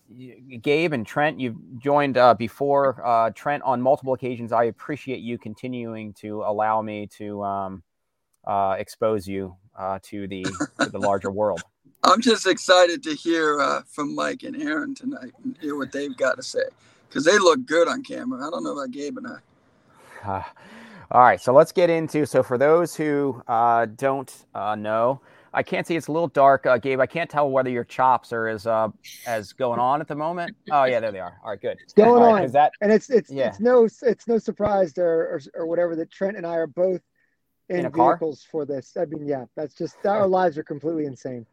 [0.61, 1.39] Gabe and Trent.
[1.39, 4.51] You've joined uh, before uh, Trent on multiple occasions.
[4.51, 7.83] I appreciate you continuing to allow me to um,
[8.45, 10.43] uh, expose you uh, to the
[10.79, 11.61] to the larger world.
[12.03, 16.15] I'm just excited to hear uh, from Mike and Erin tonight and hear what they've
[16.17, 16.63] got to say
[17.07, 18.47] because they look good on camera.
[18.47, 19.27] I don't know about Gabe and
[20.25, 20.45] I.
[21.11, 22.25] All right, so let's get into.
[22.25, 25.21] So for those who uh, don't uh, know,
[25.57, 25.95] I can't see.
[25.95, 26.99] It's a little dark, uh, Gabe.
[26.99, 28.89] I can't tell whether your chops are as uh,
[29.25, 30.55] as going on at the moment.
[30.71, 31.39] Oh yeah, there they are.
[31.43, 31.79] All right, good.
[31.81, 32.41] It's going All on.
[32.41, 33.47] right, that and it's it's yeah.
[33.47, 37.01] it's no it's no surprise or, or, or whatever that Trent and I are both
[37.69, 38.13] in, In a car?
[38.13, 38.95] vehicles for this.
[38.97, 41.43] I mean, yeah, that's just our lives are completely insane.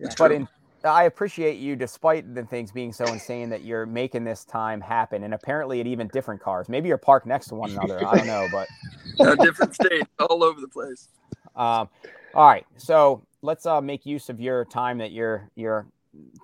[0.00, 0.08] Yeah.
[0.18, 0.48] but in
[0.84, 5.22] I appreciate you, despite the things being so insane, that you're making this time happen,
[5.22, 6.68] and apparently at even different cars.
[6.68, 8.04] Maybe you're parked next to one another.
[8.04, 8.66] I don't know, but
[9.20, 11.08] Uh, different states, all over the place.
[11.54, 11.88] Um,
[12.34, 15.86] all right, so let's uh, make use of your time that you're you're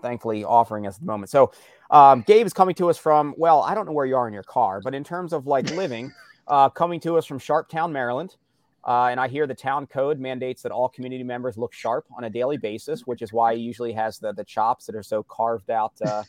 [0.02, 1.30] thankfully offering us at the moment.
[1.30, 1.52] So,
[1.90, 4.34] um, Gabe is coming to us from well, I don't know where you are in
[4.34, 6.12] your car, but in terms of like living,
[6.48, 8.36] uh, coming to us from Sharptown, Maryland.
[8.86, 12.24] Uh, and I hear the town code mandates that all community members look sharp on
[12.24, 15.22] a daily basis, which is why he usually has the the chops that are so
[15.22, 15.92] carved out.
[16.04, 16.22] Uh,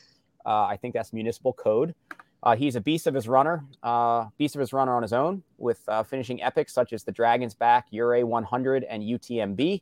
[0.45, 1.95] uh, I think that's municipal code.
[2.41, 5.43] Uh, he's a beast of his runner, uh, beast of his runner on his own,
[5.57, 9.81] with uh, finishing epics such as the Dragon's Back, Ure 100, and UTMB.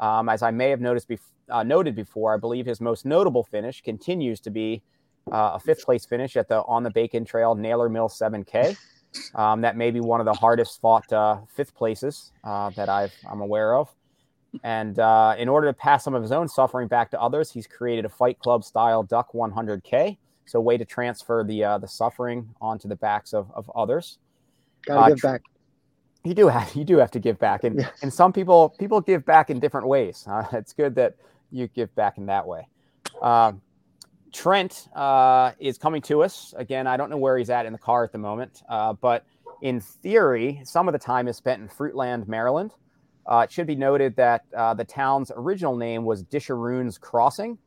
[0.00, 3.44] Um, as I may have noticed bef- uh, noted before, I believe his most notable
[3.44, 4.82] finish continues to be
[5.30, 8.76] uh, a fifth place finish at the On the Bacon Trail Naylor Mill 7K.
[9.34, 13.12] Um, that may be one of the hardest fought uh, fifth places uh, that I've,
[13.30, 13.88] I'm aware of.
[14.64, 17.66] And uh, in order to pass some of his own suffering back to others, he's
[17.66, 20.16] created a Fight Club style DUC 100K.
[20.46, 24.18] So, a way to transfer the uh, the suffering onto the backs of, of others.
[24.84, 25.42] Gotta give back.
[26.24, 27.90] You do have you do have to give back, and Yeah.
[28.02, 30.26] and some people people give back in different ways.
[30.30, 31.16] Uh, it's good that
[31.50, 32.68] you give back in that way.
[33.20, 33.60] Um,
[34.32, 36.86] Trent uh, is coming to us again.
[36.86, 39.24] I don't know where he's at in the car at the moment, uh, but
[39.60, 42.72] in theory, some of the time is spent in Fruitland, Maryland.
[43.26, 47.58] Uh, it should be noted that uh, the town's original name was Disharoon's Crossing,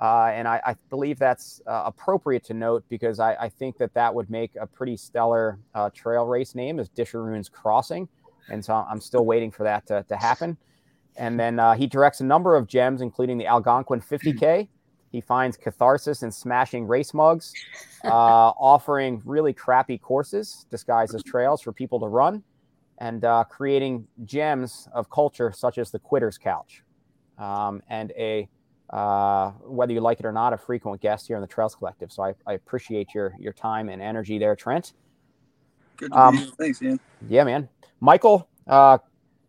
[0.00, 3.92] uh, and I, I believe that's uh, appropriate to note because I, I think that
[3.94, 8.08] that would make a pretty stellar uh, trail race name as Disharoon's Crossing,
[8.48, 10.56] and so I'm still waiting for that to, to happen.
[11.16, 14.68] And then uh, he directs a number of gems, including the Algonquin 50K.
[15.10, 17.52] He finds catharsis in smashing race mugs,
[18.04, 22.44] uh, offering really crappy courses disguised as trails for people to run,
[22.98, 26.84] and uh, creating gems of culture such as the Quitter's Couch,
[27.38, 28.48] um, and a
[28.90, 32.10] uh, whether you like it or not, a frequent guest here in the Trails Collective.
[32.12, 34.92] So I, I appreciate your your time and energy there, Trent.
[35.96, 36.50] Good to Um, be here.
[36.58, 37.00] Thanks, Ian.
[37.28, 37.68] Yeah, man.
[38.00, 38.98] Michael uh,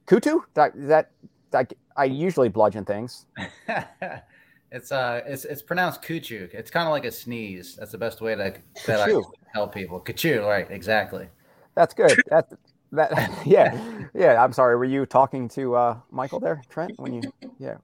[0.07, 1.11] Coutu, that, that,
[1.51, 3.27] that I usually bludgeon things.
[4.71, 6.53] it's uh, it's it's pronounced kuchu.
[6.53, 7.75] It's kind of like a sneeze.
[7.75, 8.53] That's the best way to
[8.87, 9.21] that I
[9.53, 9.99] tell people.
[9.99, 10.67] Kuchu, right?
[10.69, 11.27] Exactly.
[11.75, 12.19] That's good.
[12.29, 12.51] That
[12.91, 13.79] that yeah
[14.13, 14.43] yeah.
[14.43, 14.75] I'm sorry.
[14.75, 16.93] Were you talking to uh, Michael there, Trent?
[16.97, 17.21] When you
[17.59, 17.75] yeah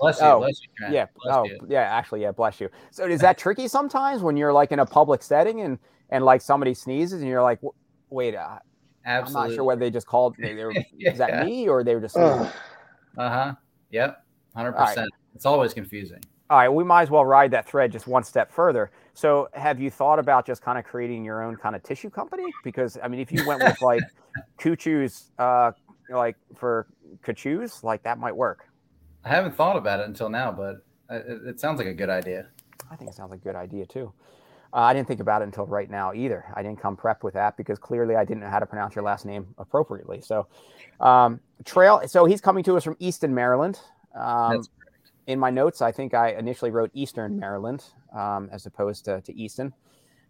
[0.00, 0.26] Bless you.
[0.26, 0.94] Oh, bless you, Trent.
[0.94, 1.58] yeah Bless oh you.
[1.68, 2.68] yeah actually yeah bless you.
[2.90, 5.78] So is that tricky sometimes when you're like in a public setting and
[6.10, 7.60] and like somebody sneezes and you're like
[8.10, 8.58] wait uh,
[9.06, 11.94] I'm not sure whether they just called they, they were, is that me or they
[11.94, 12.48] were just sneezing?
[13.16, 13.54] Uh huh.
[13.90, 14.24] Yep.
[14.54, 14.88] Hundred right.
[14.88, 15.10] percent.
[15.34, 16.20] It's always confusing.
[16.50, 18.90] All right, we might as well ride that thread just one step further.
[19.14, 22.44] So, have you thought about just kind of creating your own kind of tissue company?
[22.64, 24.02] Because I mean, if you went with like
[24.58, 25.70] Kuchu's, uh,
[26.10, 26.88] like for
[27.24, 28.66] Kuchu's, like that might work.
[29.24, 32.10] I haven't thought about it until now, but it, it- it sounds like a good
[32.10, 32.46] idea.
[32.90, 34.12] I think it sounds like a good idea too.
[34.72, 36.44] Uh, I didn't think about it until right now either.
[36.54, 39.04] I didn't come prepped with that because clearly I didn't know how to pronounce your
[39.04, 40.20] last name appropriately.
[40.20, 40.46] So,
[41.00, 42.00] um, Trail.
[42.06, 43.78] So he's coming to us from Easton, Maryland.
[44.14, 44.70] Um, That's
[45.30, 47.84] in my notes, I think I initially wrote Eastern Maryland
[48.16, 49.72] um, as opposed to, to Easton.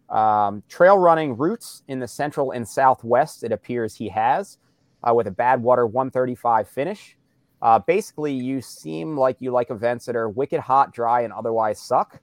[0.09, 4.59] Um, trail running routes in the central and southwest, it appears he has,
[5.03, 7.17] uh, with a Badwater 135 finish.
[7.63, 11.79] Uh, basically, you seem like you like events that are wicked hot, dry, and otherwise
[11.79, 12.19] suck.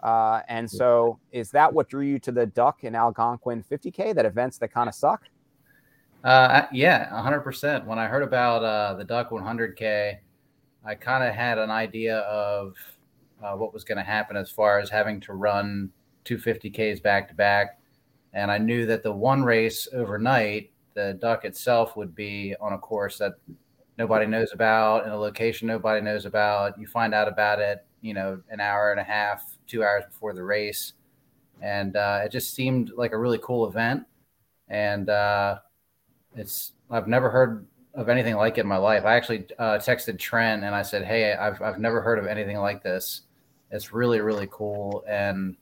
[0.00, 4.14] Uh, and so, is that what drew you to the DUC and Algonquin 50K?
[4.14, 5.24] That events that kind of suck?
[6.22, 7.86] Uh, yeah, 100%.
[7.86, 10.18] When I heard about uh, the DUC 100K,
[10.84, 12.74] I kind of had an idea of
[13.42, 15.90] uh, what was going to happen as far as having to run
[16.24, 17.80] 250Ks back to back.
[18.32, 22.78] And I knew that the one race overnight, the DUC itself would be on a
[22.78, 23.32] course that
[23.98, 26.78] nobody knows about in a location nobody knows about.
[26.78, 30.32] You find out about it, you know, an hour and a half, two hours before
[30.32, 30.94] the race.
[31.60, 34.04] And uh, it just seemed like a really cool event.
[34.68, 35.58] And uh,
[36.34, 39.04] it's, I've never heard of anything like it in my life.
[39.04, 42.58] I actually uh, texted Trent and I said, Hey, I've, I've never heard of anything
[42.58, 43.22] like this.
[43.70, 45.04] It's really, really cool.
[45.08, 45.56] And,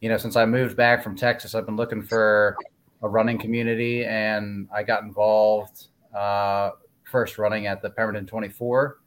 [0.00, 2.56] you know, since I moved back from Texas, I've been looking for
[3.02, 6.70] a running community and I got involved uh,
[7.04, 8.98] first running at the Pemberton 24.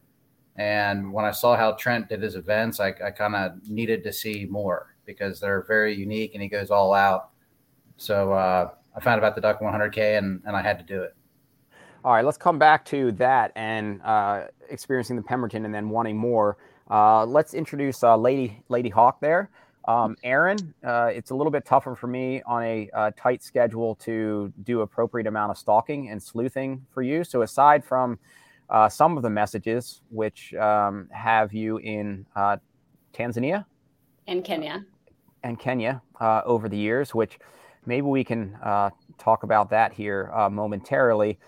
[0.57, 4.13] And when I saw how Trent did his events, I, I kind of needed to
[4.13, 7.30] see more because they're very unique and he goes all out.
[7.97, 11.14] So uh, I found about the DUC 100K and, and I had to do it.
[12.06, 16.16] All right, let's come back to that and uh, experiencing the Pemberton and then wanting
[16.16, 16.56] more.
[16.88, 19.49] Uh, let's introduce uh, Lady Lady Hawk there.
[19.88, 23.95] Um, Erin, uh, it's a little bit tougher for me on a uh, tight schedule
[23.95, 27.24] to do appropriate amount of stalking and sleuthing for you.
[27.24, 28.20] So aside from
[28.70, 32.28] uh, some of the messages which um, have you in
[33.16, 33.66] Tanzania
[34.28, 34.86] and Kenya
[35.41, 37.39] and Kenya over the years, which
[37.88, 38.56] maybe we can
[39.18, 41.39] talk about that here momentarily.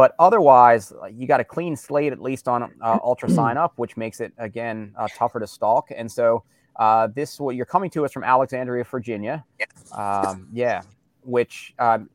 [0.00, 3.98] But otherwise, you got a clean slate at least on uh, Ultra Sign Up, which
[3.98, 5.90] makes it again uh, tougher to stalk.
[5.94, 6.42] And so
[6.76, 9.44] uh, this what you're coming to us from Alexandria, Virginia.
[9.92, 10.80] Um, yeah,
[11.22, 12.08] which um,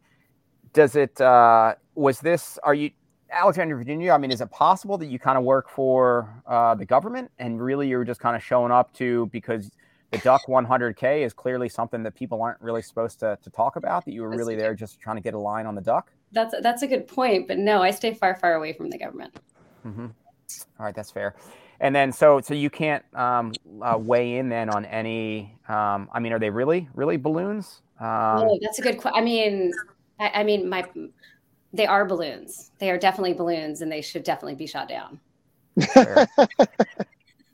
[0.73, 1.21] does it?
[1.21, 2.57] Uh, was this?
[2.63, 2.89] Are you
[3.29, 4.13] Alexandria, Virginia?
[4.13, 7.61] I mean, is it possible that you kind of work for uh, the government and
[7.61, 9.69] really you're just kind of showing up to because
[10.09, 14.05] the DUC 100K is clearly something that people aren't really supposed to, to talk about.
[14.05, 16.01] That you were really there just trying to get a line on the DUC
[16.31, 17.47] that's that's a good point.
[17.47, 19.39] But no, I stay far, far away from the government.
[19.85, 20.07] Mm-hmm.
[20.79, 21.35] All right, that's fair.
[21.79, 25.57] And then so so you can't um, uh, weigh in then on any.
[25.67, 27.81] Um, I mean, are they really really balloons?
[27.99, 29.21] Um, oh, that's a good question.
[29.21, 29.71] I mean,
[30.19, 30.85] I, I, mean, my
[31.73, 32.71] they are balloons.
[32.79, 35.19] They are definitely balloons, and they should definitely be shot down.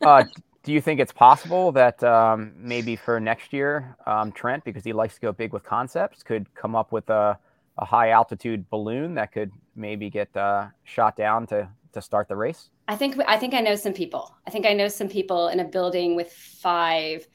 [0.02, 0.24] uh,
[0.64, 4.94] do you think it's possible that um, maybe for next year, um, Trent, because he
[4.94, 7.38] likes to go big with concepts, could come up with a
[7.78, 12.36] a high altitude balloon that could maybe get uh, shot down to to start the
[12.36, 12.70] race?
[12.88, 14.36] I think I think I know some people.
[14.48, 17.28] I think I know some people in a building with five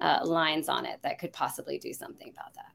[0.00, 2.72] uh, lines on it that could possibly do something about that.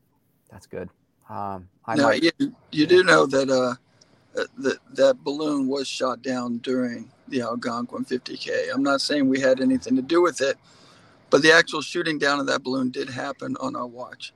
[0.52, 0.90] That's good.
[1.30, 2.32] Um, I now, might, you,
[2.72, 3.76] you do know that uh,
[4.58, 8.68] that that balloon was shot down during the Algonquin 50K.
[8.74, 10.58] I'm not saying we had anything to do with it,
[11.30, 14.34] but the actual shooting down of that balloon did happen on our watch.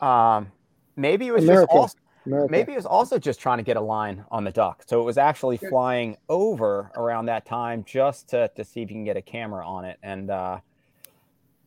[0.00, 0.52] Um,
[0.96, 1.66] Maybe it was America.
[1.66, 2.50] just also, America.
[2.50, 4.76] maybe it was also just trying to get a line on the DUC.
[4.86, 8.96] So it was actually flying over around that time just to to see if you
[8.96, 9.98] can get a camera on it.
[10.02, 10.58] And uh,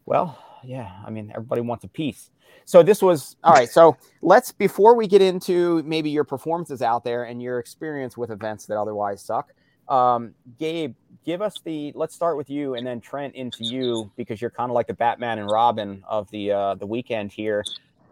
[0.05, 2.32] well, yeah, I mean everybody wants a piece.
[2.65, 3.69] So this was all right.
[3.69, 8.32] So let's before we get into maybe your performances out there and your experience with
[8.32, 9.53] events that otherwise suck.
[9.88, 10.93] Um, Gabe,
[11.25, 11.91] give us the.
[11.95, 14.93] Let's start with you, and then Trent into you because you're kind of like the
[14.93, 17.63] Batman and Robin of the uh, the weekend here.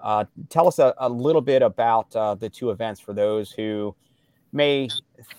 [0.01, 3.95] Uh, tell us a, a, little bit about uh, the two events for those who
[4.53, 4.89] may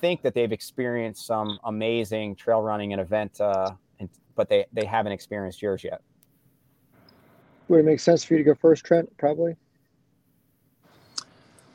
[0.01, 4.85] think that they've experienced some amazing trail running and event, uh, and, but they, they
[4.85, 6.01] haven't experienced yours yet.
[7.69, 9.15] Would it make sense for you to go first, Trent?
[9.19, 9.57] Probably.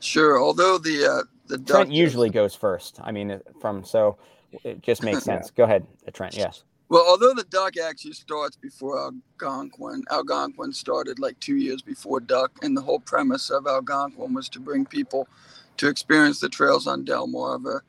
[0.00, 0.40] Sure.
[0.40, 2.98] Although the uh, the Trent usually goes first.
[3.02, 4.18] I mean, from so
[4.64, 5.46] it just makes sense.
[5.46, 5.56] yeah.
[5.56, 6.36] Go ahead, Trent.
[6.36, 6.64] Yes.
[6.88, 9.10] Well, although the DUC actually starts before
[9.42, 14.48] Algonquin, Algonquin started like two years before DUC, and the whole premise of Algonquin was
[14.50, 15.26] to bring people
[15.78, 17.80] to experience the trails on Delmarva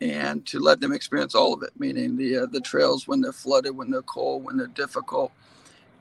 [0.00, 3.32] and to let them experience all of it, meaning the uh, the trails when they're
[3.32, 5.30] flooded, when they're cold, when they're difficult.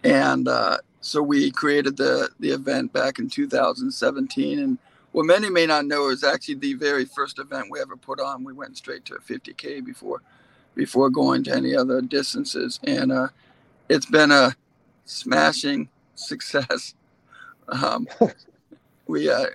[0.04, 4.60] And uh, so we created the the event back in 2017.
[4.60, 4.80] And
[5.12, 8.44] what many may not know is actually the very first event we ever put on.
[8.44, 10.22] We went straight to a 50k before
[10.76, 12.80] before going to any other distances.
[12.84, 13.28] And uh,
[13.90, 14.56] it's been a
[15.06, 16.96] smashing success.
[17.68, 18.08] Um,
[19.08, 19.46] we, uh,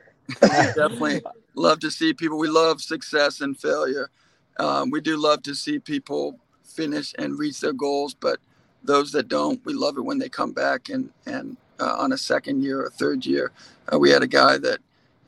[0.43, 1.23] we definitely
[1.55, 2.39] love to see people.
[2.39, 4.11] We love success and failure.
[4.59, 8.39] Um, we do love to see people finish and reach their goals, but
[8.83, 12.19] those that don't, we love it when they come back and and uh, on a
[12.19, 13.53] second year or third year.
[13.93, 14.79] Uh, we had a guy that,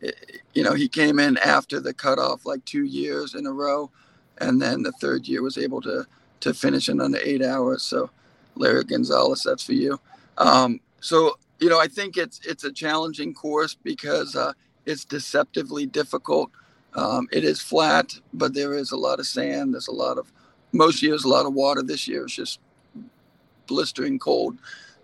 [0.02, 0.10] eh,
[0.54, 3.90] you know, he came in after the cutoff like two years in a row
[4.40, 6.06] and then the third year was able to
[6.40, 7.82] to finish in under eight hours.
[7.82, 8.10] So,
[8.54, 9.98] Larry Gonzalez, that's for you.
[10.38, 14.52] Um, so you know, I think it's it's a challenging course because uh,
[14.86, 16.50] it's deceptively difficult.
[16.94, 19.74] Um, it is flat, but there is a lot of sand.
[19.74, 20.32] There's a lot of
[20.72, 21.82] most years a lot of water.
[21.82, 22.60] This year it's just
[23.66, 24.58] blistering cold.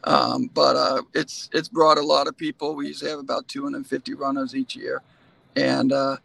[0.05, 2.75] Um, but uh, it's it's brought a lot of people.
[2.75, 5.03] We usually have about 250 runners each year,
[5.57, 6.19] and uh,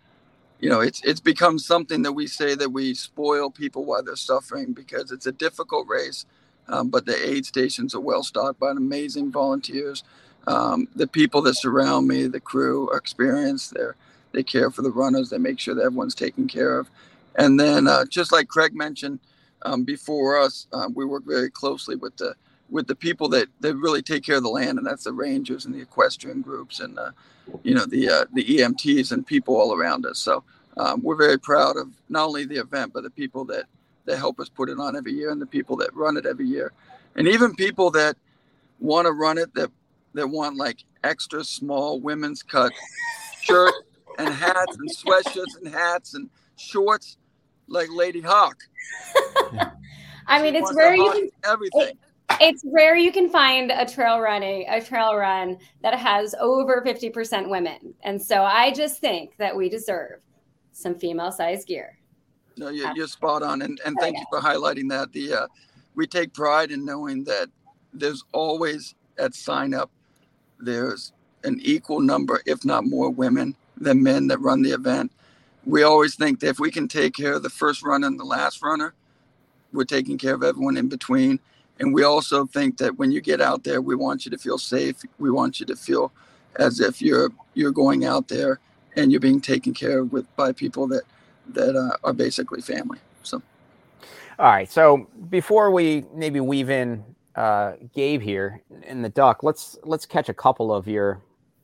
[0.59, 4.15] you know it's it's become something that we say that we spoil people while they're
[4.15, 6.25] suffering because it's a difficult race.
[6.67, 10.03] Um, but the aid stations are well stocked by amazing volunteers.
[10.47, 13.73] Um, the people that surround me, the crew, are experienced.
[13.73, 13.81] They
[14.31, 15.29] they care for the runners.
[15.29, 16.89] They make sure that everyone's taken care of.
[17.35, 19.19] And then, uh, just like Craig mentioned
[19.63, 22.35] um, before us, uh, we work very closely with the
[22.69, 25.65] with the people that, that really take care of the land, and that's the rangers
[25.65, 27.11] and the equestrian groups, and uh,
[27.63, 30.19] you know the uh, the EMTs and people all around us.
[30.19, 30.43] So
[30.77, 33.65] um, we're very proud of not only the event, but the people that
[34.05, 36.45] that help us put it on every year, and the people that run it every
[36.47, 36.71] year,
[37.15, 38.15] and even people that
[38.79, 39.71] want to run it that
[40.13, 42.71] that want like extra small women's cut
[43.41, 43.77] shirts
[44.17, 47.17] and hats and sweatshirts and hats and shorts
[47.67, 48.63] like Lady Hawk.
[50.27, 51.81] I mean, it's rare you can everything.
[51.81, 51.97] It,
[52.41, 57.49] it's rare you can find a trail running a trail run that has over 50%
[57.49, 57.93] women.
[58.03, 60.19] And so I just think that we deserve
[60.71, 61.97] some female size gear.
[62.57, 65.13] No, you're, you're spot on, and and thank you for highlighting that.
[65.13, 65.47] The uh,
[65.95, 67.47] we take pride in knowing that
[67.93, 69.89] there's always at sign up
[70.59, 71.13] there's
[71.43, 75.11] an equal number, if not more, women than men that run the event.
[75.65, 78.25] We always think that if we can take care of the first runner and the
[78.25, 78.93] last runner,
[79.71, 81.39] we're taking care of everyone in between.
[81.79, 84.57] And we also think that when you get out there, we want you to feel
[84.57, 84.97] safe.
[85.17, 86.11] We want you to feel
[86.57, 88.59] as if you're you're going out there
[88.95, 91.03] and you're being taken care of with by people that
[91.49, 92.99] that uh, are basically family.
[93.23, 93.41] So,
[94.37, 94.69] all right.
[94.69, 97.03] So before we maybe weave in
[97.35, 101.21] uh, Gabe here in the DUC, let's let's catch a couple of your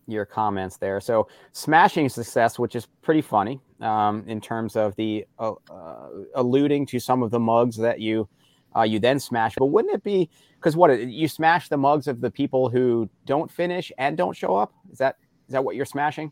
[0.08, 1.02] your comments there.
[1.02, 6.86] So smashing success, which is pretty funny um, in terms of the uh, uh, alluding
[6.88, 8.28] to some of the mugs that you
[8.76, 9.56] uh, you then smash.
[9.58, 13.52] But wouldn't it be because what you smash the mugs of the people who don't
[13.52, 14.74] finish and don't show up?
[14.92, 15.18] Is that
[15.48, 16.32] is that what you're smashing?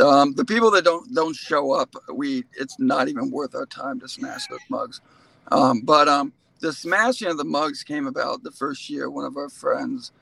[0.00, 4.00] Um, the people that don't don't show up, we it's not even worth our time
[4.00, 5.00] to smash those mugs.
[5.52, 9.10] Um, but um, the smashing of the mugs came about the first year.
[9.10, 10.12] One of our friends,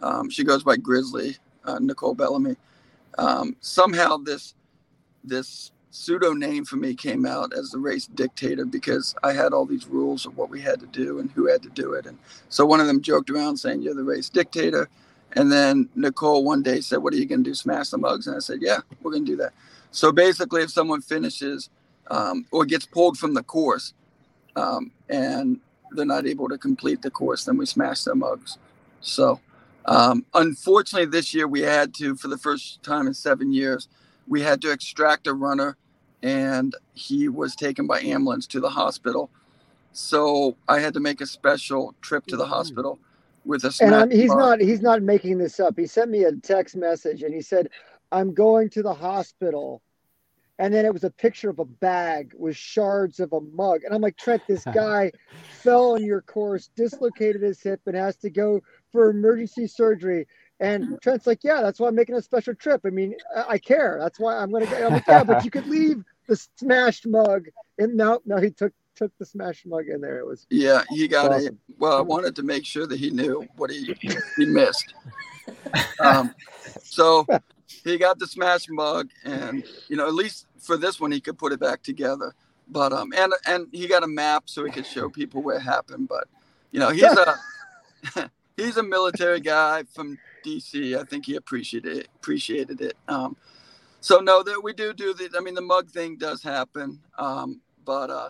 [0.00, 2.56] um, she goes by Grizzly, uh, Nicole Bellamy.
[3.18, 4.54] Um, somehow this
[5.24, 9.66] this pseudo name for me came out as the race dictator because I had all
[9.66, 12.06] these rules of what we had to do and who had to do it.
[12.06, 12.18] And
[12.48, 14.88] so one of them joked around saying, You're the race dictator.
[15.34, 17.54] And then Nicole one day said, What are you going to do?
[17.54, 18.26] Smash the mugs?
[18.26, 19.52] And I said, Yeah, we're going to do that.
[19.90, 21.68] So basically, if someone finishes
[22.10, 23.92] um, or gets pulled from the course
[24.56, 25.60] um, and
[25.92, 28.56] they're not able to complete the course, then we smash their mugs.
[29.02, 29.40] So,
[29.84, 33.88] um, unfortunately, this year we had to, for the first time in seven years,
[34.32, 35.76] we had to extract a runner,
[36.22, 39.28] and he was taken by ambulance to the hospital.
[39.92, 42.52] So I had to make a special trip to the mm-hmm.
[42.54, 42.98] hospital
[43.44, 43.78] with a.
[43.82, 45.78] And I'm, he's not he's not making this up.
[45.78, 47.68] He sent me a text message, and he said,
[48.10, 49.82] "I'm going to the hospital."
[50.58, 53.80] and then it was a picture of a bag with shards of a mug.
[53.84, 55.10] And I'm like, Trent, this guy
[55.60, 58.60] fell on your course, dislocated his hip, and has to go
[58.92, 60.28] for emergency surgery.
[60.62, 62.82] And Trent's like, yeah, that's why I'm making a special trip.
[62.86, 63.98] I mean, I, I care.
[64.00, 64.86] That's why I'm going to go.
[64.86, 67.48] I'm like, yeah, but you could leave the smashed mug.
[67.78, 70.20] And no, no, he took took the smashed mug in there.
[70.20, 71.46] It was yeah, he got awesome.
[71.46, 71.74] it.
[71.78, 73.94] Well, I wanted to make sure that he knew what he
[74.36, 74.94] he missed.
[76.00, 76.34] Um,
[76.82, 77.26] so
[77.84, 81.38] he got the smashed mug, and you know, at least for this one, he could
[81.38, 82.34] put it back together.
[82.68, 85.62] But um, and and he got a map so he could show people where it
[85.62, 86.08] happened.
[86.08, 86.28] But
[86.70, 90.98] you know, he's a he's a military guy from DC.
[90.98, 92.08] I think he appreciated it.
[92.16, 92.96] Appreciated it.
[93.08, 93.36] Um,
[94.00, 95.30] so no, that we do do the.
[95.36, 97.00] I mean, the mug thing does happen.
[97.18, 98.28] Um, but uh,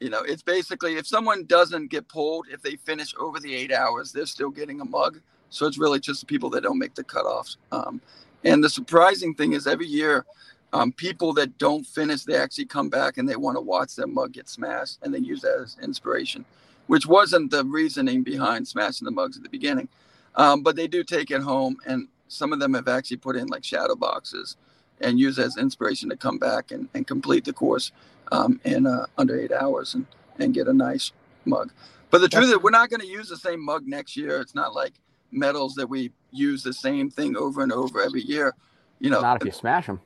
[0.00, 3.72] you know, it's basically if someone doesn't get pulled, if they finish over the eight
[3.72, 5.20] hours, they're still getting a mug.
[5.50, 7.56] So it's really just the people that don't make the cutoffs.
[7.72, 8.00] Um,
[8.44, 10.26] and the surprising thing is every year,
[10.72, 14.08] um, people that don't finish, they actually come back and they want to watch their
[14.08, 16.44] mug get smashed and they use that as inspiration,
[16.88, 19.88] which wasn't the reasoning behind smashing the mugs at the beginning.
[20.36, 23.46] Um, but they do take it home and some of them have actually put in
[23.46, 24.56] like shadow boxes
[25.00, 27.92] and use as inspiration to come back and, and complete the course
[28.32, 30.06] um, in uh, under eight hours and,
[30.38, 31.12] and get a nice
[31.44, 31.72] mug.
[32.10, 34.40] But the truth is, we're not going to use the same mug next year.
[34.40, 34.92] It's not like
[35.32, 38.54] medals that we use the same thing over and over every year.
[39.00, 40.00] You know, not if you smash them.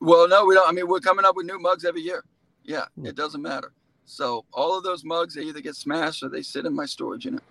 [0.00, 0.68] Well, no, we don't.
[0.68, 2.22] I mean, we're coming up with new mugs every year.
[2.64, 3.06] Yeah, hmm.
[3.06, 3.72] it doesn't matter.
[4.04, 7.24] So all of those mugs, they either get smashed or they sit in my storage
[7.24, 7.42] unit.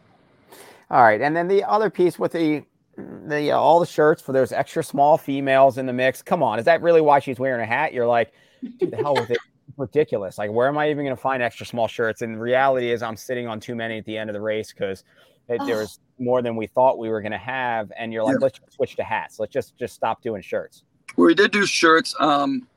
[0.89, 2.63] All right, and then the other piece with the
[2.95, 6.21] the uh, all the shirts for those extra small females in the mix.
[6.21, 7.93] Come on, is that really why she's wearing a hat?
[7.93, 8.33] You're like,
[8.77, 9.39] dude, the hell with it.
[9.77, 10.37] ridiculous.
[10.37, 12.21] Like, where am I even going to find extra small shirts?
[12.21, 14.71] And the reality is, I'm sitting on too many at the end of the race
[14.71, 15.03] because
[15.49, 15.65] oh.
[15.65, 17.91] there was more than we thought we were going to have.
[17.97, 18.43] And you're like, yeah.
[18.43, 19.39] let's switch to hats.
[19.39, 20.83] Let's just just stop doing shirts.
[21.15, 22.15] We did do shirts.
[22.19, 22.67] Um,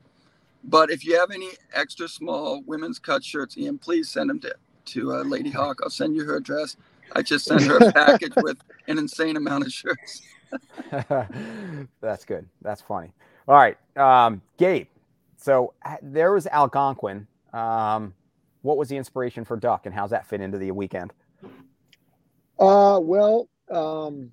[0.63, 4.55] but if you have any extra small women's cut shirts, Ian, please send them to
[4.85, 5.79] to uh, Lady Hawk.
[5.83, 6.77] I'll send you her address.
[7.13, 10.21] I just sent her a package with an insane amount of shirts.
[12.01, 12.47] That's good.
[12.61, 13.11] That's funny.
[13.47, 14.87] All right, um, Gabe.
[15.37, 17.27] So there was Algonquin.
[17.53, 18.13] Um,
[18.61, 21.13] what was the inspiration for DUC, and how's that fit into the weekend?
[22.59, 24.31] Uh, well, um,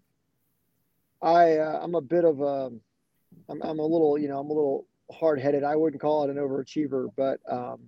[1.22, 2.70] I uh, I'm a bit of a
[3.48, 5.64] I'm, I'm a little you know I'm a little hard headed.
[5.64, 7.80] I wouldn't call it an overachiever, but um,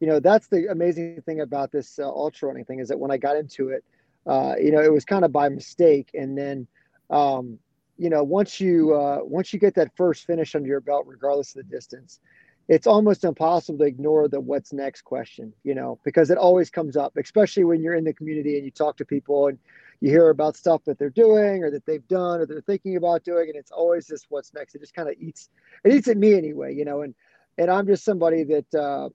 [0.00, 3.10] you know that's the amazing thing about this uh, ultra running thing is that when
[3.10, 3.84] I got into it,
[4.28, 6.66] uh, you know, it was kind of by mistake, and then
[7.10, 7.58] um,
[7.96, 11.56] you know once you uh, once you get that first finish under your belt, regardless
[11.56, 12.20] of the distance,
[12.68, 16.96] it's almost impossible to ignore the what's next question, you know, because it always comes
[16.96, 19.58] up, especially when you're in the community and you talk to people and
[20.00, 23.24] you hear about stuff that they're doing or that they've done or they're thinking about
[23.24, 23.48] doing.
[23.48, 24.74] And it's always this what's next.
[24.74, 25.48] It just kind of eats,
[25.82, 27.14] it eats at me anyway, you know, and,
[27.56, 29.08] and I'm just somebody that uh,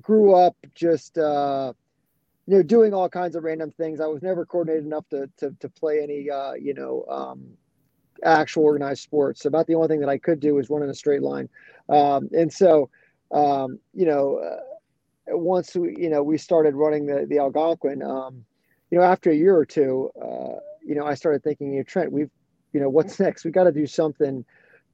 [0.00, 1.72] grew up just, uh,
[2.48, 4.00] you know, doing all kinds of random things.
[4.00, 7.44] I was never coordinated enough to, to, to play any, uh, you know, um,
[8.24, 9.44] actual organized sports.
[9.44, 11.50] About the only thing that I could do was run in a straight line.
[11.90, 12.88] Um, and so,
[13.32, 18.42] um, you know, uh, once we, you know, we started running the, the Algonquin, um,
[18.90, 21.84] you know, after a year or two, uh, you know, I started thinking, you know,
[21.84, 22.30] Trent, we've,
[22.72, 23.44] you know, what's next?
[23.44, 24.42] We got to do something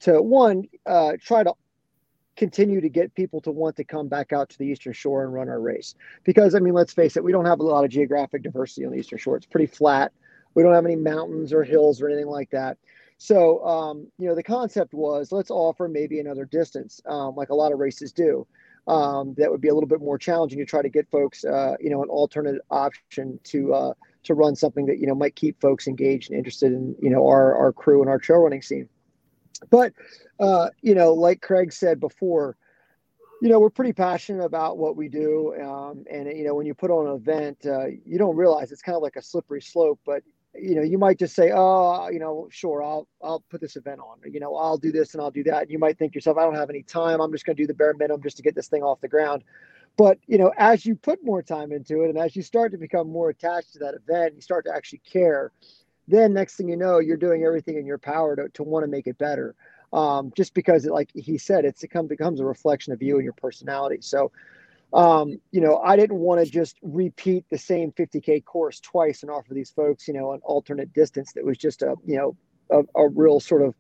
[0.01, 1.53] to one, uh, try to
[2.37, 5.33] continue to get people to want to come back out to the Eastern Shore and
[5.33, 5.95] run our race.
[6.25, 8.93] Because, I mean, let's face it, we don't have a lot of geographic diversity on
[8.93, 9.37] the Eastern Shore.
[9.37, 10.13] It's pretty flat.
[10.55, 12.79] We don't have any mountains or hills or anything like that.
[13.19, 17.55] So, um, you know, the concept was let's offer maybe another distance, um, like a
[17.55, 18.47] lot of races do.
[18.87, 21.75] Um, that would be a little bit more challenging to try to get folks, uh,
[21.81, 25.59] you know, an alternate option to uh, to run something that you know might keep
[25.61, 28.89] folks engaged and interested in, you know, our our crew and our trail running scene.
[29.71, 29.93] But,
[30.41, 32.57] uh, you know, like Craig said before,
[33.41, 35.55] you know, we're pretty passionate about what we do.
[35.63, 38.83] Um, and, you know, when you put on an event, uh, you don't realize it's
[38.83, 40.23] kind of like a slippery slope, but
[40.57, 44.01] you know, you might just say, "Oh, you know, sure, I'll I'll put this event
[44.01, 44.19] on.
[44.31, 46.45] you know, I'll do this and I'll do that." And you might think yourself, "I
[46.45, 47.21] don't have any time.
[47.21, 49.09] I'm just going to do the bare minimum just to get this thing off the
[49.09, 49.43] ground."
[49.97, 52.79] But you know, as you put more time into it, and as you start to
[52.79, 55.53] become more attached to that event, you start to actually care.
[56.07, 58.91] Then next thing you know, you're doing everything in your power to to want to
[58.91, 59.55] make it better.
[59.93, 63.25] Um, just because, it, like he said, it's it becomes a reflection of you and
[63.25, 63.99] your personality.
[64.01, 64.33] So
[64.95, 69.31] um, you know, I didn't want to just repeat the same 50K course twice and
[69.31, 72.37] offer these folks, you know, an alternate distance that was just a, you know,
[72.71, 73.75] a, a real sort of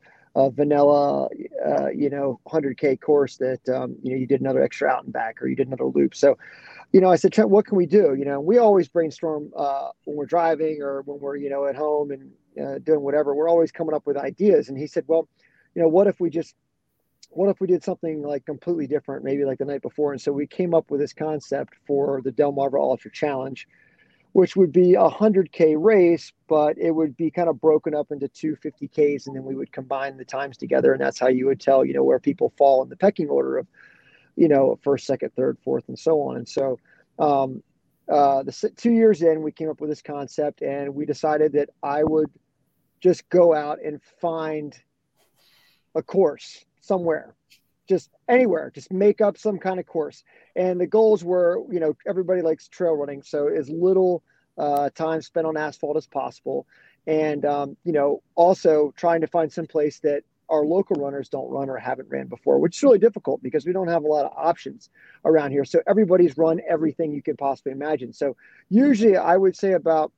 [0.54, 1.28] vanilla,
[1.64, 5.12] uh, you know, 100K course that, um, you know, you did another extra out and
[5.12, 6.16] back or you did another loop.
[6.16, 6.36] So,
[6.94, 8.14] you know, I said, Trent, what can we do?
[8.16, 11.74] You know, we always brainstorm uh, when we're driving or when we're, you know, at
[11.74, 12.30] home and
[12.64, 13.34] uh, doing whatever.
[13.34, 14.68] We're always coming up with ideas.
[14.68, 15.28] And he said, well,
[15.74, 16.54] you know, what if we just
[17.30, 20.12] what if we did something like completely different, maybe like the night before?
[20.12, 23.66] And so we came up with this concept for the Del Delmarva Ultra Challenge,
[24.30, 28.28] which would be a 100K race, but it would be kind of broken up into
[28.28, 30.92] two 50Ks, and then we would combine the times together.
[30.92, 33.58] And that's how you would tell, you know, where people fall in the pecking order
[33.58, 33.66] of,
[34.36, 36.36] you know, first, second, third, fourth, and so on.
[36.36, 36.78] And so,
[37.18, 37.62] um,
[38.08, 41.70] uh, the two years in, we came up with this concept, and we decided that
[41.82, 42.30] I would
[43.00, 44.76] just go out and find
[45.94, 47.34] a course somewhere,
[47.88, 50.22] just anywhere, just make up some kind of course.
[50.56, 54.22] And the goals were, you know, everybody likes trail running, so as little
[54.58, 56.66] uh, time spent on asphalt as possible,
[57.06, 61.50] and um, you know, also trying to find some place that our local runners don't
[61.50, 64.24] run or haven't ran before, which is really difficult because we don't have a lot
[64.24, 64.90] of options
[65.24, 65.64] around here.
[65.64, 68.12] So everybody's run everything you can possibly imagine.
[68.12, 68.36] So
[68.68, 70.12] usually, I would say about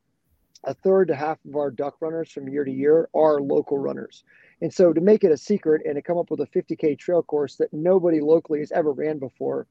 [0.65, 4.24] a third to half of our DUC runners from year to year are local runners.
[4.61, 7.23] And so to make it a secret and to come up with a 50K trail
[7.23, 9.66] course that nobody locally has ever ran before,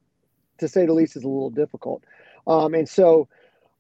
[0.60, 2.04] to say the least, is a little difficult.
[2.48, 3.28] Um, and so,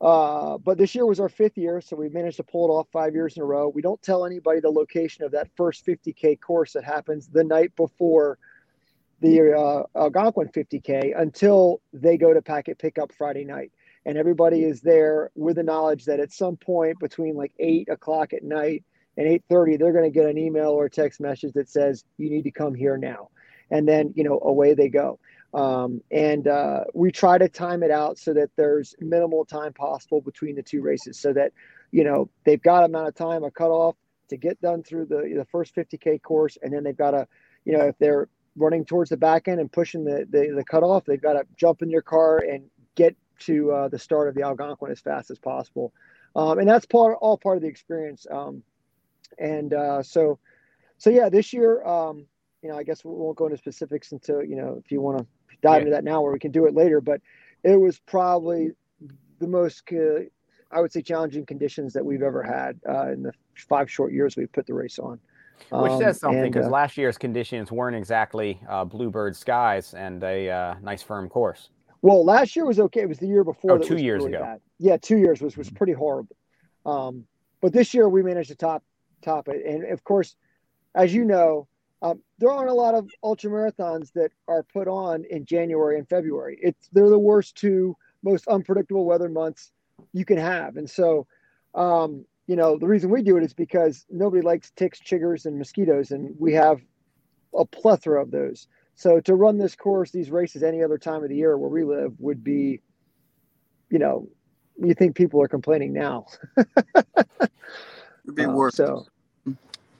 [0.01, 2.87] uh, but this year was our fifth year, so we managed to pull it off
[2.91, 3.69] five years in a row.
[3.69, 7.75] We don't tell anybody the location of that first 50K course that happens the night
[7.75, 8.37] before
[9.21, 13.71] the uh, Algonquin 50K until they go to packet pickup Friday night.
[14.05, 18.33] And everybody is there with the knowledge that at some point between like eight o'clock
[18.33, 18.83] at night
[19.17, 22.29] and 8.30 they're going to get an email or a text message that says you
[22.29, 23.29] need to come here now
[23.71, 25.19] and then you know away they go
[25.55, 30.19] um, and uh, we try to time it out so that there's minimal time possible
[30.19, 31.53] between the two races so that
[31.91, 33.95] you know they've got amount of time a cutoff
[34.29, 37.25] to get done through the the first 50k course, and then they've got to,
[37.63, 38.27] you know, if they're
[38.57, 41.81] running towards the back end and pushing the the, the cutoff, they've got to jump
[41.81, 42.65] in your car and
[42.95, 45.93] get to uh, the start of the Algonquin as fast as possible,
[46.35, 48.27] um, and that's part all part of the experience.
[48.29, 48.61] Um,
[49.39, 50.37] and uh, so,
[50.97, 52.25] so yeah, this year, um,
[52.61, 55.19] you know, I guess we won't go into specifics until you know if you want
[55.19, 55.25] to
[55.61, 55.79] dive yeah.
[55.79, 57.01] into that now, or we can do it later.
[57.01, 57.21] But
[57.63, 58.71] it was probably
[59.39, 60.21] the most, uh,
[60.71, 64.35] I would say, challenging conditions that we've ever had uh, in the five short years
[64.35, 65.19] we've put the race on.
[65.69, 70.21] Which um, says something because uh, last year's conditions weren't exactly uh, bluebird skies and
[70.23, 71.69] a uh, nice firm course.
[72.01, 73.01] Well, last year was okay.
[73.01, 73.71] It was the year before.
[73.71, 74.43] Oh, two years really ago.
[74.43, 74.61] Bad.
[74.77, 76.35] Yeah, two years was was pretty horrible.
[76.85, 77.25] Um,
[77.61, 78.83] but this year we managed to top
[79.21, 80.35] top it, and of course,
[80.93, 81.67] as you know,
[82.05, 86.07] um, there aren't a lot of ultra marathons that are put on in January and
[86.07, 86.59] February.
[86.61, 89.71] It's they're the worst two most unpredictable weather months
[90.13, 91.25] you can have, and so
[91.73, 95.57] um, you know the reason we do it is because nobody likes ticks, chiggers, and
[95.57, 96.79] mosquitoes, and we have
[97.57, 98.67] a plethora of those.
[98.93, 101.83] So to run this course, these races any other time of the year where we
[101.83, 102.81] live would be,
[103.89, 104.29] you know,
[104.77, 106.27] you think people are complaining now.
[106.57, 108.75] It'd be um, worse.
[108.75, 109.05] So,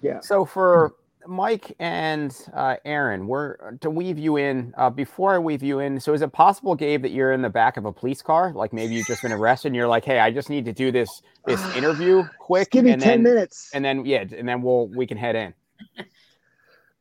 [0.01, 0.19] yeah.
[0.21, 0.93] So for
[1.27, 4.73] Mike and uh, Erin, we're to weave you in.
[4.77, 7.49] Uh, before I weave you in, so is it possible, Gabe, that you're in the
[7.49, 8.53] back of a police car?
[8.53, 10.91] Like maybe you've just been arrested, and you're like, "Hey, I just need to do
[10.91, 14.61] this this interview quick." Just give me ten then, minutes, and then yeah, and then
[14.61, 15.53] we'll we can head in.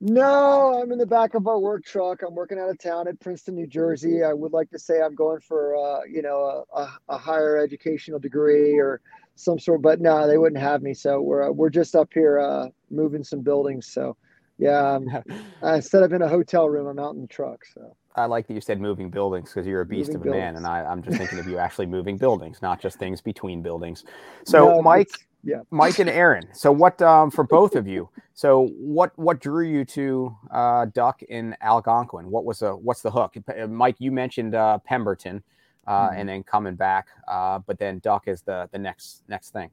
[0.07, 2.23] No, I'm in the back of our work truck.
[2.23, 4.23] I'm working out of town at Princeton, New Jersey.
[4.23, 8.19] I would like to say I'm going for, uh, you know, a, a, higher educational
[8.19, 9.01] degree or
[9.37, 10.95] some sort, but no, they wouldn't have me.
[10.95, 13.87] So we're uh, we're just up here uh, moving some buildings.
[13.89, 14.17] So
[14.59, 15.07] yeah, um,
[15.63, 17.65] instead of in a hotel room, I'm out in the truck.
[17.75, 20.25] So I like that you said moving buildings because you're a beast moving of a
[20.25, 20.43] buildings.
[20.43, 23.63] man, and I, I'm just thinking of you actually moving buildings, not just things between
[23.63, 24.05] buildings.
[24.45, 25.11] So no, Mike
[25.45, 29.67] yeah mike and erin so what um, for both of you so what what drew
[29.67, 34.11] you to uh, DUC in algonquin what was a what's the hook uh, mike you
[34.11, 35.43] mentioned uh, pemberton
[35.87, 36.21] uh, mm-hmm.
[36.21, 39.71] and then coming back uh, but then DUC is the the next next thing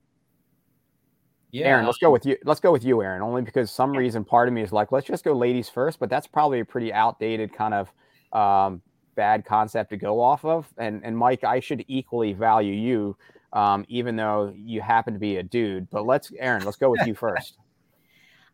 [1.51, 4.23] yeah erin let's go with you let's go with you erin only because some reason
[4.23, 6.93] part of me is like let's just go ladies first but that's probably a pretty
[6.93, 7.91] outdated kind of
[8.31, 8.81] um,
[9.15, 13.17] bad concept to go off of and and mike i should equally value you
[13.53, 15.89] um, even though you happen to be a dude.
[15.89, 17.57] But let's, Erin, let's go with you first.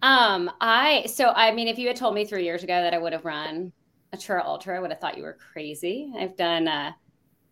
[0.04, 3.00] Um, I so I mean, if you had told me three years ago that I
[3.00, 3.72] would have run
[4.14, 6.14] a trail ultra, I would have thought you were crazy.
[6.16, 6.96] I've done a,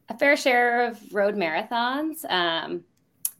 [0.09, 2.83] a fair share of road marathons, um,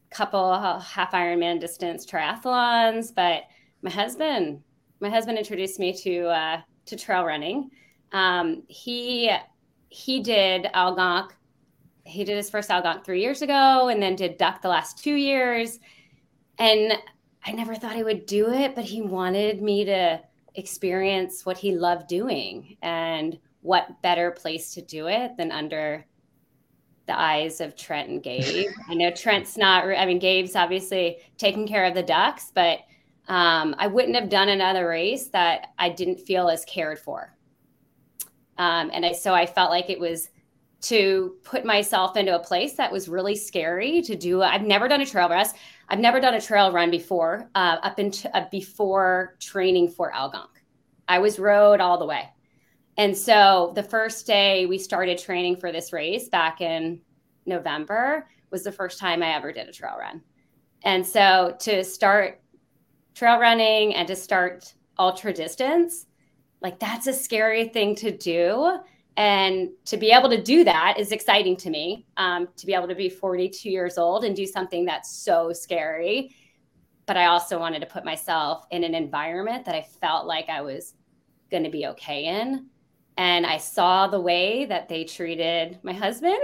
[0.10, 3.44] couple half Ironman distance triathlons, but
[3.82, 4.64] my husband,
[5.00, 7.70] my husband introduced me to uh, to trail running.
[8.12, 9.32] Um, he
[9.90, 11.36] he did Algonquin
[12.06, 15.16] he did his first Algonquin three years ago and then did DUC the last two
[15.16, 15.80] years.
[16.60, 16.94] And
[17.44, 20.22] I never thought he would do it, but he wanted me to
[20.54, 22.78] experience what he loved doing.
[22.82, 26.06] And what better place to do it than under
[27.08, 28.68] the eyes of Trent and Gabe?
[28.90, 32.80] I know Trent's not, I mean, Gabe's obviously taking care of the Ducks, but
[33.28, 37.36] um, I wouldn't have done another race that I didn't feel as cared for.
[38.58, 40.30] Um, and I, so I felt like it was
[40.82, 44.44] to put myself into a place that was really scary to do.
[44.44, 45.56] I've never done a trail rest.
[45.90, 50.62] I've never done a trail run before, uh, up into uh, before training for Algonquin.
[51.08, 52.30] I was road all the way.
[52.98, 57.02] And so the first day we started training for this race back in
[57.46, 60.22] November was the first time I ever did a trail run.
[60.84, 62.42] And so to start
[63.14, 66.06] trail running and to start ultra distance,
[66.62, 68.80] like that's a scary thing to do
[69.18, 72.06] and to be able to do that is exciting to me.
[72.18, 76.36] Um, to be able to be 42 years old and do something that's so scary.
[77.06, 80.62] But I also wanted to put myself in an environment that I felt like I
[80.62, 80.96] was
[81.50, 82.68] going to be okay in.
[83.18, 86.38] And I saw the way that they treated my husband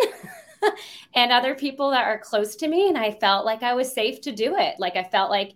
[1.15, 2.88] and other people that are close to me.
[2.88, 4.76] And I felt like I was safe to do it.
[4.80, 5.53] Like I felt like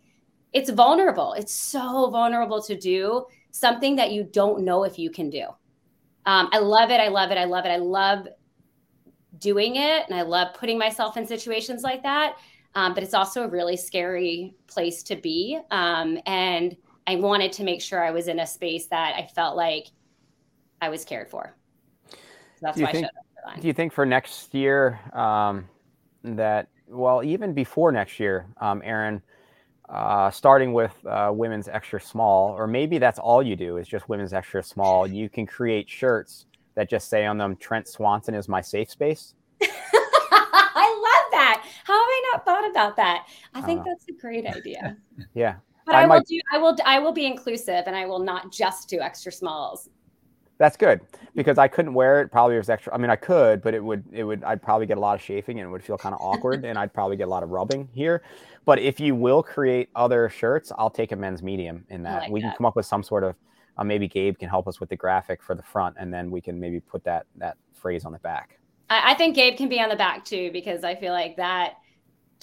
[0.51, 1.33] it's vulnerable.
[1.33, 5.45] It's so vulnerable to do something that you don't know if you can do.
[6.25, 6.99] Um, I love it.
[6.99, 7.37] I love it.
[7.37, 7.69] I love it.
[7.69, 8.27] I love
[9.37, 12.35] doing it and I love putting myself in situations like that.
[12.73, 15.59] Um, but it's also a really scary place to be.
[15.71, 16.75] Um, and
[17.07, 19.87] I wanted to make sure I was in a space that I felt like
[20.81, 21.55] I was cared for.
[22.09, 22.17] So
[22.61, 23.61] that's why think, I showed up.
[23.61, 25.67] Do you think for next year um,
[26.23, 29.21] that, well, even before next year, um, Erin,
[29.89, 34.09] uh, starting with uh, women's extra small, or maybe that's all you do is just
[34.09, 35.05] women's extra small.
[35.05, 39.35] You can create shirts that just say on them, Trent Swanson is my safe space.
[39.61, 41.63] I love that.
[41.83, 43.27] How have I not thought about that?
[43.53, 44.97] I think that's a great idea.
[45.33, 45.55] yeah.
[45.85, 46.39] but I, I will do.
[46.51, 46.75] I will.
[46.85, 49.89] I will be inclusive, and I will not just do extra smalls.
[50.57, 51.01] That's good
[51.35, 52.31] because I couldn't wear it.
[52.31, 52.93] Probably it was extra.
[52.93, 54.03] I mean, I could, but it would.
[54.11, 54.43] It would.
[54.43, 56.77] I'd probably get a lot of chafing and it would feel kind of awkward, and
[56.79, 58.23] I'd probably get a lot of rubbing here.
[58.63, 62.23] But if you will create other shirts, I'll take a men's medium in that.
[62.23, 62.47] Like we that.
[62.47, 63.35] can come up with some sort of.
[63.77, 66.39] Uh, maybe Gabe can help us with the graphic for the front, and then we
[66.39, 68.57] can maybe put that that phrase on the back.
[68.89, 71.75] I, I think Gabe can be on the back too because I feel like that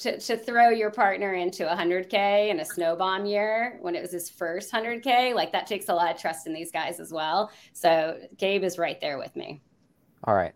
[0.03, 4.03] to, to throw your partner into a 100k in a snow bomb year when it
[4.03, 7.13] was his first 100k like that takes a lot of trust in these guys as
[7.13, 9.61] well so gabe is right there with me
[10.25, 10.53] all right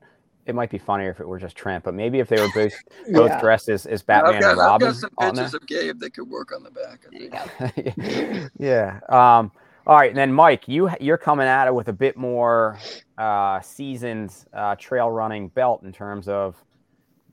[0.46, 2.72] it might be funnier if it were just Trent, but maybe if they were both
[3.12, 3.40] both yeah.
[3.40, 4.88] dressed as, as Batman got, and Robin.
[4.88, 7.00] I've got some pictures of Gabe that could work on the back.
[8.58, 9.00] yeah.
[9.08, 9.50] Um,
[9.86, 12.78] all right, and then Mike, you you're coming at it with a bit more
[13.18, 16.56] uh, seasoned uh, trail running belt in terms of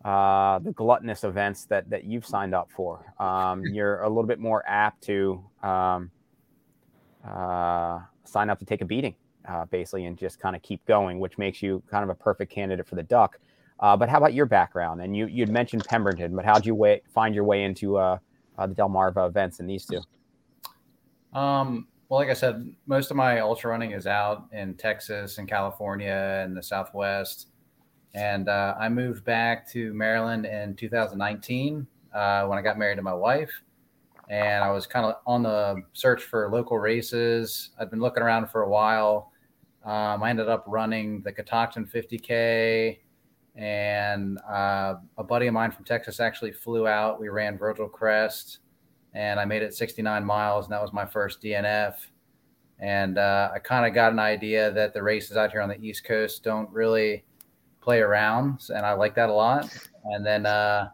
[0.03, 3.13] uh, the gluttonous events that that you've signed up for.
[3.19, 6.11] Um, you're a little bit more apt to um,
[7.27, 9.15] uh, sign up to take a beating,
[9.47, 12.51] uh, basically, and just kind of keep going, which makes you kind of a perfect
[12.51, 13.29] candidate for the DUC.
[13.79, 15.01] Uh, but how about your background?
[15.01, 18.17] And you you'd mentioned Pemberton, but how'd you way, find your way into uh,
[18.57, 20.01] uh, the Delmarva events in these two?
[21.37, 25.47] Um, well, like I said, most of my ultra running is out in Texas and
[25.47, 27.47] California and the Southwest.
[28.13, 33.01] And uh, I moved back to Maryland in 2019 uh, when I got married to
[33.01, 33.51] my wife.
[34.29, 37.71] And I was kind of on the search for local races.
[37.79, 39.31] I'd been looking around for a while.
[39.83, 42.99] Um, I ended up running the Catoctin 50K.
[43.55, 47.19] And uh, a buddy of mine from Texas actually flew out.
[47.19, 48.59] We ran Virgil Crest
[49.13, 50.65] and I made it 69 miles.
[50.65, 51.95] And that was my first DNF.
[52.79, 55.79] And uh, I kind of got an idea that the races out here on the
[55.79, 57.23] East Coast don't really
[57.83, 59.69] play around, and I like that a lot.
[60.05, 60.89] And then uh,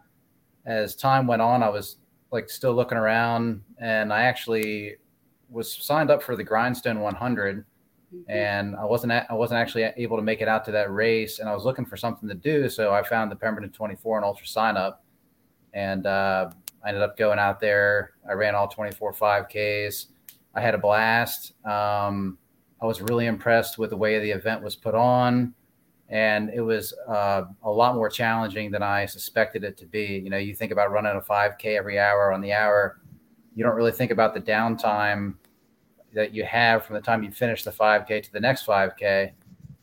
[0.65, 1.97] as time went on, I was
[2.31, 4.95] like still looking around, and I actually
[5.49, 7.65] was signed up for the Grindstone 100,
[8.13, 8.31] mm-hmm.
[8.31, 11.47] and I wasn't I wasn't actually able to make it out to that race, and
[11.47, 14.47] I was looking for something to do, so I found the Pemberton 24 and Ultra
[14.47, 15.03] sign up,
[15.73, 16.49] and uh,
[16.83, 18.11] I ended up going out there.
[18.27, 20.07] I ran all 24 5Ks.
[20.55, 21.53] I had a blast.
[21.65, 22.37] Um,
[22.81, 25.53] I was really impressed with the way the event was put on
[26.09, 30.19] and it was uh, a lot more challenging than I suspected it to be.
[30.23, 32.99] You know, you think about running a 5K every hour on the hour,
[33.55, 35.35] you don't really think about the downtime
[36.13, 39.31] that you have from the time you finish the 5K to the next 5K.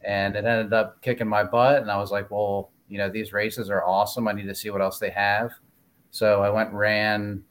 [0.04, 1.82] And it ended up kicking my butt.
[1.82, 4.26] And I was like, well, you know, these races are awesome.
[4.26, 5.52] I need to see what else they have.
[6.10, 7.44] So I went and ran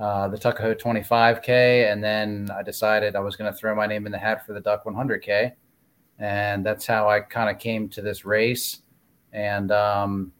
[0.00, 1.92] uh, the Tuckahoe 25K.
[1.92, 4.52] And then I decided I was going to throw my name in the hat for
[4.52, 5.52] the DUC 100K
[6.18, 8.80] and that's how I kind of came to this race.
[9.32, 10.32] And um,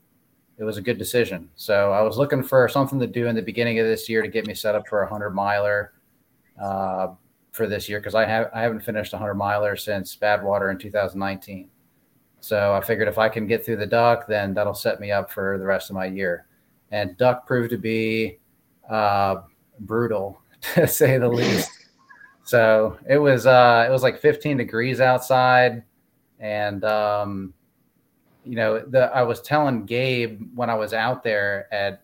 [0.59, 1.51] it was a good decision.
[1.57, 4.29] So I was looking for something to do in the beginning of this year to
[4.29, 5.93] get me set up for a hundred miler
[6.61, 7.09] uh,
[7.53, 10.79] for this year because I have I haven't finished a hundred miler since Badwater in
[10.79, 11.69] 2019.
[12.41, 15.31] So I figured if I can get through the DUC, then that'll set me up
[15.31, 16.47] for the rest of my year.
[16.91, 18.39] And DUC proved to be
[18.89, 19.37] uh,
[19.81, 20.41] brutal
[20.75, 21.71] to say the least.
[22.47, 25.83] So it was uh, it was like 15 degrees outside,
[26.39, 27.53] and um,
[28.45, 32.03] you know the I was telling Gabe when I was out there at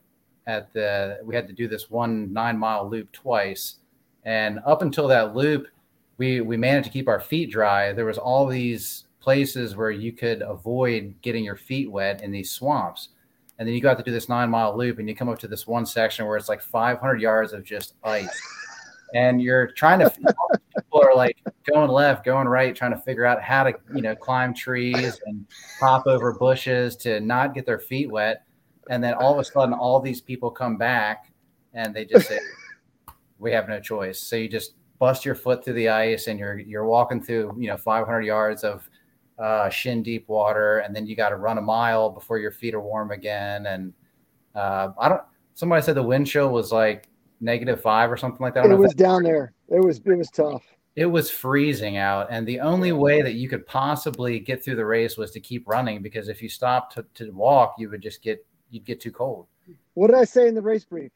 [0.49, 3.77] at the we had to do this one nine mile loop twice,
[4.25, 5.69] and up until that loop,
[6.19, 7.93] we we managed to keep our feet dry.
[7.93, 12.51] There was all these places where you could avoid getting your feet wet in these
[12.51, 13.11] swamps.
[13.61, 15.47] And then you got to do this nine mile loop and you come up to
[15.47, 18.43] this one section where it's like 500 yards of just ice
[19.15, 20.11] and you're trying to
[20.77, 21.37] people are like
[21.71, 25.47] going left going right trying to figure out how to you know climb trees and
[25.81, 28.45] hop over bushes to not get their feet wet.
[28.91, 31.33] And then all of a sudden all these people come back
[31.73, 32.39] and they just say
[33.39, 34.21] we have no choice.
[34.21, 37.69] So you just bust your foot through the ice and you're you're walking through you
[37.69, 38.89] know 500 yards of
[39.39, 40.79] uh, shin deep water.
[40.79, 43.67] And then you got to run a mile before your feet are warm again.
[43.67, 43.93] And
[44.55, 45.23] uh, i don't
[45.55, 47.09] somebody said the wind chill was like
[47.43, 48.67] negative five or something like that.
[48.67, 49.53] It was down there.
[49.69, 50.63] It was it was tough.
[50.95, 54.85] It was freezing out, and the only way that you could possibly get through the
[54.85, 58.23] race was to keep running because if you stopped to, to walk, you would just
[58.23, 59.47] get you'd get too cold.
[59.95, 61.13] What did I say in the race brief?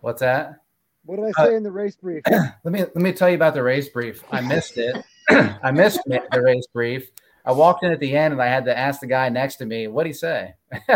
[0.00, 0.60] What's that?
[1.04, 2.22] What did I say uh, in the race brief?
[2.30, 4.22] let me let me tell you about the race brief.
[4.30, 5.04] I missed it.
[5.62, 7.10] I missed the race brief.
[7.44, 9.66] I walked in at the end and I had to ask the guy next to
[9.66, 10.54] me, "What'd he say?"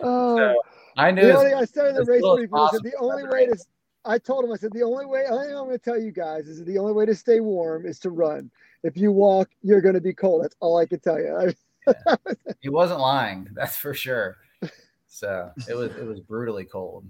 [0.00, 0.36] oh.
[0.36, 0.54] So,
[0.96, 1.22] I knew.
[1.22, 3.56] The only, I said in the race brief, I said the only way to.
[4.06, 5.24] I told him, I said the only way.
[5.28, 7.86] Only thing I'm going to tell you guys is the only way to stay warm
[7.86, 8.50] is to run.
[8.82, 10.44] If you walk, you're going to be cold.
[10.44, 11.54] That's all I can tell you.
[11.86, 12.16] yeah.
[12.60, 13.48] He wasn't lying.
[13.54, 14.36] That's for sure.
[15.06, 17.06] So it was it was brutally cold.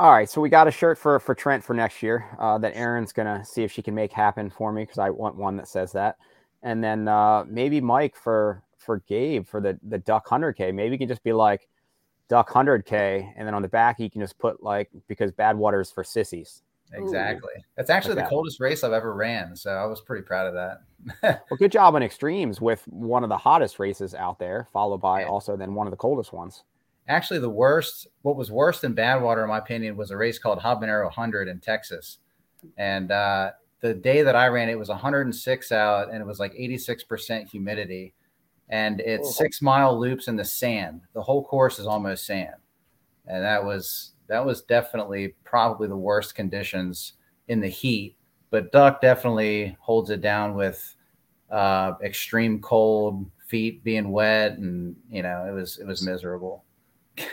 [0.00, 2.76] All right, so we got a shirt for for Trent for next year uh, that
[2.76, 5.68] Erin's gonna see if she can make happen for me because I want one that
[5.68, 6.16] says that,
[6.64, 10.72] and then uh, maybe Mike for for Gabe for the the DUC Hundred K.
[10.72, 11.68] Maybe you can just be like
[12.30, 15.80] DUC Hundred K, and then on the back you can just put like because Badwater
[15.80, 16.62] is for sissies.
[16.92, 17.50] Exactly.
[17.56, 17.62] Ooh.
[17.76, 18.30] That's actually like the that.
[18.30, 21.42] coldest race I've ever ran, so I was pretty proud of that.
[21.50, 25.22] well, good job on extremes with one of the hottest races out there, followed by
[25.22, 25.26] yeah.
[25.28, 26.62] also then one of the coldest ones.
[27.08, 30.58] Actually, the worst, what was worse than Badwater, in my opinion, was a race called
[30.58, 32.18] Habanero 100 in Texas.
[32.76, 36.52] And uh, the day that I ran, it was 106 out and it was like
[36.54, 38.12] 86% humidity.
[38.68, 39.32] And it's oh.
[39.32, 41.02] six mile loops in the sand.
[41.14, 42.56] The whole course is almost sand.
[43.26, 47.14] And that was that was definitely probably the worst conditions
[47.48, 48.16] in the heat.
[48.50, 50.96] But DUC definitely holds it down with
[51.50, 56.64] uh, extreme cold, feet being wet, and you know it was it was miserable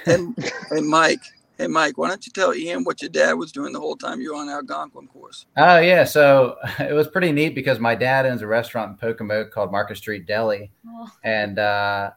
[0.05, 0.35] and,
[0.69, 1.21] hey, Mike.
[1.57, 4.19] Hey, Mike, why don't you tell Ian what your dad was doing the whole time
[4.19, 5.45] you were on Algonquin course?
[5.55, 6.03] Oh, yeah.
[6.03, 9.97] So it was pretty neat because my dad owns a restaurant in Pocomoke called Market
[9.97, 10.71] Street Deli.
[10.87, 11.11] Oh.
[11.23, 12.11] And uh,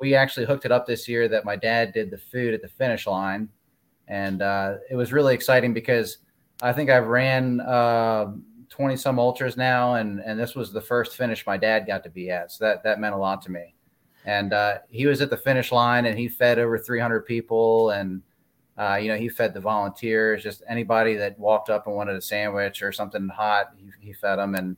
[0.00, 2.68] we actually hooked it up this year that my dad did the food at the
[2.68, 3.48] finish line.
[4.08, 6.18] And uh, it was really exciting because
[6.60, 9.94] I think I've ran 20 uh, some ultras now.
[9.94, 12.50] And, and this was the first finish my dad got to be at.
[12.50, 13.74] So that, that meant a lot to me
[14.24, 18.22] and uh, he was at the finish line and he fed over 300 people and
[18.78, 22.20] uh, you know he fed the volunteers just anybody that walked up and wanted a
[22.20, 24.76] sandwich or something hot he, he fed them and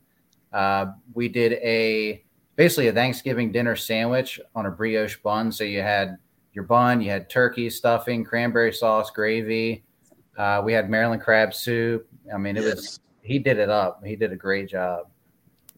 [0.53, 2.23] uh, we did a
[2.55, 6.17] basically a thanksgiving dinner sandwich on a brioche bun so you had
[6.53, 9.83] your bun you had turkey stuffing cranberry sauce gravy
[10.37, 12.75] uh, we had maryland crab soup i mean it yes.
[12.75, 15.07] was he did it up he did a great job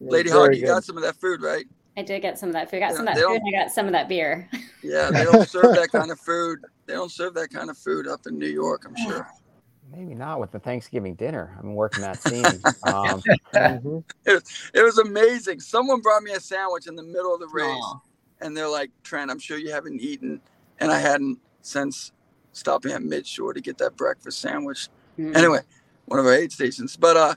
[0.00, 1.66] lady hawk you got some of that food right
[1.96, 2.78] I did get some of that food.
[2.78, 3.42] I got yeah, some of that food.
[3.46, 4.48] I got some of that beer.
[4.82, 6.60] Yeah, they don't serve that kind of food.
[6.86, 8.84] They don't serve that kind of food up in New York.
[8.86, 9.28] I'm sure.
[9.92, 11.56] Maybe not with the Thanksgiving dinner.
[11.60, 12.44] I'm working that scene.
[12.84, 13.22] Um,
[13.54, 13.98] mm-hmm.
[14.26, 15.60] it, was, it was amazing.
[15.60, 18.00] Someone brought me a sandwich in the middle of the race, Aww.
[18.40, 20.40] and they're like, "Trent, I'm sure you haven't eaten,"
[20.78, 22.12] and I hadn't since
[22.52, 24.88] stopping at Midshore to get that breakfast sandwich.
[25.18, 25.36] Mm-hmm.
[25.36, 25.60] Anyway,
[26.06, 26.96] one of our aid stations.
[26.96, 27.34] But uh,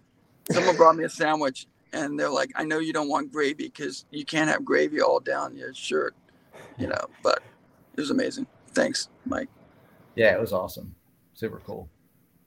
[0.52, 4.06] someone brought me a sandwich, and they're like, I know you don't want gravy because
[4.12, 6.16] you can't have gravy all down your shirt,
[6.78, 7.42] you know, but
[7.96, 8.48] it was amazing.
[8.76, 9.50] Thanks, Mike.
[10.16, 10.94] Yeah, it was awesome.
[11.34, 11.90] Super cool.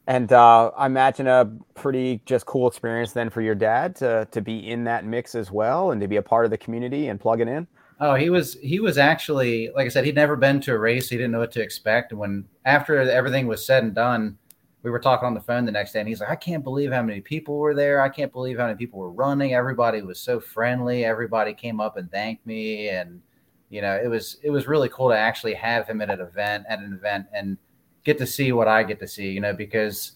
[0.06, 4.40] And uh, I imagine a pretty just cool experience then for your dad to to
[4.40, 7.20] be in that mix as well and to be a part of the community and
[7.20, 7.66] plugging in.
[8.00, 11.10] Oh, he was he was actually like I said, he'd never been to a race.
[11.10, 12.12] He didn't know what to expect.
[12.12, 14.38] And when after everything was said and done,
[14.82, 16.90] we were talking on the phone the next day and he's like, I can't believe
[16.90, 18.00] how many people were there.
[18.00, 19.52] I can't believe how many people were running.
[19.52, 21.05] Everybody was so friendly.
[21.05, 22.88] Everybody came up and thanked me.
[22.88, 23.20] And,
[23.70, 26.64] you know, it was, it was really cool to actually have him at an event,
[26.68, 27.58] at an event and
[28.04, 30.12] get to see what I get to see, you know, because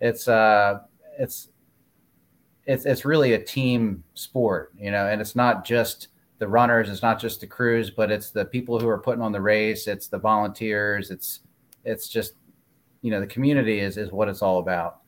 [0.00, 0.80] it's, uh,
[1.18, 1.48] it's,
[2.64, 6.08] it's, it's really a team sport, you know, and it's not just
[6.38, 9.32] the runners, it's not just the crews, but it's the people who are putting on
[9.32, 9.86] the race.
[9.86, 11.10] It's the volunteers.
[11.10, 11.40] It's,
[11.84, 12.34] it's just
[13.02, 15.00] you know the community is is what it's all about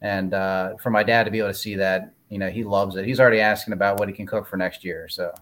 [0.00, 2.96] and uh, for my dad to be able to see that you know he loves
[2.96, 5.32] it he's already asking about what he can cook for next year so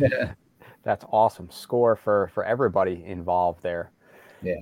[0.84, 3.90] that's awesome score for for everybody involved there
[4.42, 4.60] yeah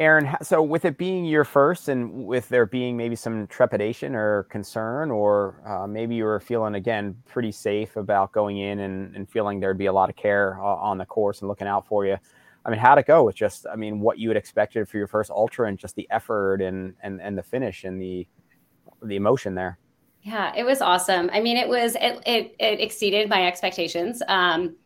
[0.00, 4.44] Erin, so with it being your first and with there being maybe some trepidation or
[4.44, 9.28] concern, or uh, maybe you were feeling again pretty safe about going in and, and
[9.28, 12.06] feeling there'd be a lot of care uh, on the course and looking out for
[12.06, 12.16] you.
[12.64, 15.06] I mean, how'd it go with just, I mean, what you had expected for your
[15.06, 18.26] first ultra and just the effort and and and the finish and the
[19.02, 19.78] the emotion there?
[20.22, 21.28] Yeah, it was awesome.
[21.30, 24.22] I mean, it was it it, it exceeded my expectations.
[24.28, 24.76] Um,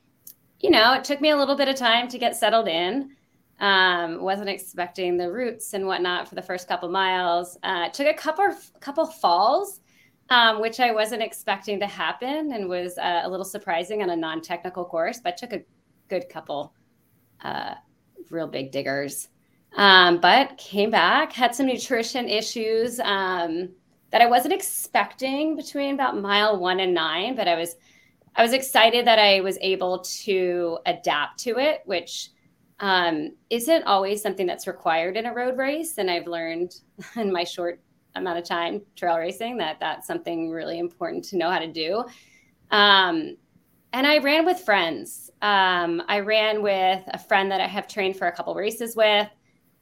[0.64, 3.10] you know, it took me a little bit of time to get settled in.
[3.60, 7.58] Um, wasn't expecting the routes and whatnot for the first couple miles.
[7.62, 8.46] Uh, took a couple
[8.80, 9.80] couple falls,
[10.30, 14.16] um, which I wasn't expecting to happen, and was uh, a little surprising on a
[14.16, 15.20] non technical course.
[15.22, 15.60] But took a
[16.08, 16.72] good couple
[17.42, 17.74] uh,
[18.30, 19.28] real big diggers.
[19.76, 23.68] Um, but came back, had some nutrition issues um,
[24.12, 27.76] that I wasn't expecting between about mile one and nine, but I was
[28.36, 32.30] I was excited that I was able to adapt to it, which
[32.80, 35.98] um, isn't always something that's required in a road race.
[35.98, 36.74] And I've learned
[37.16, 37.80] in my short
[38.16, 42.04] amount of time trail racing that that's something really important to know how to do.
[42.70, 43.36] Um,
[43.92, 45.30] and I ran with friends.
[45.40, 49.28] Um, I ran with a friend that I have trained for a couple races with,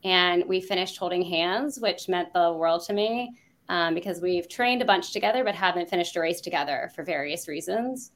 [0.05, 3.35] and we finished holding hands, which meant the world to me
[3.71, 7.49] um, because we've trained a bunch together but haven't finished a race together for various
[7.49, 8.13] reasons.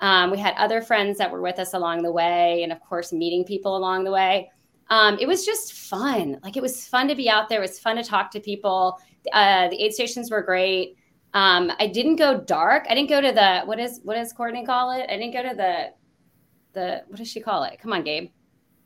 [0.00, 3.12] Um, we had other friends that were with us along the way, and of course,
[3.12, 4.50] meeting people along the way.
[4.88, 6.38] um, it was just fun.
[6.42, 7.58] Like it was fun to be out there.
[7.58, 9.00] It was fun to talk to people.
[9.32, 10.96] Uh, the aid stations were great.
[11.34, 12.86] Um, I didn't go dark.
[12.88, 15.06] I didn't go to the what is what does Courtney call it?
[15.10, 15.92] I didn't go to the
[16.72, 17.78] the what does she call it?
[17.80, 18.30] Come on, Gabe.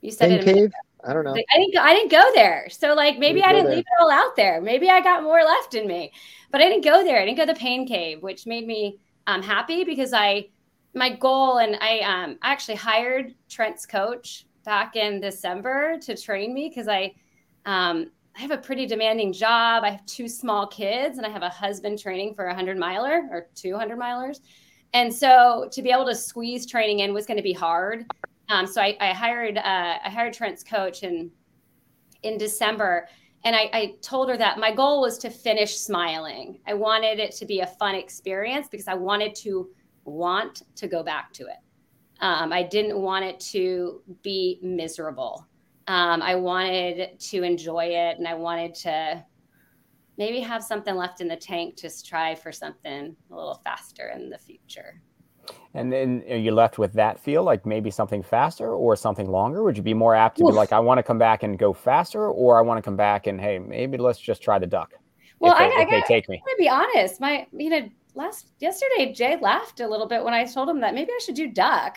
[0.00, 0.44] You said Pain it.
[0.44, 0.72] Cave.
[1.04, 1.34] I don't know.
[1.34, 1.76] I didn't.
[1.78, 2.68] I didn't go there.
[2.70, 4.60] So like maybe I didn't leave it all out there.
[4.60, 6.12] Maybe I got more left in me,
[6.50, 7.20] but I didn't go there.
[7.20, 10.48] I didn't go to the pain cave, which made me um, happy because I
[10.94, 16.68] my goal and I um, actually hired Trent's coach back in December to train me
[16.68, 17.14] because I
[17.66, 19.84] um, I have a pretty demanding job.
[19.84, 23.28] I have two small kids and I have a husband training for a hundred miler
[23.30, 24.40] or 200 milers.
[24.92, 28.06] And so to be able to squeeze training in was going to be hard.
[28.48, 31.30] Um, so I, I hired uh, I hired Trent's coach in
[32.22, 33.08] in December,
[33.44, 36.60] and I, I told her that my goal was to finish smiling.
[36.66, 39.70] I wanted it to be a fun experience because I wanted to
[40.10, 41.58] want to go back to it.
[42.20, 45.46] Um, I didn't want it to be miserable.
[45.88, 49.24] Um, I wanted to enjoy it, and I wanted to
[50.18, 54.28] maybe have something left in the tank to strive for something a little faster in
[54.28, 55.00] the future.
[55.74, 59.62] And then are you left with that feel like maybe something faster or something longer?
[59.62, 61.72] Would you be more apt to be like, I want to come back and go
[61.72, 64.86] faster, or I want to come back and hey, maybe let's just try the DUC?
[65.38, 66.42] Well, they, I, I gotta, take me.
[66.46, 67.20] to be honest.
[67.20, 67.88] My, you know,
[68.20, 71.34] last yesterday Jay laughed a little bit when I told him that maybe I should
[71.34, 71.92] do DUC,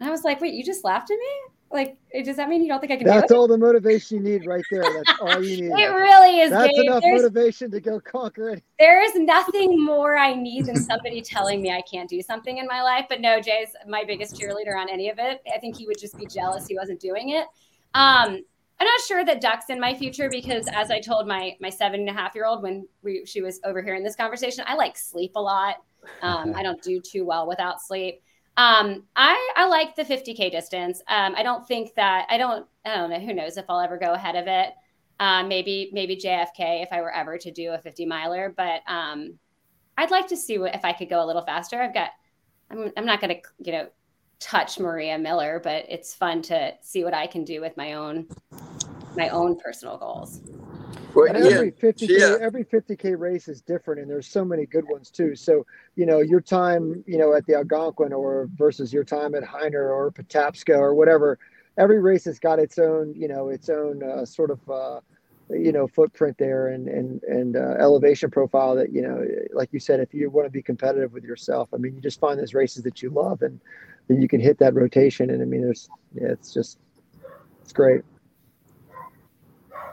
[0.00, 1.52] and I was like, wait, you just laughed at me?
[1.70, 3.06] Like, does that mean you don't think I can?
[3.06, 4.82] That's all the motivation you need right there.
[4.82, 5.82] That's all you need.
[5.82, 6.50] it really is.
[6.50, 8.62] That's enough There's, motivation to go conquer it.
[8.78, 12.66] There is nothing more I need than somebody telling me I can't do something in
[12.66, 13.06] my life.
[13.08, 15.42] But no, Jay's my biggest cheerleader on any of it.
[15.52, 17.46] I think he would just be jealous he wasn't doing it.
[17.94, 18.44] Um,
[18.78, 22.00] I'm not sure that DUC's in my future because, as I told my my seven
[22.00, 25.32] and a half year old when we she was overhearing this conversation, I like sleep
[25.36, 25.76] a lot.
[26.22, 28.22] Um, I don't do too well without sleep.
[28.58, 31.02] Um, I I like the 50k distance.
[31.08, 33.98] Um, I don't think that I don't I don't know who knows if I'll ever
[33.98, 34.74] go ahead of it.
[35.20, 39.38] Um, maybe maybe JFK if I were ever to do a 50 miler, but um,
[39.96, 41.80] I'd like to see what, if I could go a little faster.
[41.80, 42.10] I've got
[42.70, 43.88] I'm I'm not going to you know
[44.38, 48.28] touch Maria Miller, but it's fun to see what I can do with my own
[49.16, 50.40] my own personal goals.
[51.14, 52.36] Well, every 50k yeah.
[52.40, 55.34] every 50k race is different, and there's so many good ones too.
[55.34, 55.64] So
[55.94, 59.90] you know your time, you know, at the Algonquin or versus your time at Hyner
[59.90, 61.38] or Patapsco or whatever.
[61.78, 65.00] Every race has got its own, you know, its own uh, sort of, uh,
[65.50, 69.80] you know, footprint there and and and uh, elevation profile that you know, like you
[69.80, 72.52] said, if you want to be competitive with yourself, I mean, you just find those
[72.52, 73.58] races that you love, and
[74.08, 75.30] then you can hit that rotation.
[75.30, 76.78] And I mean, there's, yeah, it's just,
[77.62, 78.02] it's great.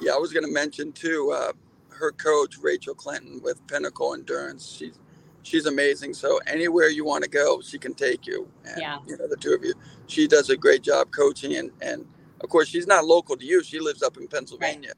[0.01, 1.31] Yeah, I was going to mention too.
[1.35, 1.53] Uh,
[1.89, 4.67] her coach Rachel Clinton with Pinnacle Endurance.
[4.67, 4.99] She's
[5.43, 6.13] she's amazing.
[6.13, 8.47] So anywhere you want to go, she can take you.
[8.65, 8.97] And, yeah.
[9.07, 9.73] You know the two of you.
[10.07, 12.05] She does a great job coaching, and and
[12.41, 13.63] of course she's not local to you.
[13.63, 14.93] She lives up in Pennsylvania.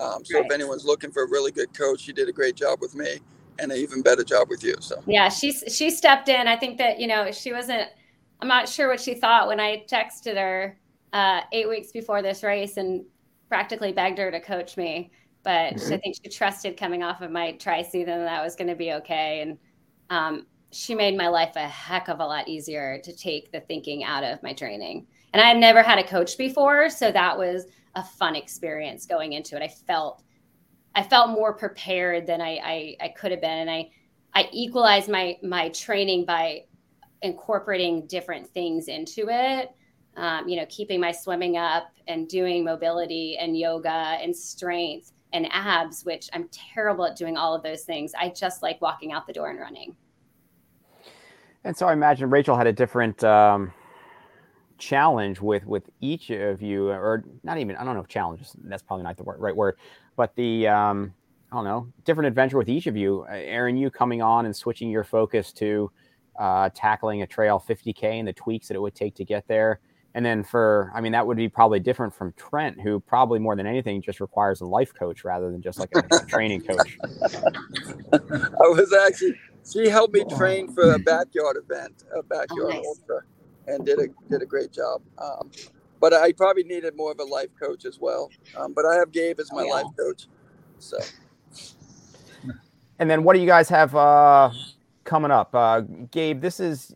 [0.00, 0.06] Right.
[0.06, 0.46] Um, so right.
[0.46, 3.18] if anyone's looking for a really good coach, she did a great job with me,
[3.58, 4.76] and an even better job with you.
[4.80, 6.48] So yeah, she's she stepped in.
[6.48, 7.88] I think that you know she wasn't.
[8.40, 10.78] I'm not sure what she thought when I texted her
[11.12, 13.04] uh, eight weeks before this race and
[13.48, 15.10] practically begged her to coach me,
[15.42, 15.94] but mm-hmm.
[15.94, 18.76] I think she trusted coming off of my tri season that I was going to
[18.76, 19.40] be okay.
[19.40, 19.58] And
[20.10, 24.04] um, she made my life a heck of a lot easier to take the thinking
[24.04, 25.06] out of my training.
[25.32, 29.32] And I had never had a coach before, so that was a fun experience going
[29.32, 29.62] into it.
[29.62, 30.22] I felt
[30.94, 33.90] I felt more prepared than I, I, I could have been, and I
[34.34, 36.64] I equalized my my training by
[37.22, 39.70] incorporating different things into it
[40.18, 45.46] um, you know, keeping my swimming up and doing mobility and yoga and strength and
[45.50, 48.12] abs, which I'm terrible at doing all of those things.
[48.18, 49.94] I just like walking out the door and running.
[51.64, 53.72] And so I imagine Rachel had a different um,
[54.78, 58.82] challenge with with each of you, or not even I don't know if challenge that's
[58.82, 59.76] probably not the right word,
[60.16, 61.14] but the um,
[61.52, 63.26] I don't know different adventure with each of you.
[63.28, 65.90] Erin, you coming on and switching your focus to
[66.38, 69.80] uh, tackling a trail 50k and the tweaks that it would take to get there.
[70.14, 73.54] And then for, I mean, that would be probably different from Trent, who probably more
[73.54, 76.98] than anything just requires a life coach rather than just like a, a training coach.
[78.12, 79.34] I was actually,
[79.70, 82.86] she helped me train for a backyard event, a backyard oh, nice.
[82.86, 83.20] ultra,
[83.66, 85.02] and did a did a great job.
[85.18, 85.50] Um,
[86.00, 88.30] but I probably needed more of a life coach as well.
[88.56, 89.72] Um, but I have Gabe as my oh, yeah.
[89.72, 90.26] life coach,
[90.78, 90.98] so.
[92.98, 94.50] And then, what do you guys have uh,
[95.04, 96.40] coming up, uh, Gabe?
[96.40, 96.94] This is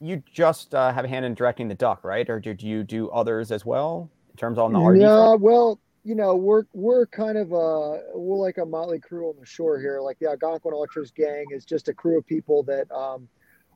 [0.00, 2.28] you just uh, have a hand in directing the DUC, right?
[2.28, 5.00] Or did you do others as well in terms on the RD?
[5.00, 9.36] Yeah, well, you know, we're we're kind of a we're like a motley crew on
[9.38, 10.00] the shore here.
[10.00, 13.28] Like the Algonquin Ultras gang is just a crew of people that um,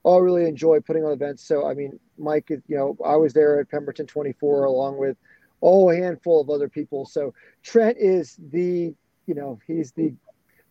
[0.02, 1.46] all really enjoy putting on events.
[1.46, 5.16] So I mean, Mike, you know, I was there at Pemberton 24 along with
[5.62, 7.04] a whole handful of other people.
[7.06, 8.94] So Trent is the,
[9.26, 10.14] you know, he's the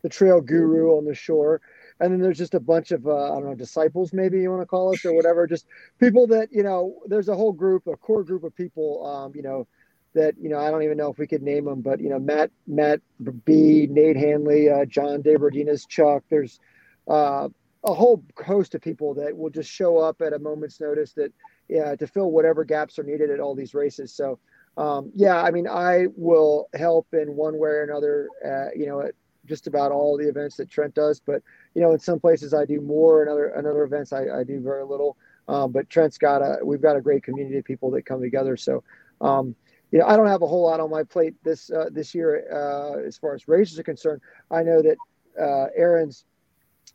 [0.02, 1.62] the trail guru on the shore.
[2.04, 4.62] And then there's just a bunch of uh, I don't know disciples, maybe you want
[4.62, 5.48] to call us or whatever.
[5.48, 5.68] Just
[6.00, 7.02] people that you know.
[7.08, 9.68] There's a whole group, a core group of people, um, you know,
[10.14, 12.20] that you know I don't even know if we could name them, but you know
[12.20, 13.00] Matt Matt
[13.46, 16.24] B, Nate Hanley, uh, John DeBerdinas, Chuck.
[16.30, 16.60] There's
[17.08, 17.48] uh,
[17.86, 21.32] a whole host of people that will just show up at a moment's notice that
[21.70, 24.14] yeah to fill whatever gaps are needed at all these races.
[24.14, 24.40] So
[24.78, 28.28] um, yeah, I mean I will help in one way or another.
[28.46, 29.16] Uh, you know at
[29.46, 31.42] just about all the events that Trent does, but
[31.76, 34.44] you know in some places I do more, and other and other events I, I
[34.44, 35.18] do very little.
[35.48, 38.56] Um, but Trent's got a we've got a great community of people that come together.
[38.58, 38.84] So
[39.22, 39.56] um,
[39.92, 42.46] you know, I don't have a whole lot on my plate this uh, this year
[42.52, 44.22] uh, as far as races are concerned.
[44.50, 44.98] I know that
[45.40, 46.26] uh, Erin's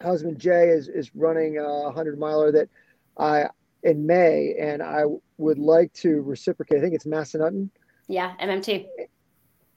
[0.02, 2.68] husband Jay is is running a hundred miler that
[3.16, 3.46] I
[3.82, 5.04] in May, and I
[5.36, 6.78] would like to reciprocate.
[6.78, 7.70] I think it's Massanutten.
[8.08, 8.88] Yeah, MMT.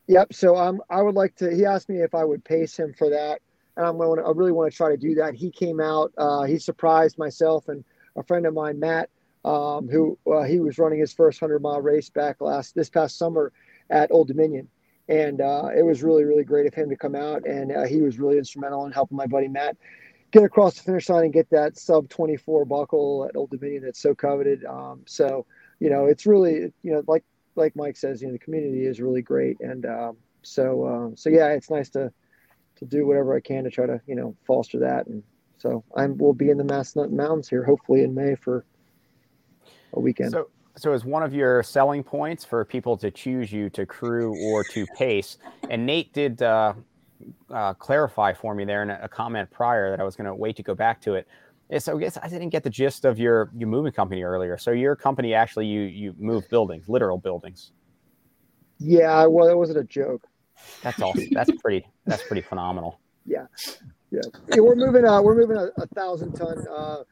[0.08, 0.34] Yep.
[0.34, 1.54] So um, I would like to.
[1.54, 3.42] He asked me if I would pace him for that,
[3.78, 4.20] and I'm going.
[4.20, 5.36] To, I really want to try to do that.
[5.36, 6.12] He came out.
[6.18, 7.84] Uh, he surprised myself and
[8.16, 9.10] a friend of mine, Matt
[9.44, 13.18] um, who uh, he was running his first hundred mile race back last this past
[13.18, 13.52] summer
[13.90, 14.68] at Old Dominion,
[15.10, 18.02] and uh, it was really really great of him to come out, and uh, he
[18.02, 19.78] was really instrumental in helping my buddy Matt
[20.32, 24.00] get across the finish line and get that sub 24 buckle at Old Dominion that's
[24.00, 24.64] so coveted.
[24.64, 25.46] Um, so
[25.80, 27.24] you know it's really you know like
[27.56, 31.30] like Mike says, you know the community is really great, and um, so uh, so
[31.30, 32.12] yeah, it's nice to
[32.78, 35.24] to do whatever I can to try to you know foster that and.
[35.58, 38.66] So I'm we'll be in the Massanutten Mountains here hopefully in May for
[39.94, 40.32] a weekend.
[40.32, 44.36] So, so is one of your selling points for people to choose you to crew
[44.44, 45.38] or to pace?
[45.70, 46.74] And Nate did uh,
[47.50, 50.56] uh, clarify for me there in a comment prior that I was going to wait
[50.58, 51.28] to go back to it.
[51.80, 54.58] So I guess I didn't get the gist of your your moving company earlier.
[54.58, 57.72] So your company actually you you move buildings, literal buildings.
[58.80, 60.28] Yeah, well, it wasn't a joke.
[60.82, 61.14] That's all.
[61.32, 61.86] That's pretty.
[62.06, 63.00] That's pretty phenomenal.
[63.26, 63.46] Yeah,
[64.12, 64.22] yeah.
[64.50, 65.06] yeah we're moving.
[65.06, 67.04] Uh, we're moving a, a thousand ton uh,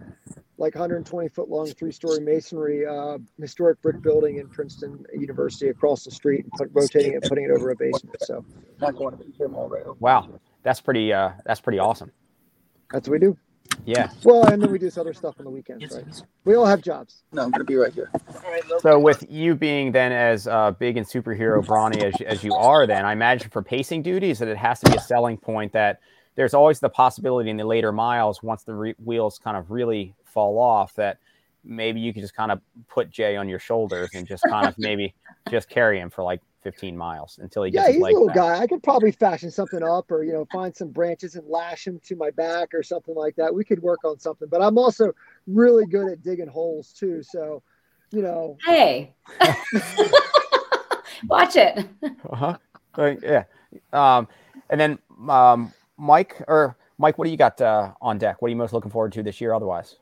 [0.59, 6.03] like 120 foot long three story masonry uh, historic brick building in Princeton University across
[6.03, 8.17] the street and put, rotating it, putting it over a basement.
[8.21, 8.43] So
[8.81, 9.83] not going to be here all right.
[10.01, 11.13] Wow, that's pretty.
[11.13, 12.11] Uh, that's pretty awesome.
[12.91, 13.37] That's what we do.
[13.85, 14.11] Yeah.
[14.23, 16.05] Well, and then we do this other stuff on the weekends, right?
[16.45, 17.23] We all have jobs.
[17.31, 18.11] No, I'm going to be right here.
[18.81, 22.85] So, with you being then as uh, big and superhero brawny as, as you are,
[22.85, 26.01] then I imagine for pacing duties that it has to be a selling point that
[26.35, 30.13] there's always the possibility in the later miles once the re- wheels kind of really
[30.23, 31.17] fall off that
[31.63, 34.75] maybe you could just kind of put Jay on your shoulders and just kind of
[34.77, 35.13] maybe
[35.49, 38.35] just carry him for like 15 miles until he gets yeah he's a little back.
[38.35, 38.59] guy.
[38.59, 41.99] I could probably fashion something up or you know find some branches and lash him
[42.05, 43.53] to my back or something like that.
[43.53, 45.13] We could work on something but i'm also
[45.47, 47.23] really good at digging holes too.
[47.23, 47.63] So
[48.11, 48.57] you know.
[48.65, 49.13] Hey.
[51.27, 51.87] Watch it.
[52.29, 52.57] Uh-huh.
[53.21, 53.43] Yeah.
[53.93, 54.27] Um
[54.69, 54.99] and then
[55.29, 58.41] um mike or mike what do you got uh, on deck?
[58.41, 59.97] What are you most looking forward to this year otherwise?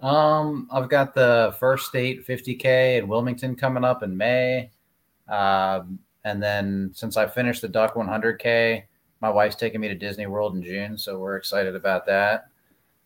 [0.00, 4.70] Um, I've got the first state 50K in Wilmington coming up in May.
[5.28, 8.82] Um, and then since I finished the DUC 100K,
[9.20, 10.98] my wife's taking me to Disney World in June.
[10.98, 12.48] So we're excited about that.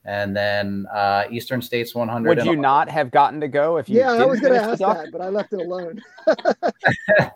[0.05, 2.29] And then uh, Eastern States 100.
[2.29, 3.99] Would you not have gotten to go if you?
[3.99, 6.03] Yeah, I was going to ask that, but I left it alone.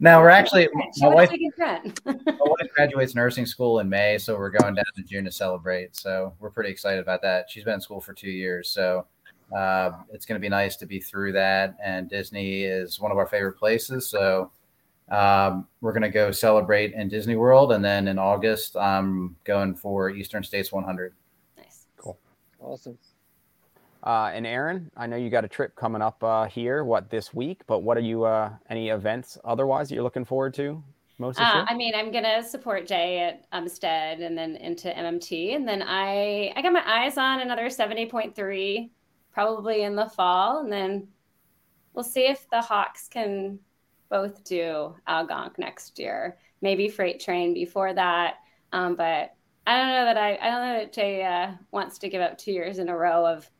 [0.00, 0.66] now we're actually
[0.98, 1.30] my wife,
[2.06, 5.94] my wife graduates nursing school in May, so we're going down to June to celebrate.
[5.94, 7.50] So we're pretty excited about that.
[7.50, 9.06] She's been in school for two years, so
[9.54, 11.76] uh, it's going to be nice to be through that.
[11.82, 14.50] And Disney is one of our favorite places, so
[15.10, 19.74] um, we're going to go celebrate in Disney World, and then in August I'm going
[19.74, 21.14] for Eastern States 100.
[21.56, 21.86] Nice.
[21.96, 22.18] Cool.
[22.60, 22.98] Awesome.
[24.02, 27.34] Uh, and Erin, I know you got a trip coming up uh, here, what this
[27.34, 27.62] week?
[27.66, 28.24] But what are you?
[28.24, 30.82] Uh, any events otherwise that you're looking forward to?
[31.18, 31.40] Most.
[31.40, 35.82] Uh, I mean, I'm gonna support Jay at Umstead and then into MMT, and then
[35.82, 38.90] I I got my eyes on another 70.3
[39.36, 41.06] probably in the fall, and then
[41.92, 43.58] we'll see if the Hawks can
[44.08, 46.38] both do Algonk next year.
[46.62, 48.36] Maybe Freight Train before that,
[48.72, 49.34] um, but
[49.66, 52.38] I don't know that I, I don't know that Jay uh, wants to give up
[52.38, 53.50] two years in a row of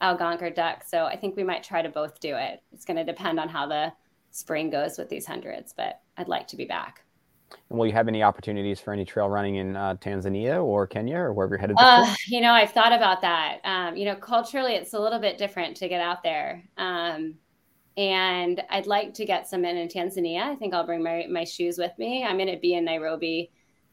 [0.00, 0.88] Algonk or DUC.
[0.88, 2.62] So I think we might try to both do it.
[2.72, 3.92] It's going to depend on how the
[4.30, 7.05] spring goes with these hundreds, but I'd like to be back.
[7.68, 11.18] And will you have any opportunities for any trail running in uh, Tanzania or Kenya
[11.18, 11.76] or wherever you're headed?
[11.78, 13.58] Uh, you know, I've thought about that.
[13.64, 16.62] Um, you know, culturally, it's a little bit different to get out there.
[16.76, 17.34] Um,
[17.96, 20.42] and I'd like to get some in in Tanzania.
[20.42, 22.24] I think I'll bring my, my shoes with me.
[22.24, 23.50] I'm going to be in Nairobi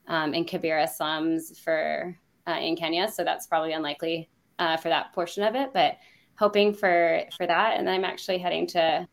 [0.07, 2.18] um, in Kibera slums for
[2.48, 4.30] uh, in Kenya, so that's probably unlikely
[4.60, 5.72] uh, for that portion of it.
[5.73, 5.98] But
[6.35, 9.07] hoping for for that, and then I'm actually heading to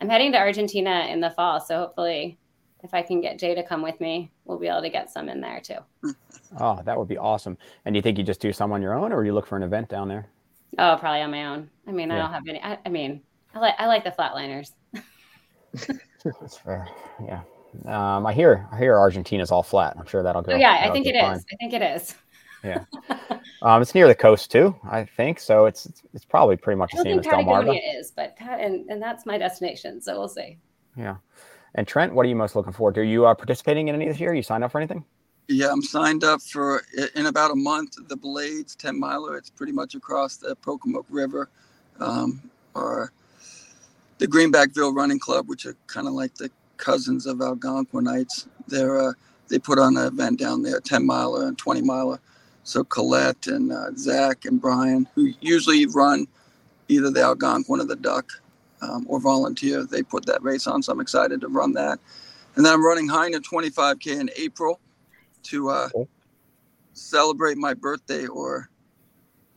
[0.00, 2.38] I'm heading to Argentina in the fall, so hopefully,
[2.82, 5.28] if I can get Jay to come with me, we'll be able to get some
[5.28, 5.78] in there too.
[6.58, 7.56] Oh, that would be awesome.
[7.84, 9.56] And do you think you just do some on your own, or you look for
[9.56, 10.26] an event down there?
[10.78, 11.70] Oh, probably on my own.
[11.86, 12.60] I mean, I don't have any.
[12.62, 13.20] I, I mean,
[13.54, 14.72] I like I like the flatliners.
[16.24, 16.88] That's fair.
[17.24, 17.42] Yeah.
[17.86, 19.96] Um, I hear I hear Argentina's all flat.
[19.98, 20.52] I'm sure that'll go.
[20.52, 21.22] Oh yeah, I that'll think go it is.
[21.22, 21.36] fine.
[21.52, 22.14] I think it is.
[22.64, 22.84] Yeah.
[23.62, 25.38] Um, it's near the coast too, I think.
[25.38, 27.54] So it's it's, it's probably pretty much I the don't same think as Delmarva.
[27.60, 30.00] Patagonia is, but Pat- and and that's my destination.
[30.00, 30.58] So we'll see.
[30.96, 31.18] Yeah.
[31.74, 33.00] And Trent, what are you most looking forward to?
[33.00, 34.30] Are you uh, participating in any this year?
[34.30, 35.04] Are You signed up for anything?
[35.48, 36.82] Yeah, I'm signed up for
[37.16, 37.96] in about a month.
[38.08, 39.36] The Blades 10 miler.
[39.36, 41.50] It's pretty much across the Pocomoke River,
[41.98, 42.42] um,
[42.74, 43.12] or
[44.18, 48.46] the Greenbackville Running Club, which are kind of like the cousins of Algonquinites.
[48.68, 49.12] They're uh,
[49.48, 52.20] they put on an event down there, 10 miler and 20 miler.
[52.64, 56.26] So Colette and uh, Zach and Brian, who usually run
[56.88, 58.24] either the Algonquin or the DUC,
[58.82, 60.82] um, or volunteer, they put that race on.
[60.82, 61.98] So I'm excited to run that.
[62.56, 64.80] And then I'm running Hyner 25K in April
[65.44, 66.08] to uh, Cool.
[66.92, 68.68] celebrate my birthday or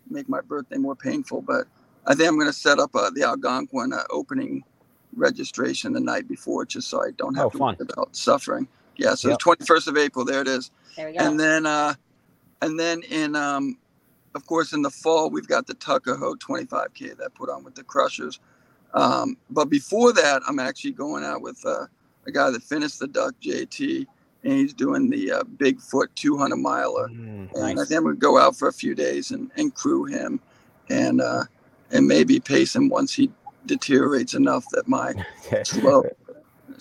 [0.09, 1.41] make my birthday more painful.
[1.41, 1.67] But
[2.05, 4.63] I think I'm going to set up uh, the Algonquin uh, opening
[5.15, 7.75] registration the night before, just so I don't have Oh, to fun.
[7.79, 8.67] worry about suffering.
[8.97, 9.39] Yeah, so Yep.
[9.39, 10.71] the 21st of April, there it is.
[10.95, 11.19] There we go.
[11.25, 11.95] And then, uh,
[12.61, 13.77] and then in, um,
[14.35, 17.83] of course, in the fall we've got the Tuckahoe 25K that put on with the
[17.83, 18.39] Crushers.
[18.95, 21.85] Um, but before that, I'm actually going out with uh,
[22.25, 24.07] a guy that finished the DUC JT,
[24.43, 27.11] and he's doing the uh, Bigfoot 200 miler.
[27.53, 27.89] And I Nice.
[27.89, 30.39] think we'd go out for a few days and, and crew him,
[30.89, 31.43] and uh,
[31.91, 33.31] and maybe pace him once he
[33.65, 35.13] deteriorates enough that my
[35.63, 36.03] slow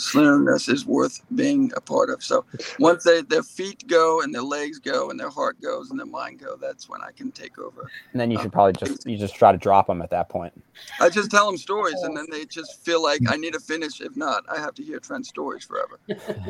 [0.01, 2.23] slowness is worth being a part of.
[2.23, 2.45] So
[2.79, 6.07] once they their feet go and their legs go and their heart goes and their
[6.07, 7.91] mind go, that's when I can take over.
[8.13, 10.53] And then you should probably just you just try to drop them at that point.
[11.01, 14.01] I just tell them stories and then they just feel like I need to finish.
[14.01, 15.99] If not, I have to hear Trent's stories forever.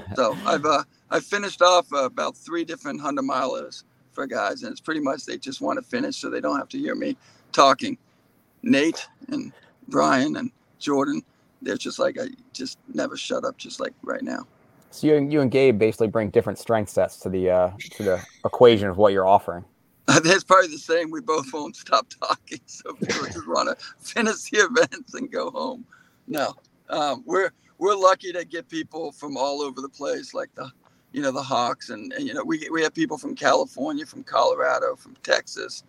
[0.16, 4.72] so I've uh, I've finished off uh, about three different hundred milers for guys, and
[4.72, 7.16] it's pretty much they just want to finish so they don't have to hear me
[7.52, 7.98] talking.
[8.62, 9.52] Nate and
[9.88, 11.22] Brian and Jordan,
[11.64, 14.46] they're just like I just never shut up, just like right now.
[14.90, 18.02] So you and you and Gabe basically bring different strength sets to the uh, to
[18.02, 19.64] the equation of what you're offering.
[20.06, 21.10] That's probably the same.
[21.10, 25.50] We both won't stop talking, so we just want to finish the events and go
[25.50, 25.84] home.
[26.26, 26.54] No,
[26.90, 30.70] um, we're we're lucky to get people from all over the place, like the,
[31.12, 34.22] you know, the Hawks, and, and you know, we we have people from California, from
[34.22, 35.82] Colorado, from Texas.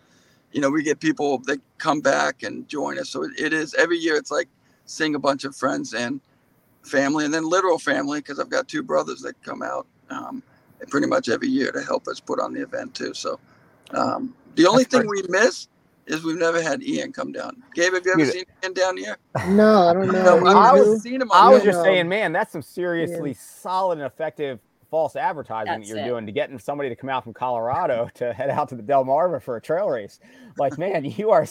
[0.52, 3.10] You know, we get people that come back and join us.
[3.10, 4.16] So it, it is every year.
[4.16, 4.48] It's like
[4.86, 6.20] seeing a bunch of friends and
[6.82, 10.42] family, and then literal family, because I've got two brothers that come out um,
[10.88, 13.12] pretty much every year to help us put on the event too.
[13.14, 13.38] So.
[13.92, 15.68] Um, the only That's thing we miss
[16.06, 17.62] is we've never had Ian come down.
[17.74, 18.32] Gabe, have you ever Dude.
[18.32, 19.16] seen Ian down here?
[19.48, 20.40] No, I don't know.
[20.40, 21.30] No, I I've was- seen him.
[21.32, 24.58] I was just saying, man, that's some seriously solid and effective
[24.90, 26.08] false advertising That's that you're it.
[26.08, 29.42] doing to getting somebody to come out from Colorado to head out to the Delmarva
[29.42, 30.18] for a trail race.
[30.58, 31.46] Like, man, you are.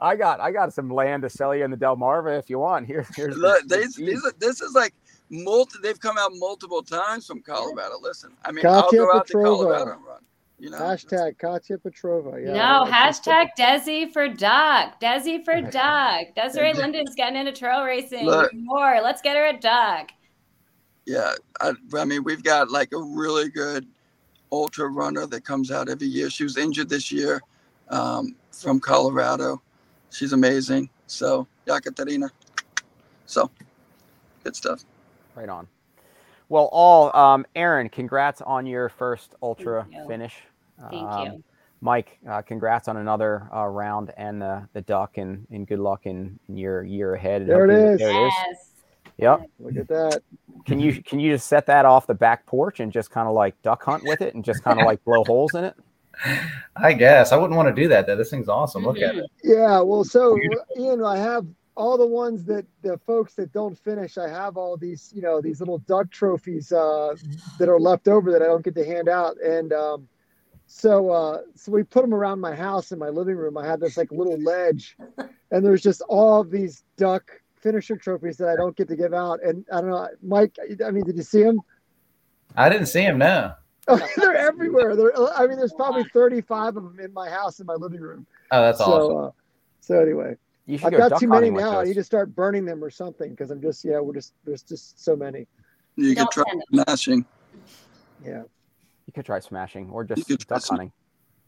[0.00, 2.86] I got I got some land to sell you in the Delmarva if you want.
[2.86, 3.36] Here's here's.
[3.36, 4.08] Look, the these, deed.
[4.08, 4.94] these are, this is like
[5.30, 5.78] multi.
[5.82, 7.96] They've come out multiple times from Colorado.
[8.00, 9.44] Listen, I mean, Katya I'll go out to Petrova.
[9.44, 10.20] Colorado and run.
[10.60, 12.42] You know, Hashtag Katya Petrova.
[12.42, 15.00] Yeah, no, hashtag Desi for Duck.
[15.00, 16.28] Desi for Duck.
[16.36, 18.52] Desiree Linden's getting into trail racing Look.
[18.54, 19.00] more.
[19.02, 20.10] Let's get her a duck.
[21.06, 21.34] Yeah.
[21.60, 23.86] I, I mean, we've got like a really good
[24.52, 26.30] ultra runner that comes out every year.
[26.30, 27.40] She was injured this year
[27.90, 29.60] um, from Colorado.
[30.10, 30.88] She's amazing.
[31.06, 32.30] So, Yakaterina.
[33.26, 33.50] So,
[34.44, 34.84] good stuff.
[35.34, 35.66] Right on.
[36.48, 40.08] Well, all um, Erin, congrats on your first ultra Thank you.
[40.08, 40.34] finish.
[40.90, 41.44] Thank Um, you.
[41.80, 46.02] Mike, uh, congrats on another uh, round and the the duck, and, and good luck
[46.06, 47.42] in, in your year ahead.
[47.42, 47.98] And There it hopefully- is.
[47.98, 48.32] There it is.
[48.46, 48.70] Yes.
[49.18, 49.50] Yep.
[49.60, 50.22] Look at that.
[50.66, 53.34] Can you can you just set that off the back porch and just kind of
[53.34, 55.74] like duck hunt with it and just kind of like blow holes in it?
[56.76, 58.16] I guess I wouldn't want to do that though.
[58.16, 58.84] This thing's awesome.
[58.84, 59.26] Look at it.
[59.42, 60.38] Yeah, well, so
[60.78, 61.46] Ian, I have
[61.76, 64.16] all the ones that the folks that don't finish.
[64.16, 67.14] I have all these, you know, these little duck trophies uh,
[67.58, 70.08] that are left over that I don't get to hand out, and um,
[70.66, 73.58] so uh, so we put them around my house in my living room.
[73.58, 74.96] I have this like little ledge,
[75.50, 77.30] and there's just all of these duck
[77.64, 79.42] finisher trophies that I don't get to give out.
[79.42, 80.56] And I don't know, Mike.
[80.86, 81.60] I mean, did you see them?
[82.54, 83.18] I didn't see them.
[83.18, 83.54] No.
[84.16, 84.94] They're everywhere.
[84.94, 88.26] They're, I mean, there's probably 35 of them in my house in my living room.
[88.52, 89.24] Oh, that's so, awesome.
[89.24, 89.30] uh,
[89.80, 90.36] so anyway.
[90.66, 91.80] You I've got too many now.
[91.80, 94.62] I need to start burning them or something because I'm just yeah, we're just there's
[94.62, 95.46] just so many.
[95.96, 97.26] You could try smashing.
[98.24, 98.44] Yeah.
[99.06, 100.90] You could try smashing or just duck hunting.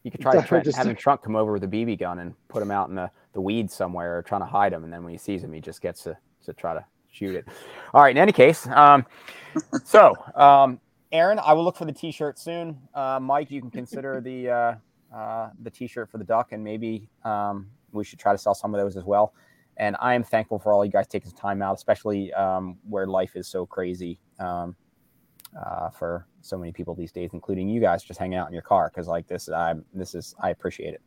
[0.02, 2.18] You could try Or to Trent, just- having Trent come over with a BB gun
[2.18, 4.92] and put him out in the, the weeds somewhere, or trying to hide him, and
[4.92, 7.46] then when he sees him, he just gets to, to try to shoot it.
[7.94, 8.10] All right.
[8.10, 9.06] In any case, um,
[9.84, 10.80] so um,
[11.12, 12.78] Erin, I will look for the T-shirt soon.
[12.94, 14.74] Uh, Mike, you can consider the uh,
[15.14, 18.74] uh, the T-shirt for the duck, and maybe um, we should try to sell some
[18.74, 19.32] of those as well.
[19.76, 23.06] And I am thankful for all you guys taking some time out, especially um, where
[23.06, 24.74] life is so crazy um,
[25.58, 28.62] uh, for so many people these days, including you guys, just hanging out in your
[28.62, 28.90] car.
[28.92, 31.02] Because like this, I this is I appreciate it.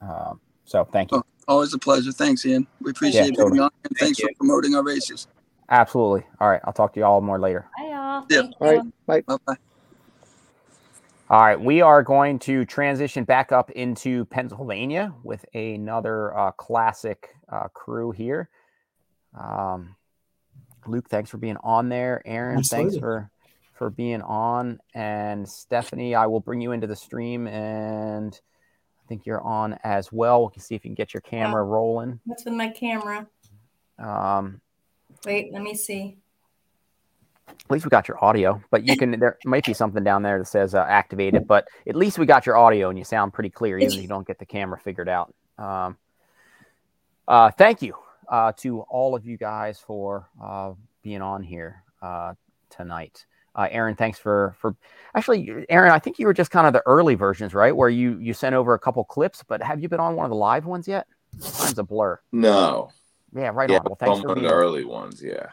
[0.00, 1.18] Um, so thank you.
[1.18, 2.12] Oh, always a pleasure.
[2.12, 2.66] Thanks, Ian.
[2.82, 3.50] We appreciate Yeah, totally.
[3.52, 4.28] being on, and Thank thanks you.
[4.28, 5.26] for promoting our races.
[5.70, 6.24] Absolutely.
[6.40, 6.60] All right.
[6.64, 7.66] I'll talk to you all more later.
[7.78, 8.26] Bye, y'all.
[8.28, 8.42] Yeah.
[8.60, 8.82] All right.
[9.06, 9.20] Bye.
[9.22, 9.56] Bye bye.
[11.28, 17.30] All right, we are going to transition back up into Pennsylvania with another uh, classic
[17.50, 18.48] uh, crew here.
[19.36, 19.96] Um,
[20.86, 22.22] Luke, thanks for being on there.
[22.24, 23.28] Aaron, thanks for
[23.74, 28.40] for being on, and Stephanie, I will bring you into the stream, and
[29.06, 30.46] I think you're on as well.
[30.46, 32.18] We can see if you can get your camera rolling.
[32.24, 33.28] What's with my camera?
[34.00, 34.60] Um,
[35.24, 36.16] Wait, let me see.
[37.48, 39.12] at least we got your audio, but you can.
[39.20, 42.46] There might be something down there that says uh, activated, but at least we got
[42.46, 45.08] your audio and you sound pretty clear, even if you don't get the camera figured
[45.08, 45.32] out.
[45.56, 45.96] Um,
[47.28, 47.94] uh, thank you
[48.28, 50.72] uh, to all of you guys for uh,
[51.02, 52.34] being on here uh,
[52.70, 53.24] tonight.
[53.56, 54.76] Uh, Aaron, thanks for for
[55.14, 55.90] actually, Aaron.
[55.90, 57.74] I think you were just kind of the early versions, right?
[57.74, 60.30] Where you you sent over a couple clips, but have you been on one of
[60.30, 61.06] the live ones yet?
[61.42, 62.20] Time's a blur.
[62.32, 62.90] No.
[63.34, 63.84] Yeah, right yeah, on.
[63.86, 65.22] Well, thanks for one of being the early ones.
[65.22, 65.48] Yeah.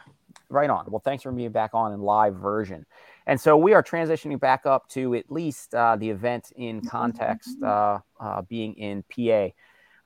[0.50, 0.84] Right on.
[0.88, 2.86] Well, thanks for being back on in live version.
[3.26, 7.62] And so we are transitioning back up to at least uh, the event in context
[7.62, 9.48] uh, uh, being in PA.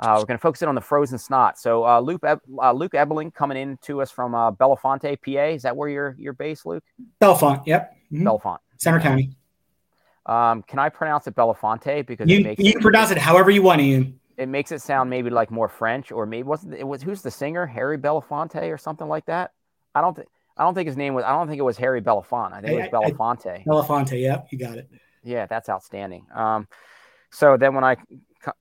[0.01, 1.59] Uh, we're going to focus in on the frozen snot.
[1.59, 5.55] So uh, Luke, Eb- uh, Luke Ebeling coming in to us from uh, Belafonte, PA.
[5.55, 6.85] Is that where you're, you're based, Luke?
[7.21, 7.63] Bellefonte.
[7.67, 7.97] Yep.
[8.13, 8.23] Mhm.
[8.23, 8.59] Bellefonte.
[8.77, 9.33] Centre County.
[10.27, 13.51] Um, can I pronounce it Belafonte because it You, makes you can pronounce it however
[13.51, 14.21] you want, Ian.
[14.37, 17.31] it makes it sound maybe like more French or maybe wasn't it was who's the
[17.31, 19.53] singer Harry Belafonte or something like that?
[19.95, 22.03] I don't think I don't think his name was I don't think it was Harry
[22.03, 22.53] Belafonte.
[22.53, 23.65] I think it was I- I- Belafonte.
[23.65, 24.21] Belafonte.
[24.21, 24.49] Yep.
[24.51, 24.91] You got it.
[25.25, 26.27] Yeah, that's outstanding.
[26.35, 26.69] Um,
[27.31, 27.97] so then when I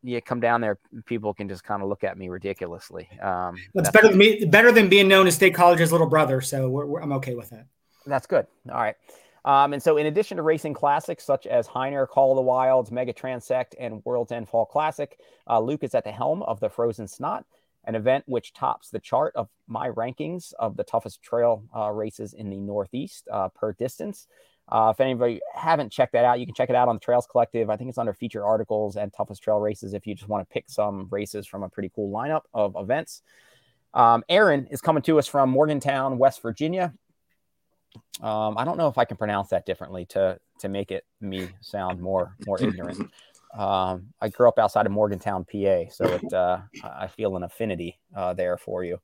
[0.04, 3.08] yeah, come down there, people can just kind of look at me ridiculously.
[3.22, 4.46] Um, That's that's, better than me.
[4.46, 6.42] Better than being known as State College's little brother.
[6.42, 7.68] So we're, we're, I'm okay with that.
[8.06, 8.48] that's good.
[8.70, 8.96] All right.
[9.46, 12.92] Um, and so in addition to racing classics such as Hyner, Call of the Wilds,
[12.92, 15.18] Mega Transect, and World's End Fall Classic,
[15.50, 17.46] uh, Luke is at the helm of the Frozen Snot,
[17.86, 22.34] an event which tops the chart of my rankings of the toughest trail uh, races
[22.34, 24.28] in the Northeast uh, per distance.
[24.70, 27.28] Uh, if anybody haven't checked that out, you can check it out on the Trails
[27.30, 27.70] Collective.
[27.70, 30.54] I think it's under feature articles and toughest trail races if you just want to
[30.54, 33.22] pick some races from a pretty cool lineup of events.
[33.94, 36.94] Um, Aaron is coming to us from Morgantown, West Virginia.
[38.22, 41.50] Um, I don't know if I can pronounce that differently to to make it me
[41.62, 43.10] sound more more ignorant.
[43.58, 47.98] Um, I grew up outside of Morgantown, PA, so it uh, I feel an affinity
[48.16, 49.00] uh, there for you.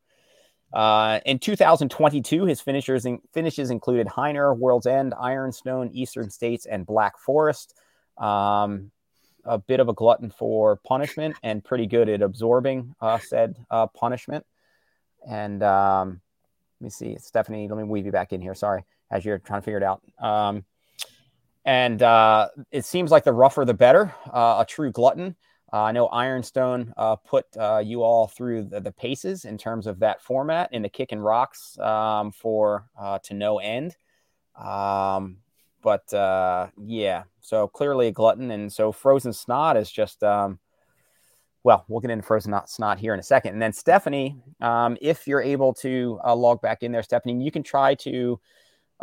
[0.73, 6.85] Uh, in 2022, his finishers in, finishes included Hyner, World's End, Ironstone, Eastern States, and
[6.85, 7.75] Black Forest.
[8.17, 8.91] Um,
[9.45, 13.87] a bit of a glutton for punishment and pretty good at absorbing uh, said uh,
[13.87, 14.45] punishment.
[15.29, 16.21] And um,
[16.79, 18.55] let me see, Stephanie, let me weave you back in here.
[18.55, 20.01] Sorry, as you're trying to figure it out.
[20.19, 20.65] Um,
[21.65, 24.13] and uh, it seems like the rougher the better.
[24.31, 25.35] Uh, a true glutton.
[25.73, 29.87] Uh, I know Ironstone uh, put uh, you all through the, the paces in terms
[29.87, 33.97] of that format in the kick and rocks um, for uh, to no end.
[34.55, 35.37] Um,
[35.81, 40.23] but uh, yeah, so clearly a glutton, and so frozen snot is just.
[40.23, 40.59] Um,
[41.65, 45.25] well, we'll get into frozen Snot- here in a second, and then Stephanie, um, if
[45.25, 48.37] you're able to uh, log back in there, Stephanie, you can try to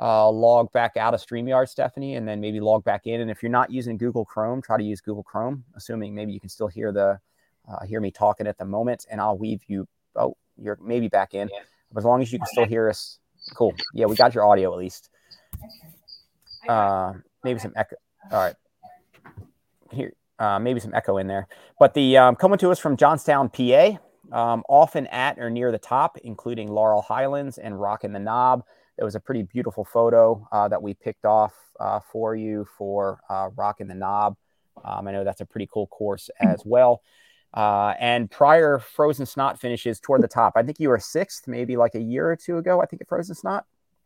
[0.01, 3.21] uh, log back out of StreamYard, Stephanie, and then maybe log back in.
[3.21, 6.41] And if you're not using Google Chrome, try to use Google Chrome, assuming maybe you
[6.41, 7.19] can still hear the
[7.69, 9.87] uh, hear me talking at the moment, and I'll weave you.
[10.17, 11.49] Oh, you're maybe back in,
[11.93, 13.19] but as long as you can still hear us,
[13.55, 13.75] cool.
[13.95, 15.11] Yeah, we got your audio at least.
[16.69, 17.15] Uh,
[17.45, 17.97] maybe some echo.
[18.33, 18.57] All right,
[19.93, 21.47] here, uh, maybe some echo in there.
[21.79, 23.99] But the um, coming to us from Johnstown, PA,
[24.33, 28.65] um, often at or near the top, including Laurel Highlands and Rock Rockin' the Knob.
[29.01, 33.21] It was a pretty beautiful photo uh, that we picked off uh, for you for
[33.31, 34.37] uh, Rockin' the Knob.
[34.85, 37.03] Um, I know that's a pretty cool course as well.
[37.53, 40.53] Uh, and prior Frozen Snot finishes toward the top.
[40.55, 42.81] I think you were sixth, maybe like a year or two ago.
[42.81, 43.65] I think at Frozen Snot.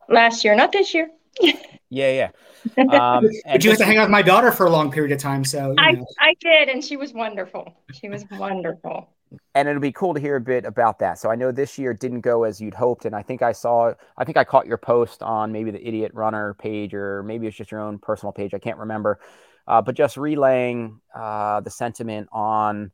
[0.09, 1.09] Last year, not this year.
[1.91, 2.31] Yeah,
[2.77, 2.83] yeah.
[2.91, 5.19] Um, But you had to hang out with my daughter for a long period of
[5.19, 5.45] time.
[5.45, 6.05] So, you I, know.
[6.19, 7.73] I did, and she was wonderful.
[7.93, 9.07] She was wonderful.
[9.53, 11.19] And it'll be cool to hear a bit about that.
[11.19, 13.93] So I know this year didn't go as you'd hoped, and I think I saw,
[14.17, 17.57] I think I caught your post on maybe the Idiot Runner page, or maybe it's
[17.57, 18.53] just your own personal page.
[18.53, 19.19] I can't remember,
[19.67, 22.91] uh, but just relaying uh, the sentiment on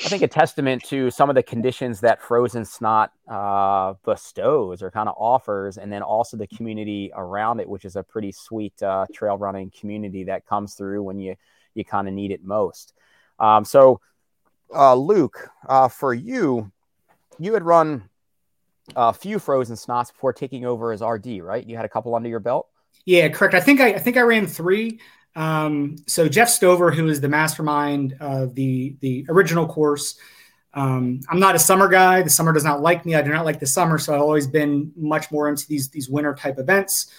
[0.00, 4.90] I think a testament to some of the conditions that Frozen Snot uh, bestows or
[4.90, 8.82] kind of offers, and then also the community around it, which is a pretty sweet
[8.82, 11.36] uh, trail running community that comes through when you
[11.74, 12.94] you kind of need it most.
[13.38, 14.00] Um, so,
[14.74, 16.70] uh, Luke, uh, for you,
[17.38, 18.08] you had run
[18.96, 21.66] a few Frozen Snots before taking over as RD, right?
[21.66, 22.68] You had a couple under your belt.
[23.04, 23.54] Yeah, correct.
[23.54, 25.00] I think I, I think I ran three.
[25.34, 30.18] Um, so Jeff Stover, who is the mastermind of the the original course,
[30.74, 32.22] um, I'm not a summer guy.
[32.22, 33.14] The summer does not like me.
[33.14, 36.08] I do not like the summer, so I've always been much more into these these
[36.08, 37.12] winter type events.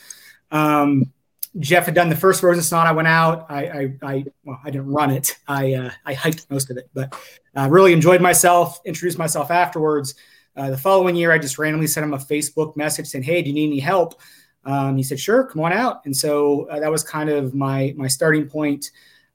[0.52, 1.12] Um,
[1.60, 2.88] Jeff had done the first Frozen Snot.
[2.88, 3.46] I went out.
[3.50, 5.38] I, I, I well, I didn't run it.
[5.48, 7.16] I, uh, I hiked most of it, but
[7.56, 8.82] uh, really enjoyed myself.
[8.86, 10.16] Introduced myself afterwards.
[10.56, 13.50] Uh, the following year, I just randomly sent him a Facebook message saying, "Hey, do
[13.50, 14.20] you need any help?"
[14.66, 17.94] Um, he said, "Sure, come on out." And so uh, that was kind of my
[17.98, 18.92] my starting point.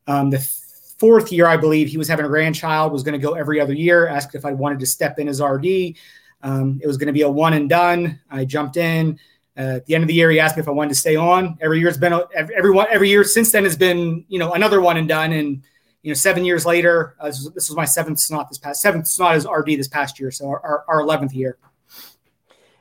[0.06, 3.34] Um, the fourth year, I believe, he was having a grandchild, was going to go
[3.34, 4.08] every other year.
[4.08, 5.94] Asked if I wanted to step in as RD.
[6.42, 8.20] Um, it was going to be a one and done.
[8.30, 9.18] I jumped in.
[9.59, 11.16] Uh, at the end of the year, he asked me if I wanted to stay
[11.16, 11.59] on.
[11.60, 14.52] Every year it's been every, every one every year since then has been you know
[14.52, 15.32] another one and done.
[15.32, 15.62] And
[16.02, 18.80] you know, seven years later, uh, this, was, this, was, my seventh snot this past
[18.80, 21.59] seventh snot as RD this past year, so our, our, 11th year.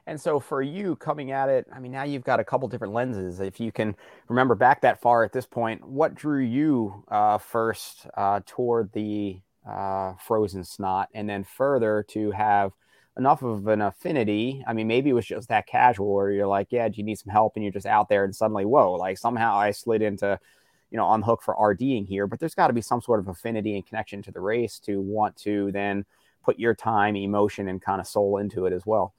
[0.05, 2.93] And so for you coming at it, I mean, now you've got a couple different
[2.93, 3.41] lenses.
[3.41, 3.95] If you can
[4.29, 9.41] remember back that far at this point, what drew you uh, first uh, toward the
[9.67, 12.71] uh, frozen snot, and then further to have
[13.17, 14.63] enough of an affinity?
[14.67, 17.19] I mean, maybe it was just that casual where you're like, yeah, do you need
[17.19, 17.55] some help?
[17.55, 20.39] And you're just out there, and suddenly, whoa, like somehow I slid into,
[20.91, 22.27] you know, on the hook for RDing here.
[22.27, 25.01] But there's got to be some sort of affinity and connection to the race to
[25.01, 26.05] want to then
[26.43, 29.13] put your time, emotion, and kind of soul into it as well.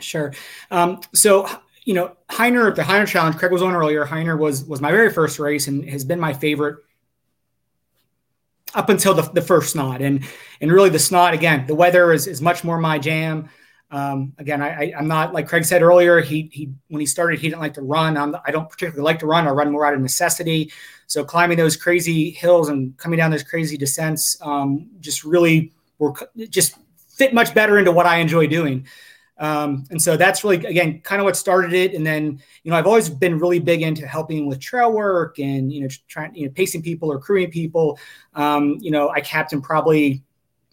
[0.00, 0.32] Sure.
[0.70, 1.48] Um, so
[1.86, 4.04] you know, Hyner, the Hyner Challenge, Craig was on earlier.
[4.04, 6.78] Hyner was was my very first race and has been my favorite
[8.76, 10.00] up until the, the first snot.
[10.02, 10.24] And
[10.60, 13.48] and really the snot again, the weather is is much more my jam.
[13.90, 16.20] Um, again, I, am not like Craig said earlier.
[16.20, 18.16] He he when he started, he didn't like to run.
[18.16, 19.48] I'm, I do not particularly like to run.
[19.48, 20.72] I run more out of necessity.
[21.06, 26.12] So climbing those crazy hills and coming down those crazy descents um, just really were
[26.50, 26.76] just
[27.08, 28.86] fit much better into what I enjoy doing.
[29.38, 31.94] Um, and so that's really, again, kind of what started it.
[31.94, 35.72] And then, you know, I've always been really big into helping with trail work and,
[35.72, 37.98] you know, trying, you know, pacing people or crewing people.
[38.34, 40.22] Um, you know, I captain probably,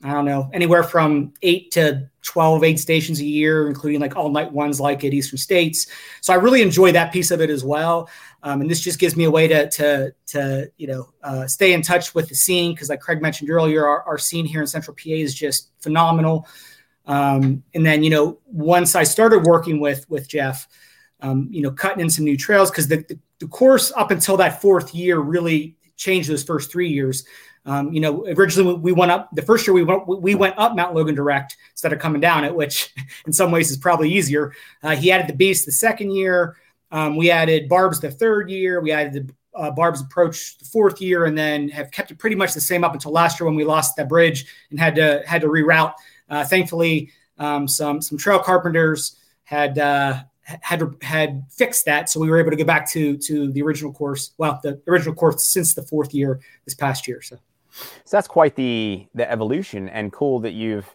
[0.02, 4.30] I don't know, anywhere from eight to 12 aid stations a year, including like all
[4.30, 5.88] night ones like at Eastern States.
[6.22, 8.10] So I really enjoy that piece of it as well.
[8.44, 11.74] Um, and this just gives me a way to, to, to you know, uh, stay
[11.74, 12.76] in touch with the scene.
[12.76, 16.48] Cause like Craig mentioned earlier, our, our scene here in Central PA is just phenomenal.
[17.06, 20.68] Um, and then, you know, once I started working with with Jeff,
[21.22, 24.38] um, you know, cutting in some new trails because the, the, the course up until
[24.38, 27.26] that fourth year really changed those first three years.
[27.66, 30.76] Um, you know, originally we went up the first year we went we went up
[30.76, 32.94] Mount Logan direct instead of coming down it, which
[33.26, 34.54] in some ways is probably easier.
[34.82, 36.58] Uh, he added the beast the second year.
[36.92, 38.82] Um, we added barbs the third year.
[38.82, 42.36] We added the uh, barbs approach the fourth year, and then have kept it pretty
[42.36, 45.24] much the same up until last year when we lost that bridge and had to
[45.26, 45.94] had to reroute
[46.30, 52.30] uh, thankfully, um, some some trail carpenters had uh, had had fixed that, so we
[52.30, 54.32] were able to go back to to the original course.
[54.38, 57.22] Well, the original course since the fourth year this past year.
[57.22, 57.38] So,
[57.72, 60.88] so that's quite the the evolution, and cool that you've.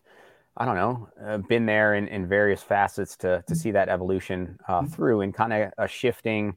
[0.61, 4.59] I don't know, uh, been there in, in various facets to to see that evolution
[4.67, 4.93] uh, mm-hmm.
[4.93, 6.57] through and kind of a shifting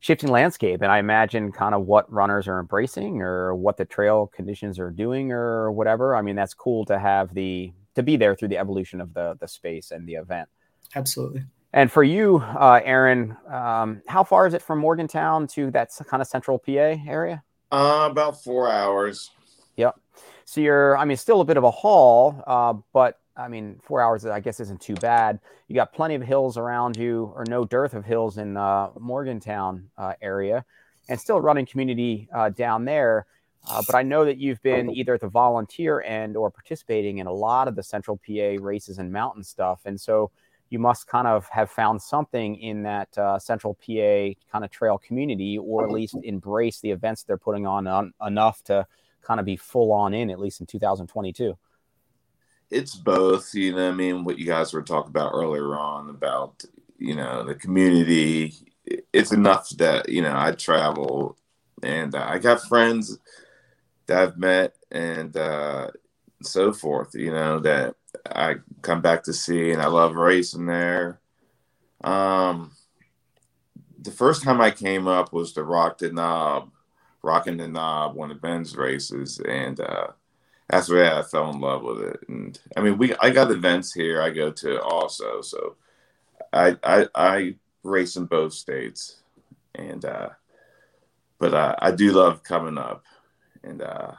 [0.00, 0.82] shifting landscape.
[0.82, 4.90] And I imagine kind of what runners are embracing or what the trail conditions are
[4.90, 6.14] doing or whatever.
[6.14, 9.36] I mean, that's cool to have the to be there through the evolution of the
[9.40, 10.48] the space and the event.
[10.94, 11.42] Absolutely.
[11.72, 16.22] And for you, uh, Aaron, um, how far is it from Morgantown to that kind
[16.22, 17.42] of central PA area?
[17.70, 19.30] Uh, about four hours.
[19.76, 20.00] Yep.
[20.46, 24.00] So you're, I mean, still a bit of a haul, uh, but I mean, four
[24.00, 25.40] hours, I guess, isn't too bad.
[25.68, 29.90] You got plenty of hills around you, or no dearth of hills in uh, Morgantown
[29.98, 30.64] uh, area,
[31.10, 33.26] and still running community uh, down there.
[33.70, 37.26] Uh, but I know that you've been either at the volunteer end or participating in
[37.26, 40.30] a lot of the Central PA races and mountain stuff, and so
[40.70, 44.98] you must kind of have found something in that uh, Central PA kind of trail
[44.98, 48.86] community, or at least embrace the events they're putting on, on enough to
[49.22, 51.56] kind of be full on in at least in 2022.
[52.70, 53.88] It's both, you know.
[53.88, 56.62] I mean, what you guys were talking about earlier on about
[56.98, 58.54] you know the community.
[59.12, 61.38] It's enough that you know I travel
[61.82, 63.18] and I got friends
[64.08, 65.90] that I've met and uh,
[66.42, 67.94] so forth, you know, that
[68.26, 71.20] I come back to see and I love racing there.
[72.02, 72.72] Um,
[74.00, 76.70] the first time I came up was the Rock the Knob,
[77.22, 79.40] Rocking the Knob, one of Ben's races.
[79.40, 80.08] And uh,
[80.68, 82.20] that's where I fell in love with it.
[82.28, 85.76] And I mean, we I got events here I go to also, so
[86.52, 89.20] I I, I race in both states,
[89.74, 90.30] and uh,
[91.38, 93.04] but uh, I do love coming up,
[93.68, 94.12] and uh,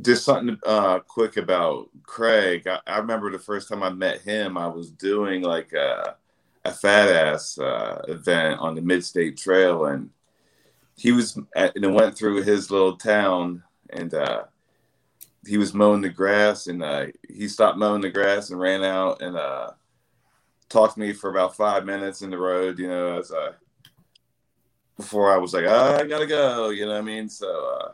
[0.00, 2.66] just something uh, quick about Craig.
[2.66, 6.16] I, I, remember the first time I met him, I was doing like a,
[6.64, 10.10] a fat ass uh, event on the Mid State Trail, and
[10.96, 14.44] he was at, and it went through his little town, and uh,
[15.46, 19.22] he was mowing the grass, and uh, he stopped mowing the grass and ran out
[19.22, 19.70] and uh,
[20.68, 22.78] talked to me for about five minutes in the road.
[22.78, 23.50] You know, as I
[24.96, 26.70] before I was like, oh, I gotta go.
[26.70, 27.28] You know what I mean?
[27.28, 27.92] So uh,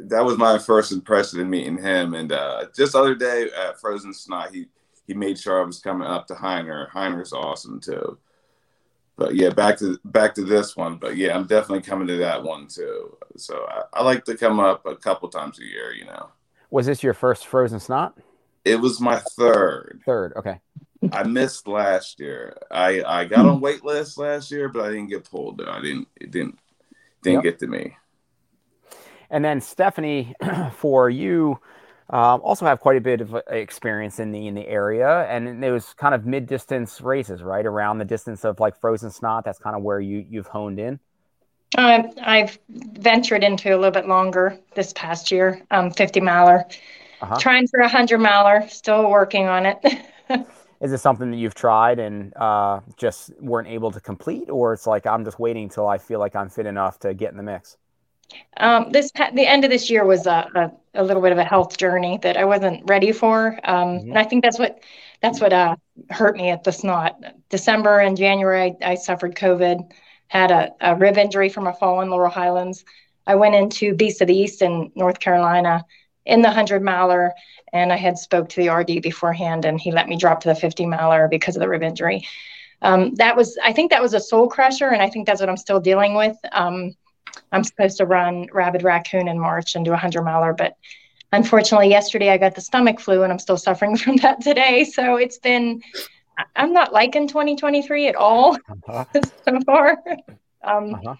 [0.00, 2.14] that was my first impression in meeting him.
[2.14, 4.66] And uh, just the other day at Frozen Snot, he
[5.06, 6.90] he made sure I was coming up to Hyner.
[6.90, 8.18] Hyner's awesome too.
[9.16, 10.96] But yeah, back to back to this one.
[10.96, 13.16] But yeah, I'm definitely coming to that one too.
[13.36, 15.92] So I, I like to come up a couple times a year.
[15.92, 16.28] You know.
[16.70, 18.16] Was this your first Frozen Snot?
[18.64, 20.02] It was my third.
[20.04, 20.60] Third, okay.
[21.12, 22.58] I missed last year.
[22.70, 25.62] I I got on wait list last year, but I didn't get pulled.
[25.62, 26.08] I didn't.
[26.16, 26.58] It didn't
[27.22, 27.54] didn't yep.
[27.54, 27.96] get to me.
[29.30, 30.34] And then Stephanie,
[30.72, 31.58] for you,
[32.10, 35.62] um, also have quite a bit of uh, experience in the in the area, and
[35.62, 39.44] it was kind of mid distance races, right around the distance of like Frozen Snot.
[39.44, 40.98] That's kind of where you you've honed in.
[41.76, 46.64] Uh, I've ventured into a little bit longer this past year, um, 50 miler,
[47.20, 47.36] uh-huh.
[47.38, 49.78] trying for a 100 miler, still working on it.
[50.80, 54.86] Is it something that you've tried and uh, just weren't able to complete, or it's
[54.86, 57.42] like I'm just waiting till I feel like I'm fit enough to get in the
[57.42, 57.76] mix?
[58.58, 61.44] Um, this the end of this year was a, a, a, little bit of a
[61.44, 64.08] health journey that I wasn't ready for, um, mm-hmm.
[64.10, 64.80] and I think that's what
[65.22, 65.76] that's what uh,
[66.10, 67.22] hurt me at the snot.
[67.48, 69.90] December and January, I, I suffered COVID,
[70.28, 72.84] had a, a, rib injury from a fall in Laurel Highlands.
[73.26, 75.84] I went into Beast of the East in North Carolina
[76.24, 77.32] in the 100 miler,
[77.72, 80.54] and I had spoke to the RD beforehand, and he let me drop to the
[80.54, 82.26] 50 miler because of the rib injury.
[82.82, 85.48] Um, that was, I think, that was a soul crusher, and I think that's what
[85.48, 86.36] I'm still dealing with.
[86.52, 86.94] Um,
[87.52, 90.76] I'm supposed to run Rabid Raccoon in March and do a 100 miler, but
[91.32, 94.84] unfortunately, yesterday I got the stomach flu and I'm still suffering from that today.
[94.84, 95.82] So it's been,
[96.56, 99.04] I'm not liking 2023 at all uh-huh.
[99.44, 100.02] so far.
[100.62, 101.16] Um, uh-huh.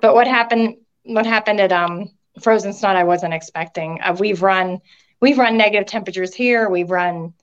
[0.00, 0.76] But what happened?
[1.04, 2.10] What happened at um,
[2.40, 2.96] Frozen Snot?
[2.96, 4.00] I wasn't expecting.
[4.02, 4.80] Uh, we've run,
[5.20, 6.68] we've run negative temperatures here.
[6.68, 7.34] We've run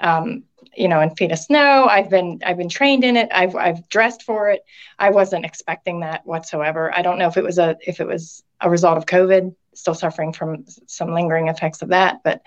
[0.00, 0.44] um,
[0.76, 1.86] you know, in feet of snow.
[1.86, 3.28] I've been I've been trained in it.
[3.32, 4.64] I've I've dressed for it.
[4.98, 6.94] I wasn't expecting that whatsoever.
[6.94, 9.94] I don't know if it was a if it was a result of COVID, still
[9.94, 12.20] suffering from some lingering effects of that.
[12.24, 12.42] But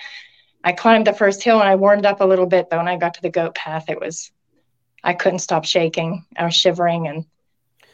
[0.64, 2.70] I climbed the first hill and I warmed up a little bit.
[2.70, 4.32] But when I got to the goat path, it was
[5.04, 6.26] I couldn't stop shaking.
[6.36, 7.26] I was shivering, and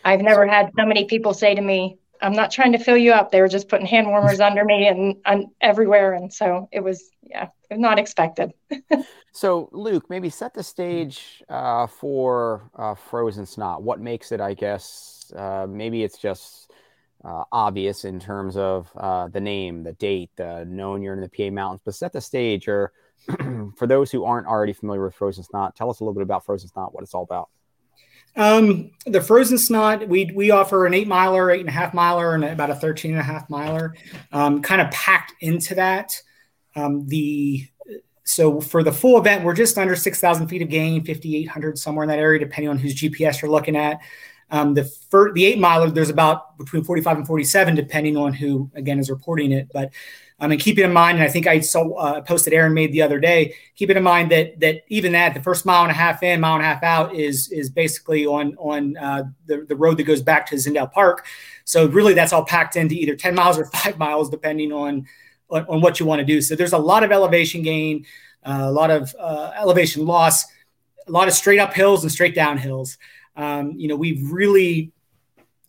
[0.04, 3.14] I've never had so many people say to me, I'm not trying to fill you
[3.14, 3.32] up.
[3.32, 6.14] They were just putting hand warmers under me and, and everywhere.
[6.14, 7.48] And so it was, yeah,
[7.80, 8.54] not expected.
[9.32, 13.84] so, Luke, maybe set the stage uh, for uh, Frozen Snot.
[13.84, 16.72] What makes it, I guess, uh, maybe it's just
[17.24, 21.30] uh, obvious in terms of uh, the name, the date, the knowing you're in the
[21.30, 22.92] PA Mountains, but set the stage or
[23.78, 26.46] for those who aren't already familiar with Frozen Snot, tell us a little bit about
[26.46, 27.50] Frozen Snot, what it's all about.
[28.36, 32.34] Um, the frozen snot, we we offer an eight miler, eight and a half miler,
[32.34, 33.94] and about a 13 and a half miler,
[34.32, 36.14] um, kind of packed into that.
[36.76, 37.68] Um, the
[38.24, 42.10] so for the full event, we're just under 6,000 feet of gain, 5,800 somewhere in
[42.10, 44.00] that area, depending on whose GPS you're looking at.
[44.52, 48.70] Um, the fir- the eight miler, there's about between 45 and 47, depending on who
[48.76, 49.70] again is reporting it.
[49.74, 49.92] But
[50.42, 53.02] I mean, keeping in mind, and I think I saw uh, posted Aaron made the
[53.02, 53.54] other day.
[53.76, 56.56] Keeping in mind that that even that the first mile and a half in, mile
[56.56, 60.22] and a half out is is basically on on uh, the the road that goes
[60.22, 61.26] back to Zindale Park.
[61.64, 65.06] So really, that's all packed into either ten miles or five miles, depending on
[65.52, 66.42] on, on what you want to do.
[66.42, 68.06] So there's a lot of elevation gain,
[68.44, 70.46] uh, a lot of uh, elevation loss,
[71.08, 72.98] a lot of straight up hills and straight down hills.
[73.36, 74.92] Um, you know, we've really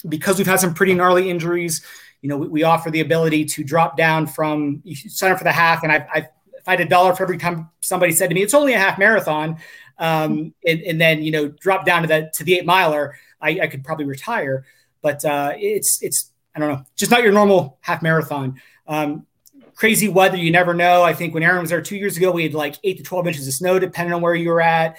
[0.09, 1.81] because we've had some pretty gnarly injuries
[2.23, 5.83] you know, we, we, offer the ability to drop down from up for the half,
[5.83, 8.43] and I've, I've if I had a dollar for every time somebody said to me,
[8.43, 9.59] "It's only a half marathon,"
[9.99, 13.59] um, and, and, then you know drop down to the to the eight miler, I,
[13.63, 14.65] I could probably retire.
[15.03, 18.61] But uh, it's it's I don't know, just not your normal half marathon.
[18.87, 19.27] Um,
[19.83, 21.03] crazy weather, you never know.
[21.03, 23.27] I think when Aaron was there two years ago, we had like eight to twelve
[23.27, 24.97] inches of snow, depending on where you were at.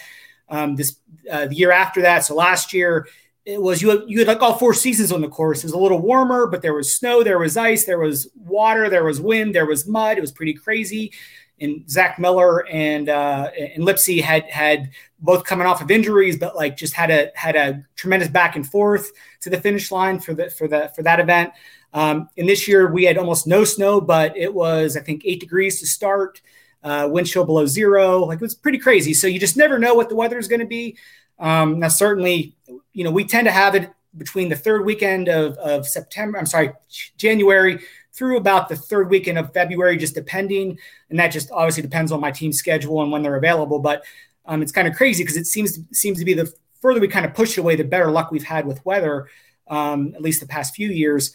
[0.49, 0.97] Um, this
[1.31, 3.07] uh, the year after that, so last year
[3.45, 5.59] it was you had, you had like all four seasons on the course.
[5.59, 8.89] It was a little warmer, but there was snow, there was ice, there was water,
[8.89, 10.17] there was wind, there was mud.
[10.17, 11.13] It was pretty crazy.
[11.61, 14.89] And Zach Miller and uh, and Lipsy had had
[15.19, 18.69] both coming off of injuries, but like just had a had a tremendous back and
[18.69, 21.53] forth to the finish line for the for the for that event.
[21.93, 25.39] Um, and this year we had almost no snow, but it was I think eight
[25.39, 26.41] degrees to start,
[26.83, 28.19] uh, wind chill below zero.
[28.19, 29.13] Like it was pretty crazy.
[29.13, 30.97] So you just never know what the weather is going to be.
[31.39, 32.55] Um, now certainly,
[32.93, 36.37] you know we tend to have it between the third weekend of, of September.
[36.37, 36.71] I'm sorry,
[37.17, 37.79] January
[38.13, 40.77] through about the third weekend of February, just depending.
[41.09, 43.79] And that just obviously depends on my team's schedule and when they're available.
[43.79, 44.03] But
[44.45, 47.25] um, it's kind of crazy because it seems seems to be the further we kind
[47.25, 49.27] of push away, the better luck we've had with weather.
[49.67, 51.33] Um, at least the past few years,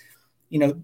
[0.49, 0.83] you know,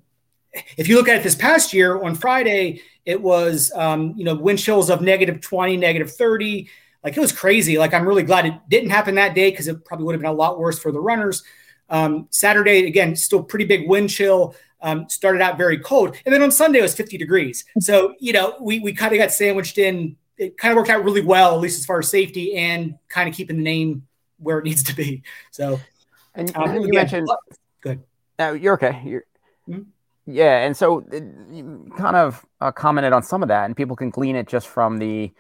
[0.77, 4.35] if you look at it this past year on Friday, it was um, you know
[4.35, 6.69] wind chills of negative 20, negative 30.
[7.03, 7.77] Like it was crazy.
[7.79, 10.31] Like I'm really glad it didn't happen that day because it probably would have been
[10.31, 11.43] a lot worse for the runners.
[11.91, 14.55] Um, Saturday again, still pretty big wind chill.
[14.81, 17.65] Um, started out very cold, and then on Sunday it was 50 degrees.
[17.81, 20.17] So you know we we kind of got sandwiched in.
[20.37, 23.29] It kind of worked out really well, at least as far as safety and kind
[23.29, 24.07] of keeping the name
[24.39, 25.23] where it needs to be.
[25.53, 25.81] So,
[26.35, 27.29] and um, you again, mentioned
[27.81, 28.03] good.
[28.39, 29.01] Uh, you're okay.
[29.05, 29.25] You're.
[30.27, 31.21] Yeah, and so uh,
[31.53, 34.69] you kind of uh, commented on some of that, and people can glean it just
[34.69, 35.33] from the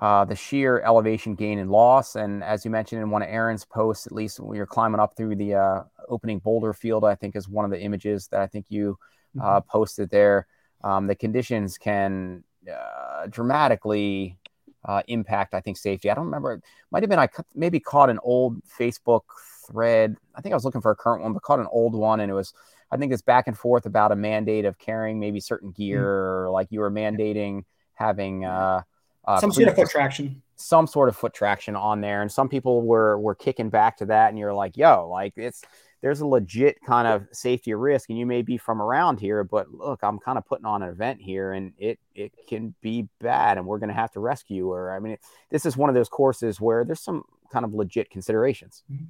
[0.00, 2.16] uh, the sheer elevation gain and loss.
[2.16, 5.16] And as you mentioned in one of Aaron's posts, at least when you're climbing up
[5.16, 8.46] through the uh, opening boulder field, I think is one of the images that I
[8.46, 8.98] think you
[9.40, 9.68] uh, mm-hmm.
[9.68, 10.46] posted there.
[10.82, 12.42] Um, the conditions can
[12.72, 14.38] uh, dramatically
[14.84, 16.10] uh, impact, I think, safety.
[16.10, 16.54] I don't remember.
[16.54, 19.22] It might have been I maybe caught an old Facebook
[19.68, 20.16] thread.
[20.34, 22.30] I think I was looking for a current one, but caught an old one, and
[22.30, 22.52] it was.
[22.92, 26.46] I think it's back and forth about a mandate of carrying maybe certain gear, mm-hmm.
[26.46, 27.64] or like you were mandating
[27.94, 28.82] having uh,
[29.24, 30.42] uh, some sort of foot traction.
[30.56, 34.06] some sort of foot traction on there and some people were were kicking back to
[34.06, 35.62] that and you're like yo like it's
[36.00, 39.72] there's a legit kind of safety risk and you may be from around here but
[39.72, 43.56] look i'm kind of putting on an event here and it it can be bad
[43.58, 45.20] and we're going to have to rescue or i mean it,
[45.50, 48.82] this is one of those courses where there's some kind of legit considerations.
[48.90, 49.04] Mm-hmm.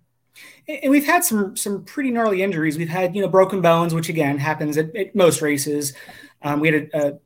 [0.68, 4.08] And we've had some some pretty gnarly injuries we've had you know broken bones which
[4.08, 5.92] again happens at, at most races
[6.42, 7.18] um, we had a, a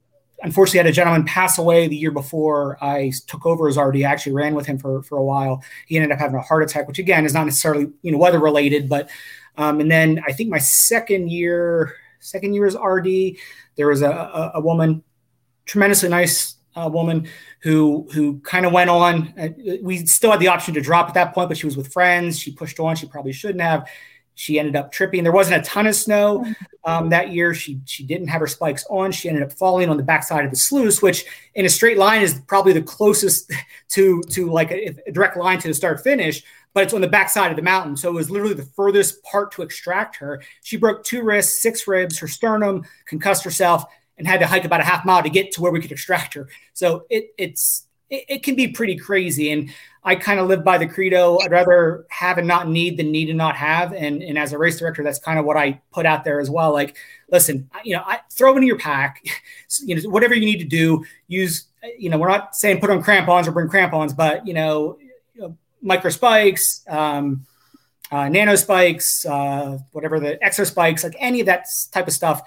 [0.42, 3.96] unfortunately had a gentleman pass away the year before I took over as RD.
[3.96, 5.62] I actually ran with him for, for a while.
[5.86, 8.38] He ended up having a heart attack, which again is not necessarily you know weather
[8.38, 9.08] related, but
[9.56, 13.36] um, and then I think my second year second year as RD,
[13.76, 15.02] there was a, a, a woman,
[15.64, 17.28] tremendously nice uh, woman
[17.60, 19.34] who who kind of went on.
[19.38, 19.48] Uh,
[19.82, 22.38] we still had the option to drop at that point, but she was with friends.
[22.38, 22.96] She pushed on.
[22.96, 23.88] She probably shouldn't have
[24.36, 25.22] she ended up tripping.
[25.22, 26.44] There wasn't a ton of snow
[26.84, 27.54] um, that year.
[27.54, 29.10] She she didn't have her spikes on.
[29.10, 31.24] She ended up falling on the backside of the sluice, which
[31.54, 33.50] in a straight line is probably the closest
[33.88, 36.44] to to like a, a direct line to the start finish.
[36.74, 39.50] But it's on the backside of the mountain, so it was literally the furthest part
[39.52, 40.42] to extract her.
[40.62, 43.86] She broke two wrists, six ribs, her sternum, concussed herself,
[44.18, 46.34] and had to hike about a half mile to get to where we could extract
[46.34, 46.48] her.
[46.72, 49.51] So it it's it, it can be pretty crazy.
[49.51, 49.70] And
[50.05, 53.28] I kind of live by the credo I'd rather have and not need than need
[53.28, 53.93] and not have.
[53.93, 56.48] And, and as a race director, that's kind of what I put out there as
[56.48, 56.72] well.
[56.72, 56.97] Like,
[57.30, 59.26] listen, you know, I throw into your pack,
[59.82, 61.66] you know, whatever you need to do, use,
[61.98, 64.98] you know, we're not saying put on crampons or bring crampons, but, you know,
[65.34, 67.44] you know micro spikes, um,
[68.12, 72.43] uh, nano spikes, uh, whatever the exo spikes, like any of that type of stuff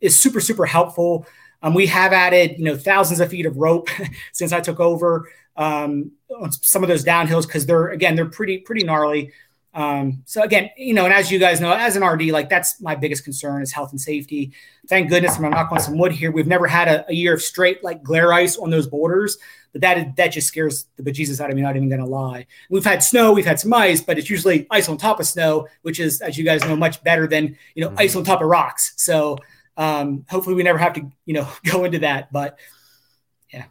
[0.00, 1.26] is super, super helpful.
[1.62, 3.88] Um, we have added, you know, thousands of feet of rope
[4.32, 8.58] since I took over um, on some of those downhills because they're again they're pretty
[8.58, 9.32] pretty gnarly.
[9.74, 12.80] Um, so again, you know, and as you guys know, as an RD, like that's
[12.80, 14.52] my biggest concern is health and safety.
[14.88, 16.32] Thank goodness I'm knock on some wood here.
[16.32, 19.36] We've never had a, a year of straight like glare ice on those borders,
[19.72, 21.62] but that is, that just scares the bejesus out of me.
[21.62, 22.46] Not even gonna lie.
[22.70, 25.68] We've had snow, we've had some ice, but it's usually ice on top of snow,
[25.82, 28.00] which is, as you guys know, much better than you know mm-hmm.
[28.00, 28.94] ice on top of rocks.
[28.96, 29.38] So
[29.78, 32.58] um, hopefully we never have to you know go into that, but
[33.52, 33.64] yeah,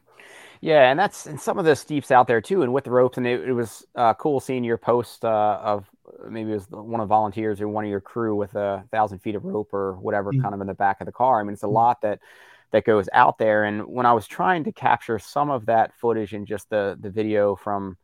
[0.62, 3.18] Yeah, and that's and some of the steeps out there too, and with the ropes,
[3.18, 5.86] and it, it was uh, cool seeing your post uh, of
[6.30, 9.20] maybe it was one of the volunteers or one of your crew with a thousand
[9.20, 10.42] feet of rope or whatever, mm-hmm.
[10.42, 11.40] kind of in the back of the car.
[11.40, 11.76] I mean, it's a mm-hmm.
[11.76, 12.20] lot that
[12.72, 13.64] that goes out there.
[13.64, 17.10] And when I was trying to capture some of that footage in just the the
[17.10, 17.98] video from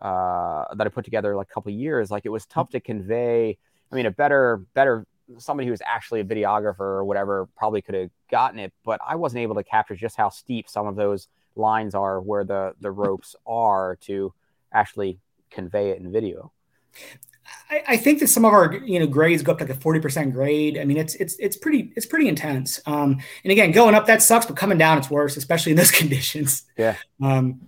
[0.00, 2.80] uh, that I put together like a couple of years, like it was tough to
[2.80, 3.58] convey.
[3.90, 5.06] I mean, a better better
[5.38, 9.16] somebody who was actually a videographer or whatever probably could have gotten it, but I
[9.16, 12.90] wasn't able to capture just how steep some of those lines are where the the
[12.90, 14.32] ropes are to
[14.72, 15.18] actually
[15.50, 16.52] convey it in video.
[17.70, 19.80] I, I, think that some of our you know grades go up to like a
[19.80, 20.78] forty percent grade.
[20.78, 22.80] I mean, it's it's it's pretty it's pretty intense.
[22.86, 25.90] Um, and again, going up that sucks, but coming down it's worse, especially in those
[26.02, 26.64] conditions.
[26.76, 26.96] Yeah.
[27.22, 27.60] Um,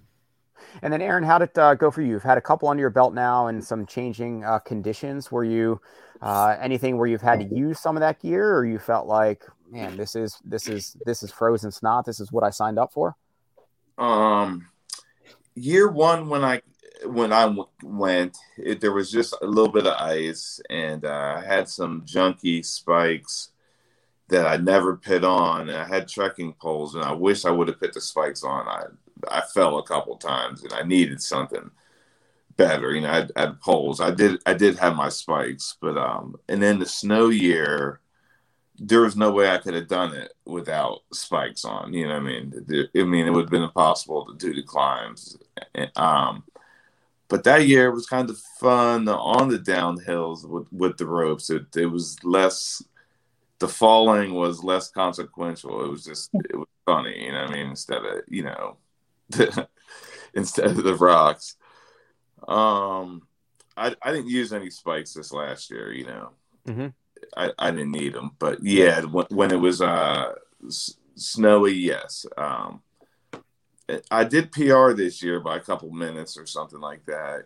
[0.82, 2.09] and then Aaron, how did it uh, go for you?
[2.11, 5.31] You've had a couple under your belt now, and some changing uh, conditions.
[5.31, 5.81] Were you
[6.23, 9.44] uh, anything where you've had to use some of that gear, or you felt like,
[9.70, 12.05] man, this is this is this is frozen snot.
[12.05, 13.16] This is what I signed up for
[14.01, 14.66] um,
[15.55, 16.62] year one when I
[17.05, 21.44] when I went, it, there was just a little bit of ice, and uh, I
[21.47, 23.51] had some junky spikes
[24.28, 25.70] that I never put on.
[25.70, 28.69] I had trekking poles, and I wish I would have put the spikes on.
[28.69, 28.85] I
[29.30, 31.70] I fell a couple times, and I needed something
[32.56, 32.92] better.
[32.92, 34.01] You know, I, had poles.
[34.01, 38.01] I did I did have my spikes, but um, and then the snow year,
[38.78, 41.92] there was no way I could have done it without spikes on.
[41.92, 42.52] You know, I mean,
[42.94, 45.36] I mean, it would have been impossible to do the climbs.
[45.97, 46.44] Um,
[47.30, 51.48] but that year was kind of fun on the downhills with, with the ropes.
[51.48, 52.82] It, it was less,
[53.60, 55.84] the falling was less consequential.
[55.84, 57.68] It was just, it was funny, you know I mean?
[57.68, 58.78] Instead of, you know,
[60.35, 61.57] instead of the rocks.
[62.47, 63.23] Um,
[63.77, 66.31] I, I didn't use any spikes this last year, you know.
[66.66, 66.86] Mm-hmm.
[67.36, 70.32] I, I didn't need them, but yeah, when, when it was uh,
[70.66, 72.27] s- snowy, yes.
[72.36, 72.82] Um,
[74.11, 77.44] I did PR this year by a couple minutes or something like that.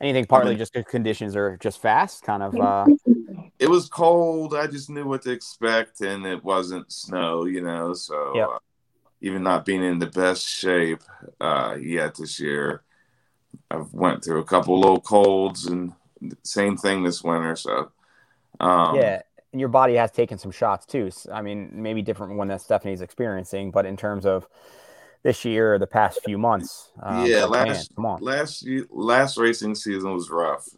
[0.00, 2.54] Anything partly I mean, just conditions are just fast, kind of.
[2.58, 2.86] Uh...
[3.58, 4.54] It was cold.
[4.54, 7.94] I just knew what to expect, and it wasn't snow, you know.
[7.94, 8.48] So yep.
[8.48, 8.58] uh,
[9.20, 11.02] even not being in the best shape
[11.40, 12.82] uh, yet this year,
[13.70, 15.92] I've went through a couple little colds, and
[16.42, 17.56] same thing this winter.
[17.56, 17.92] So
[18.60, 19.22] um, yeah,
[19.52, 21.10] and your body has taken some shots too.
[21.32, 24.46] I mean, maybe different one that Stephanie's experiencing, but in terms of
[25.22, 26.90] this year or the past few months.
[27.02, 30.68] Um, yeah, last man, last last racing season was rough.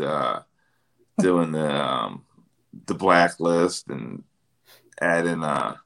[0.00, 0.40] Uh,
[1.18, 2.24] doing the um,
[2.86, 4.24] the blacklist and
[5.00, 5.76] adding uh,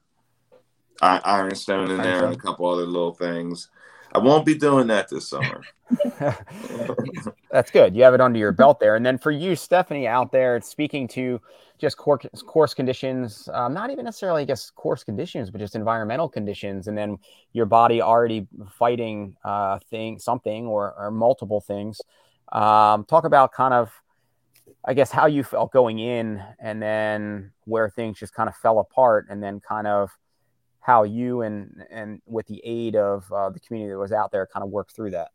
[1.01, 3.69] Ironstone in there and a couple other little things.
[4.13, 5.61] I won't be doing that this summer.
[7.51, 7.95] That's good.
[7.95, 8.95] You have it under your belt there.
[8.95, 11.39] And then for you, Stephanie, out there, speaking to
[11.77, 16.27] just course, course conditions, um, not even necessarily, I guess, course conditions, but just environmental
[16.27, 17.17] conditions, and then
[17.53, 18.47] your body already
[18.77, 22.01] fighting uh, thing, something or, or multiple things.
[22.51, 23.91] Um, talk about kind of,
[24.83, 28.79] I guess, how you felt going in, and then where things just kind of fell
[28.79, 30.11] apart, and then kind of
[30.89, 34.47] how you and and with the aid of uh, the community that was out there,
[34.47, 35.29] kind of worked through that.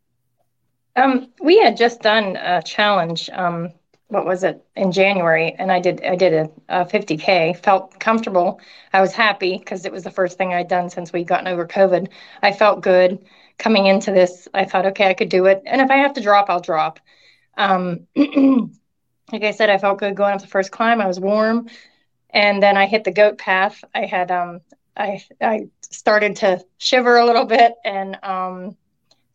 [0.97, 3.71] Um, we had just done a challenge um,
[4.07, 7.57] what was it in January, and I did I did a, a 50k.
[7.63, 8.59] Felt comfortable.
[8.91, 11.65] I was happy because it was the first thing I'd done since we'd gotten over
[11.65, 12.09] COVID.
[12.41, 13.25] I felt good
[13.57, 14.49] coming into this.
[14.53, 16.99] I thought, okay, I could do it, and if I have to drop, I'll drop.
[17.57, 18.07] Um,
[19.31, 20.99] like I said, I felt good going up the first climb.
[20.99, 21.69] I was warm,
[22.29, 23.83] and then I hit the goat path.
[23.93, 24.59] I had um,
[24.97, 28.77] I I started to shiver a little bit, and um,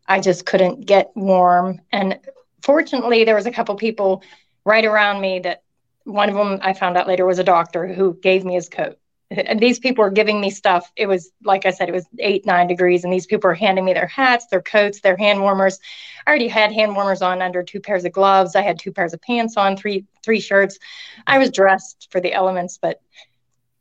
[0.07, 1.81] I just couldn't get warm.
[1.93, 2.19] And
[2.63, 4.23] fortunately, there was a couple people
[4.65, 5.63] right around me that
[6.05, 8.99] one of them I found out later was a doctor who gave me his coat.
[9.31, 10.91] And these people were giving me stuff.
[10.97, 13.05] It was, like I said, it was eight, nine degrees.
[13.05, 15.79] And these people were handing me their hats, their coats, their hand warmers.
[16.27, 18.57] I already had hand warmers on under two pairs of gloves.
[18.57, 20.81] I had two pairs of pants on, three, three shirts.
[21.29, 23.01] I was dressed for the elements, but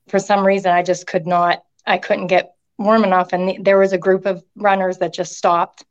[0.08, 3.34] for some reason I just could not, I couldn't get warm enough.
[3.34, 5.86] And there was a group of runners that just stopped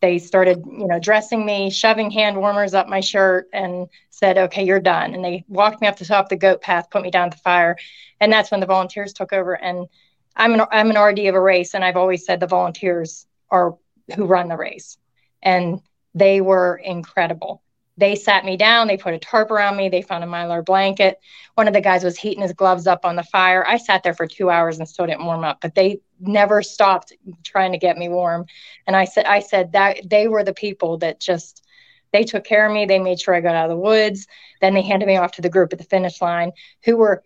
[0.00, 4.62] they started, you know, dressing me, shoving hand warmers up my shirt, and said, "Okay,
[4.62, 7.10] you're done." And they walked me up the top of the goat path, put me
[7.10, 7.76] down the fire,
[8.20, 9.54] and that's when the volunteers took over.
[9.54, 9.88] And
[10.36, 13.76] I'm an I'm an RD of a race, and I've always said the volunteers are
[14.14, 14.98] who run the race,
[15.42, 15.80] and
[16.14, 17.62] they were incredible
[17.98, 21.18] they sat me down they put a tarp around me they found a mylar blanket.
[21.54, 23.66] One of the guys was heating his gloves up on the fire.
[23.66, 27.12] I sat there for two hours and still didn't warm up but they never stopped
[27.44, 28.46] trying to get me warm.
[28.86, 31.64] And i said i said that they were the people that just
[32.10, 32.86] they took care of me.
[32.86, 34.26] They made sure i got out of the woods.
[34.60, 36.52] Then they handed me off to the group at the finish line
[36.84, 37.22] who were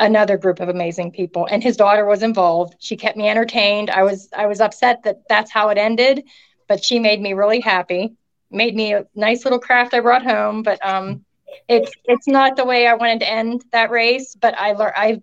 [0.00, 1.46] another group of amazing people.
[1.50, 2.74] And his daughter was involved.
[2.80, 3.90] She kept me entertained.
[3.90, 6.24] I was i was upset that that's how it ended
[6.68, 8.14] but she made me really happy
[8.56, 10.62] made me a nice little craft I brought home.
[10.62, 11.24] But um,
[11.68, 14.34] it's it's not the way I wanted to end that race.
[14.34, 15.22] But I learned I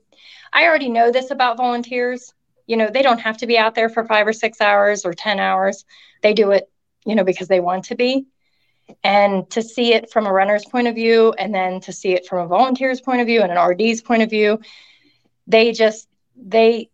[0.54, 2.34] I already know this about volunteers.
[2.68, 5.14] You know, they don't have to be out there for five or six hours or
[5.14, 5.84] ten hours.
[6.22, 6.72] They do it,
[7.06, 8.28] you know, because they want to be.
[9.04, 12.28] And to see it from a runner's point of view, and then to see it
[12.28, 14.60] from a volunteer's point of view and an RD's point of view,
[15.48, 16.90] they just they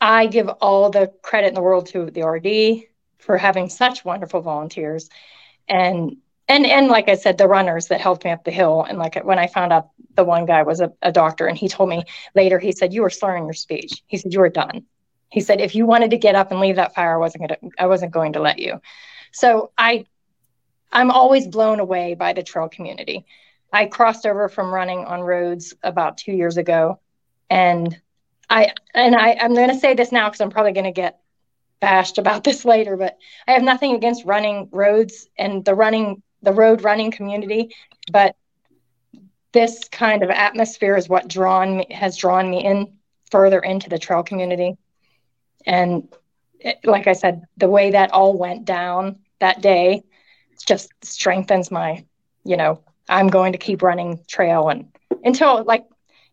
[0.00, 2.84] I give all the credit in the world to the RD
[3.18, 5.08] for having such wonderful volunteers
[5.68, 6.16] and
[6.48, 8.84] and and like I said, the runners that helped me up the hill.
[8.88, 11.68] And like when I found out the one guy was a, a doctor, and he
[11.68, 12.04] told me
[12.34, 14.84] later, he said, "You were slurring your speech." He said, "You were done."
[15.30, 17.72] He said, "If you wanted to get up and leave that fire, I wasn't gonna,
[17.78, 18.80] I wasn't going to let you."
[19.30, 20.06] So I,
[20.90, 23.26] I'm always blown away by the trail community.
[23.70, 26.98] I crossed over from running on roads about two years ago,
[27.50, 28.00] and
[28.48, 31.20] I and I I'm going to say this now because I'm probably going to get
[31.80, 36.52] bashed about this later, but I have nothing against running roads and the running the
[36.52, 37.74] road running community,
[38.12, 38.36] but
[39.52, 42.92] this kind of atmosphere is what drawn me has drawn me in
[43.30, 44.76] further into the trail community.
[45.66, 46.08] And
[46.60, 50.02] it, like I said, the way that all went down that day
[50.66, 52.04] just strengthens my,
[52.44, 54.88] you know, I'm going to keep running trail and
[55.24, 55.84] until like,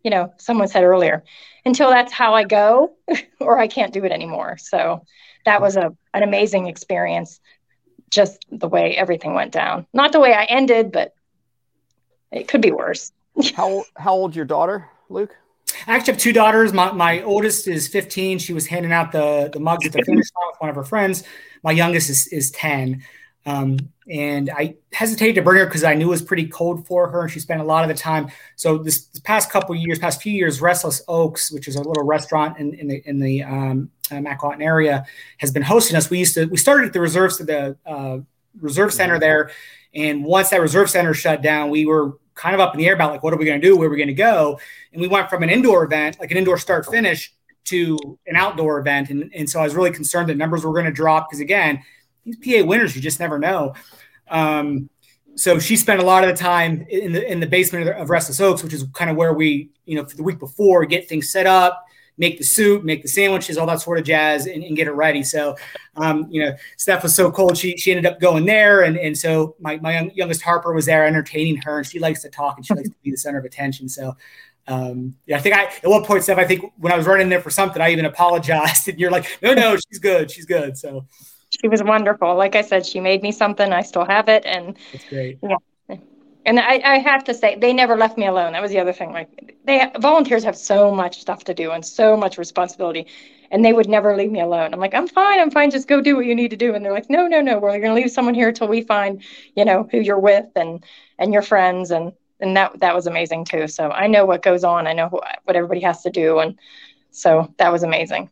[0.03, 1.23] you know, someone said earlier,
[1.65, 2.93] until that's how I go
[3.39, 4.57] or I can't do it anymore.
[4.57, 5.03] So
[5.45, 7.39] that was a an amazing experience
[8.09, 9.85] just the way everything went down.
[9.93, 11.13] Not the way I ended, but
[12.31, 13.11] it could be worse.
[13.55, 15.35] how how old's your daughter, Luke?
[15.87, 16.73] I actually have two daughters.
[16.73, 18.39] My, my oldest is 15.
[18.39, 20.83] She was handing out the, the mugs at the finish line with one of her
[20.83, 21.23] friends.
[21.63, 23.03] My youngest is, is 10.
[23.45, 23.77] Um,
[24.09, 27.23] and I hesitated to bring her because I knew it was pretty cold for her,
[27.23, 28.29] and she spent a lot of the time.
[28.55, 32.03] So this, this past couple years, past few years, Restless Oaks, which is a little
[32.03, 35.05] restaurant in, in the in the um, uh, McElhattan area,
[35.37, 36.09] has been hosting us.
[36.09, 38.19] We used to we started at the reserves at the uh,
[38.59, 39.51] reserve center there,
[39.93, 42.93] and once that reserve center shut down, we were kind of up in the air
[42.93, 44.59] about like what are we going to do, where are we going to go,
[44.91, 47.33] and we went from an indoor event, like an indoor start finish,
[47.65, 50.85] to an outdoor event, and and so I was really concerned that numbers were going
[50.85, 51.81] to drop because again,
[52.23, 53.73] these PA winners you just never know.
[54.29, 54.89] Um,
[55.35, 58.39] so she spent a lot of the time in the in the basement of, Restless
[58.39, 61.29] Oaks, which is kind of where we, you know, for the week before, get things
[61.29, 61.84] set up,
[62.17, 64.91] make the soup, make the sandwiches, all that sort of jazz, and, and get it
[64.91, 65.23] ready.
[65.23, 65.55] So,
[65.95, 69.17] um, you know, Steph was so cold, she she ended up going there, and and
[69.17, 72.57] so my my young, youngest Harper was there entertaining her, and she likes to talk
[72.57, 73.89] and she likes to be the center of attention.
[73.89, 74.15] So.
[74.67, 77.29] Um, yeah, I think I at one point, Steph, I think when I was running
[77.29, 80.75] there for something, I even apologized, and you're like, "No, no, she's good, she's good."
[80.75, 81.05] So,
[81.61, 82.35] she was wonderful.
[82.35, 83.71] Like I said, she made me something.
[83.71, 85.37] I still have it, and it's great.
[85.43, 85.57] Yeah.
[86.45, 88.53] And I, I have to say, they never left me alone.
[88.53, 89.11] That was the other thing.
[89.11, 93.07] Like they volunteers have so much stuff to do and so much responsibility,
[93.49, 94.73] and they would never leave me alone.
[94.73, 95.71] I'm like, I'm fine, I'm fine.
[95.71, 96.75] Just go do what you need to do.
[96.75, 97.57] And they're like, No, no, no.
[97.57, 99.23] We're going to leave someone here till we find,
[99.55, 100.83] you know, who you're with and
[101.17, 103.67] and your friends and and that that was amazing too.
[103.67, 104.85] So I know what goes on.
[104.87, 106.59] I know what everybody has to do, and
[107.09, 108.29] so that was amazing.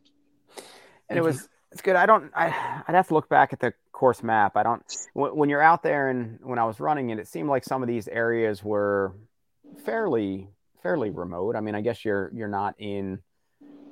[1.09, 1.95] And it was it's good.
[1.95, 2.31] I don't.
[2.35, 4.55] I I'd have to look back at the course map.
[4.55, 4.83] I don't.
[5.13, 7.87] When you're out there and when I was running it, it seemed like some of
[7.87, 9.13] these areas were
[9.83, 10.49] fairly
[10.83, 11.55] fairly remote.
[11.55, 13.19] I mean, I guess you're you're not in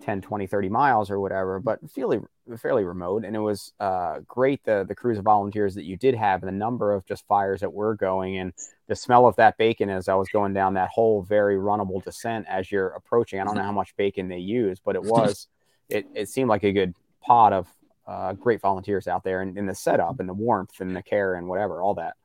[0.04, 2.20] 10, 20, 30 miles or whatever, but fairly
[2.58, 3.26] fairly remote.
[3.26, 6.48] And it was uh, great the the crews of volunteers that you did have, and
[6.48, 8.54] the number of just fires that were going, and
[8.88, 12.46] the smell of that bacon as I was going down that whole very runnable descent
[12.48, 13.40] as you're approaching.
[13.40, 15.48] I don't know how much bacon they use, but it was.
[15.90, 17.68] It, it seemed like a good pod of
[18.08, 21.36] uh, great volunteers out there and in the setup and the warmth and the care
[21.36, 22.16] and whatever, all that.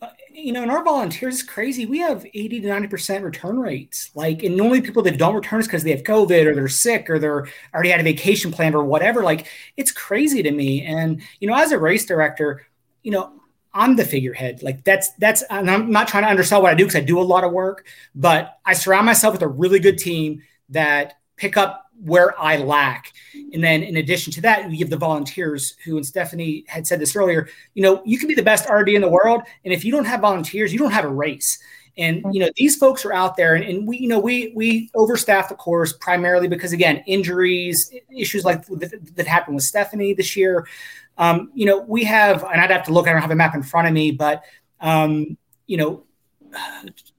[0.00, 1.86] Uh, you know, and our volunteers is crazy.
[1.86, 4.10] We have 80 to 90% return rates.
[4.14, 7.10] Like, and normally people that don't return is because they have COVID or they're sick
[7.10, 9.24] or they're already had a vacation planned or whatever.
[9.24, 10.84] Like, it's crazy to me.
[10.84, 12.64] And, you know, as a race director,
[13.02, 13.32] you know,
[13.72, 14.62] I'm the figurehead.
[14.62, 17.20] Like that's that's and I'm not trying to undersell what I do because I do
[17.20, 21.56] a lot of work, but I surround myself with a really good team that pick
[21.56, 23.12] up where I lack.
[23.52, 27.00] And then in addition to that, you have the volunteers who, and Stephanie had said
[27.00, 29.42] this earlier, you know, you can be the best RD in the world.
[29.64, 31.58] And if you don't have volunteers, you don't have a race.
[31.96, 34.88] And, you know, these folks are out there and, and we, you know, we, we
[34.94, 40.36] overstaff the course primarily because again, injuries, issues like that, that happened with Stephanie this
[40.36, 40.68] year.
[41.16, 43.56] Um, you know, we have, and I'd have to look, I don't have a map
[43.56, 44.44] in front of me, but,
[44.80, 46.04] um, you know,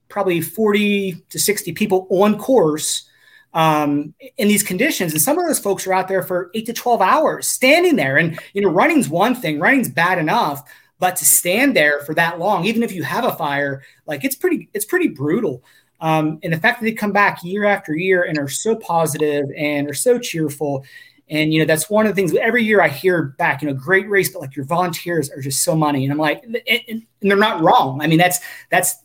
[0.08, 3.09] probably 40 to 60 people on course
[3.54, 5.12] um, in these conditions.
[5.12, 8.16] And some of those folks are out there for eight to 12 hours standing there.
[8.16, 10.68] And, you know, running's one thing, running's bad enough,
[10.98, 14.36] but to stand there for that long, even if you have a fire, like it's
[14.36, 15.64] pretty, it's pretty brutal.
[16.00, 19.46] Um, and the fact that they come back year after year and are so positive
[19.56, 20.84] and are so cheerful.
[21.28, 23.74] And, you know, that's one of the things every year I hear back, you know,
[23.74, 26.04] great race, but like your volunteers are just so money.
[26.04, 28.00] And I'm like, and, and they're not wrong.
[28.00, 28.40] I mean, that's,
[28.70, 28.96] that's,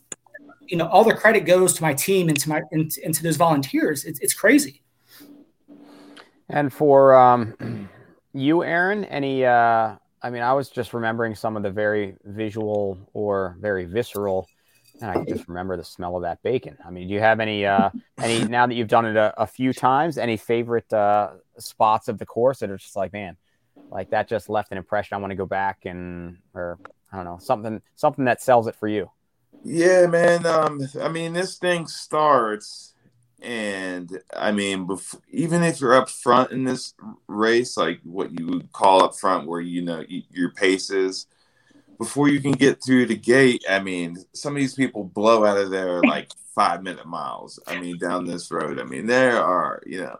[0.68, 3.22] you know all the credit goes to my team and to my and, and to
[3.22, 4.04] those volunteers.
[4.04, 4.82] It's, it's crazy.
[6.48, 7.88] And for um,
[8.36, 12.98] you aaron any uh, i mean i was just remembering some of the very visual
[13.14, 14.46] or very visceral
[15.00, 16.76] and i can just remember the smell of that bacon.
[16.84, 19.46] I mean do you have any uh, any now that you've done it a, a
[19.46, 23.36] few times any favorite uh, spots of the course that are just like man
[23.90, 25.14] like that just left an impression.
[25.14, 26.78] I want to go back and or
[27.12, 29.10] i don't know something something that sells it for you
[29.66, 30.46] yeah, man.
[30.46, 32.94] Um, I mean, this thing starts,
[33.42, 34.88] and I mean,
[35.30, 36.94] even if you're up front in this
[37.26, 41.26] race, like what you would call up front, where you know your paces,
[41.98, 45.58] before you can get through the gate, I mean, some of these people blow out
[45.58, 47.58] of there like five minute miles.
[47.66, 48.78] I mean, down this road.
[48.78, 50.16] I mean, there are you know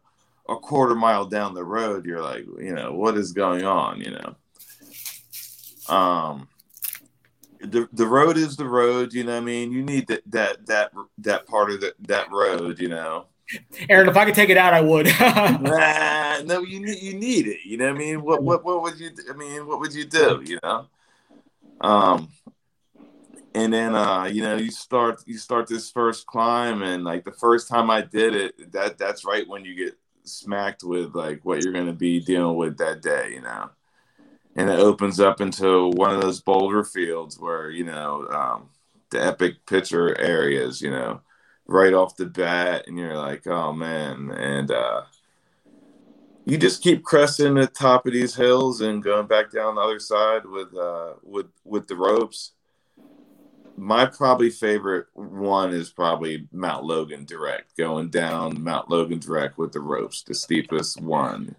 [0.48, 4.00] a quarter mile down the road, you're like, you know, what is going on?
[4.00, 4.18] You
[5.88, 6.48] know, um,
[7.70, 9.12] the the road is the road.
[9.12, 12.30] You know, what I mean, you need that that that that part of the, that
[12.30, 12.78] road.
[12.78, 13.26] You know,
[13.88, 15.06] Aaron, if I could take it out, I would.
[15.20, 17.60] nah, no, you need you need it.
[17.64, 19.10] You know, what I mean, what what what would you?
[19.30, 20.42] I mean, what would you do?
[20.44, 20.86] You know,
[21.80, 22.28] um,
[23.54, 27.32] and then uh, you know, you start you start this first climb, and like the
[27.32, 31.62] first time I did it, that that's right when you get smacked with like what
[31.62, 33.32] you're going to be dealing with that day.
[33.32, 33.70] You know,
[34.56, 38.70] and it opens up into one of those boulder fields where you know um,
[39.10, 40.82] the epic picture areas.
[40.82, 41.20] You know
[41.68, 45.02] right off the bat and you're like oh man and uh
[46.44, 49.98] you just keep cresting the top of these hills and going back down the other
[49.98, 52.52] side with uh with with the ropes
[53.76, 59.72] my probably favorite one is probably Mount Logan direct, going down Mount Logan direct with
[59.72, 61.56] the ropes, the steepest one.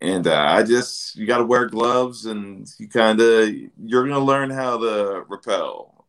[0.00, 3.50] And uh, I just you got to wear gloves, and you kind of
[3.82, 6.06] you're gonna learn how to rappel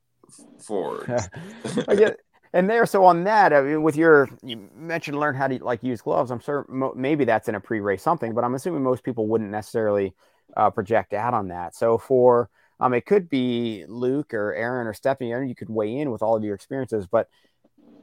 [0.60, 1.08] forward.
[1.90, 2.12] yeah,
[2.54, 5.84] and there, so on that, I mean, with your, you mentioned learn how to like
[5.84, 6.32] use gloves.
[6.32, 9.52] I'm sure mo- maybe that's in a pre-race something, but I'm assuming most people wouldn't
[9.52, 10.14] necessarily
[10.56, 11.76] uh, project out on that.
[11.76, 12.50] So for,
[12.80, 15.30] um, it could be Luke or Aaron or Stephanie.
[15.48, 17.28] You could weigh in with all of your experiences, but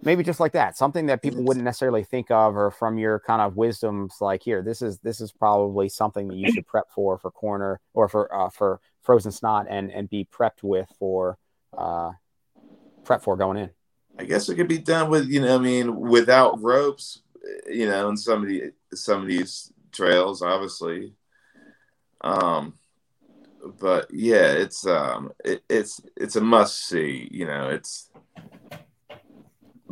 [0.05, 3.41] maybe just like that, something that people wouldn't necessarily think of, or from your kind
[3.41, 7.19] of wisdoms, like here, this is this is probably something that you should prep for
[7.19, 11.39] for corner or for uh, for frozen snot and and be prepped with for
[11.77, 12.13] uh,
[13.05, 13.71] prep for going in.
[14.19, 17.23] I guess it could be done with you know I mean without ropes,
[17.69, 21.15] you know, in some of the some of these trails, obviously.
[22.21, 22.75] Um,
[23.81, 27.29] but yeah, it's um, it, it's it's a must see.
[27.31, 28.11] You know, it's.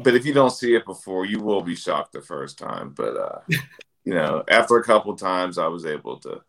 [0.03, 2.91] But if you don't see it before, you will be shocked the first time.
[2.91, 3.39] But uh,
[4.05, 6.43] you know, after a couple times, I was able to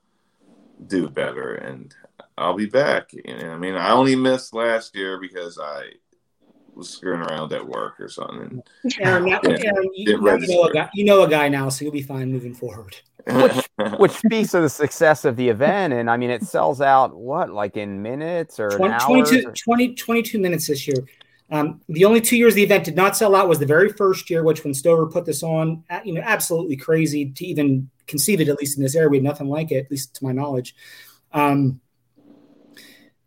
[0.88, 1.94] do better, and
[2.38, 3.12] I'll be back.
[3.14, 5.92] You know, I mean, I only missed last year because I
[6.76, 8.62] was screwing around at work or something.
[9.00, 11.92] Aaron, now, Aaron you, you, know a guy, you know a guy now, so you'll
[11.92, 12.96] be fine moving forward.
[13.28, 13.70] which,
[14.00, 15.94] which speaks of the success of the event.
[15.94, 19.54] And I mean, it sells out what, like in minutes or 20, 22, or?
[19.54, 20.98] 20, 22 minutes this year.
[21.54, 24.28] Um, the only two years the event did not sell out was the very first
[24.28, 28.50] year, which when Stover put this on, you know, absolutely crazy to even conceive it,
[28.50, 29.08] at least in this area.
[29.08, 30.76] We had nothing like it, at least to my knowledge.
[31.32, 31.80] Um,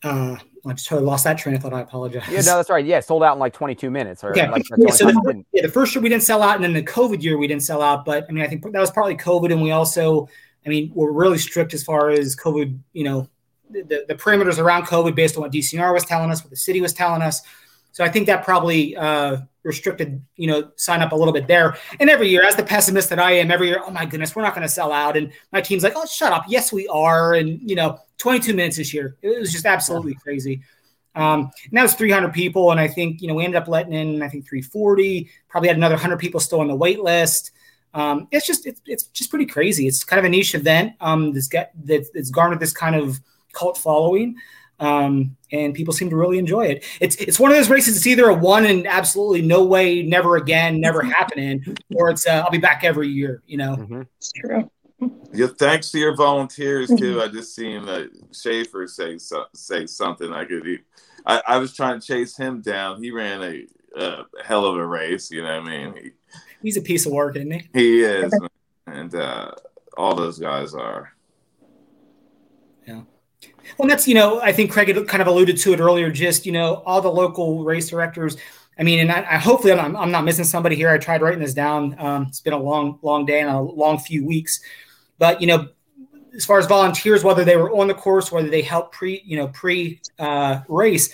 [0.02, 1.72] uh, I just totally lost that train of thought.
[1.72, 2.24] I apologize.
[2.28, 2.84] Yeah, no, that's right.
[2.84, 4.24] Yeah, it sold out in like 22 minutes.
[4.24, 4.50] Or yeah.
[4.50, 6.82] Like yeah, so the, yeah, the first year we didn't sell out, and then the
[6.82, 8.04] COVID year we didn't sell out.
[8.04, 10.28] But I mean, I think that was partly COVID, and we also,
[10.64, 12.76] I mean, we're really strict as far as COVID.
[12.92, 13.28] You know,
[13.70, 16.80] the, the parameters around COVID based on what DCNR was telling us, what the city
[16.80, 17.42] was telling us.
[17.97, 21.78] So I think that probably uh, restricted, you know, sign up a little bit there.
[21.98, 24.43] And every year, as the pessimist that I am, every year, oh my goodness, we're
[24.43, 25.16] not going to sell out.
[25.16, 26.44] And my team's like, oh, shut up.
[26.47, 27.32] Yes, we are.
[27.32, 30.60] And you know, 22 minutes this year, it was just absolutely crazy.
[31.14, 32.70] Um, and that was 300 people.
[32.70, 35.78] And I think, you know, we ended up letting in, I think 340, probably had
[35.78, 37.52] another 100 people still on the wait list.
[37.94, 39.86] Um, it's just, it's, it's just pretty crazy.
[39.86, 43.20] It's kind of a niche event um, that's, got, that, that's garnered this kind of
[43.55, 44.36] cult following.
[44.78, 46.84] Um, and people seem to really enjoy it.
[47.00, 47.96] It's it's one of those races.
[47.96, 52.42] It's either a one and absolutely no way, never again, never happening, or it's uh,
[52.44, 53.42] I'll be back every year.
[53.46, 54.02] You know, mm-hmm.
[54.18, 54.70] it's true.
[55.32, 57.20] Yeah, thanks to your volunteers too.
[57.22, 60.66] I just seen uh, Schaefer say so, say something I could.
[61.26, 63.02] I, I was trying to chase him down.
[63.02, 63.66] He ran a,
[64.00, 65.30] a hell of a race.
[65.30, 65.94] You know what I mean?
[66.02, 66.10] He,
[66.62, 67.68] He's a piece of work, isn't he?
[67.74, 68.32] He is,
[68.86, 69.50] and uh,
[69.98, 71.12] all those guys are.
[73.78, 76.10] Well, that's you know I think Craig had kind of alluded to it earlier.
[76.10, 78.36] Just you know all the local race directors.
[78.78, 80.90] I mean, and I, I hopefully I'm, I'm, not missing somebody here.
[80.90, 81.97] I tried writing this down.
[81.98, 84.60] Um, it's been a long, long day and a long few weeks,
[85.18, 85.68] but you know,
[86.34, 89.38] as far as volunteers, whether they were on the course, whether they helped pre, you
[89.38, 91.12] know, pre uh, race,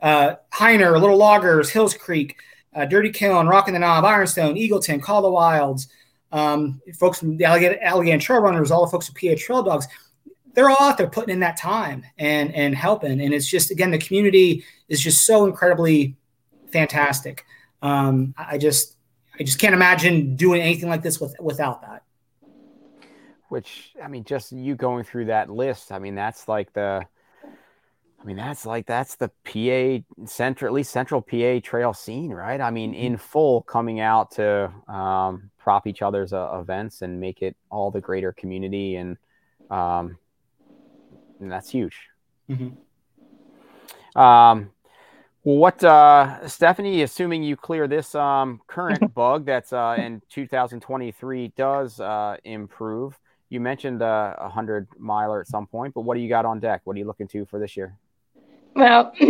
[0.00, 2.36] uh, Hyner, Little Loggers, Hills Creek,
[2.74, 5.88] uh, Dirty Kiln, Rocking the Knob, Ironstone, Eagleton, Call the Wilds,
[6.30, 9.88] um, folks from the Allegheny, Allegheny Trail Runners, all the folks from PA Trail Dogs,
[10.54, 13.20] they're all out there putting in that time and and helping.
[13.20, 16.16] And it's just again, the community is just so incredibly
[16.72, 17.44] fantastic.
[17.82, 18.96] Um, I just
[19.38, 22.04] I just can't imagine doing anything like this with, without that
[23.50, 27.04] which I mean, just you going through that list, I mean, that's like the,
[27.42, 32.60] I mean, that's like that's the PA central, at least central PA trail scene, right?
[32.60, 33.20] I mean, in mm-hmm.
[33.20, 38.00] full, coming out to um, prop each other's uh, events and make it all the
[38.00, 39.18] greater community, and,
[39.68, 40.16] um,
[41.40, 41.96] and that's huge.
[42.48, 44.20] Mm-hmm.
[44.20, 44.70] Um,
[45.42, 51.52] Well, what uh, Stephanie, assuming you clear this um, current bug that's uh, in 2023
[51.56, 53.18] does uh, improve.
[53.48, 56.60] You mentioned uh, a hundred miler at some point, but what do you got on
[56.60, 56.82] deck?
[56.84, 57.96] What are you looking to for this year?
[58.76, 59.12] Well,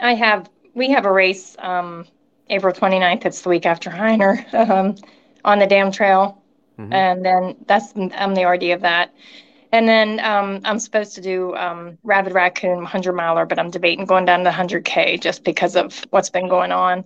[0.00, 2.06] I have we have a race um,
[2.48, 3.26] April 29th.
[3.26, 4.94] It's the week after Hyner um,
[5.44, 6.40] on the Dam Trail,
[6.78, 6.92] mm-hmm.
[6.92, 9.12] and then that's I'm the RD of that.
[9.72, 14.04] And then um, I'm supposed to do um, Rabid Raccoon 100 miler, but I'm debating
[14.04, 17.04] going down to 100K just because of what's been going on.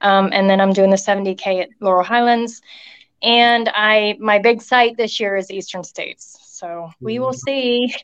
[0.00, 2.60] Um, and then I'm doing the 70K at Laurel Highlands.
[3.22, 6.38] And I my big site this year is Eastern States.
[6.44, 7.94] So we will see.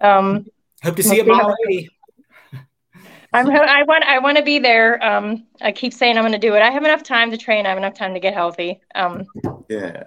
[0.00, 0.46] Um,
[0.82, 1.88] Hope to see you mile 80.
[3.32, 5.04] I'm I want I want to be there.
[5.04, 6.62] Um, I keep saying I'm going to do it.
[6.62, 7.66] I have enough time to train.
[7.66, 8.80] I have enough time to get healthy.
[8.94, 9.24] Um,
[9.68, 10.04] yeah,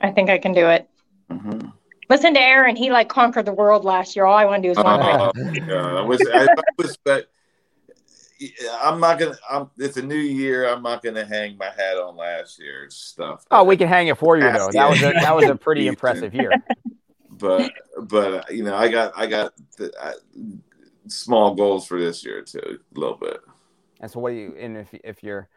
[0.00, 0.88] I think I can do it.
[1.30, 1.68] Mm-hmm.
[2.08, 2.76] Listen to Aaron.
[2.76, 4.24] He like conquered the world last year.
[4.24, 5.00] All I want to do is run.
[5.00, 7.30] Uh, yeah, I wish, I, I wish, but
[8.80, 9.36] I'm not gonna.
[9.50, 10.68] I'm, it's a new year.
[10.68, 13.44] I'm not gonna hang my hat on last year's stuff.
[13.50, 14.70] Oh, we can hang it for you though.
[14.72, 16.52] That was a, that was a pretty impressive year.
[17.30, 17.72] But
[18.02, 20.12] but you know, I got I got the, I,
[21.08, 23.40] small goals for this year too, a little bit.
[24.00, 24.56] And so, what do you?
[24.58, 25.48] And if if you're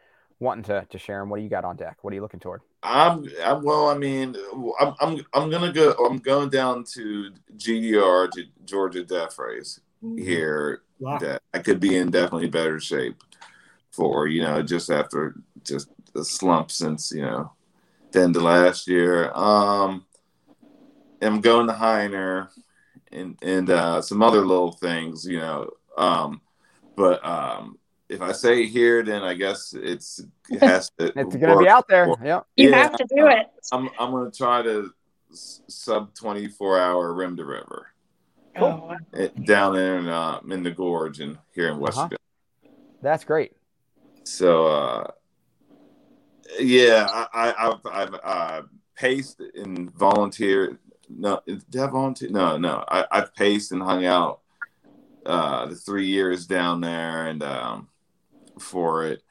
[0.42, 1.98] wanting to to share them, what do you got on deck?
[2.02, 2.60] What are you looking toward?
[2.82, 3.88] I'm, I'm well.
[3.88, 4.36] I mean,
[4.80, 5.92] I'm I'm I'm gonna go.
[5.92, 9.80] I'm going down to GDR to Georgia Death Race
[10.16, 10.82] here.
[10.98, 11.18] Wow.
[11.18, 13.22] That I could be in definitely better shape
[13.90, 17.52] for you know just after just the slump since you know
[18.12, 19.32] then the last year.
[19.32, 20.06] Um,
[21.20, 22.48] I'm going to Hyner
[23.10, 25.70] and and uh, some other little things, you know.
[25.96, 26.40] Um,
[26.96, 27.78] but um,
[28.12, 30.20] if I say here, then I guess it's
[30.50, 31.06] it has to.
[31.06, 32.08] it's going to be out there.
[32.22, 33.46] Yeah, you yeah, have to do it.
[33.72, 34.92] I'm I'm going to try to
[35.32, 37.88] sub 24 hour rim to river.
[38.56, 38.90] Cool.
[38.90, 41.98] Oh, it, down there in uh, in the gorge and here in West.
[41.98, 42.16] Uh-huh.
[43.00, 43.52] That's great.
[44.24, 45.10] So uh,
[46.60, 48.62] yeah, I, I I've, I've uh,
[48.94, 50.78] paced and volunteered
[51.08, 52.30] no, did I volunteer?
[52.30, 52.84] No, no.
[52.88, 54.40] I, I've paced and hung out
[55.26, 57.88] uh, the three years down there and um,
[58.58, 59.22] for it,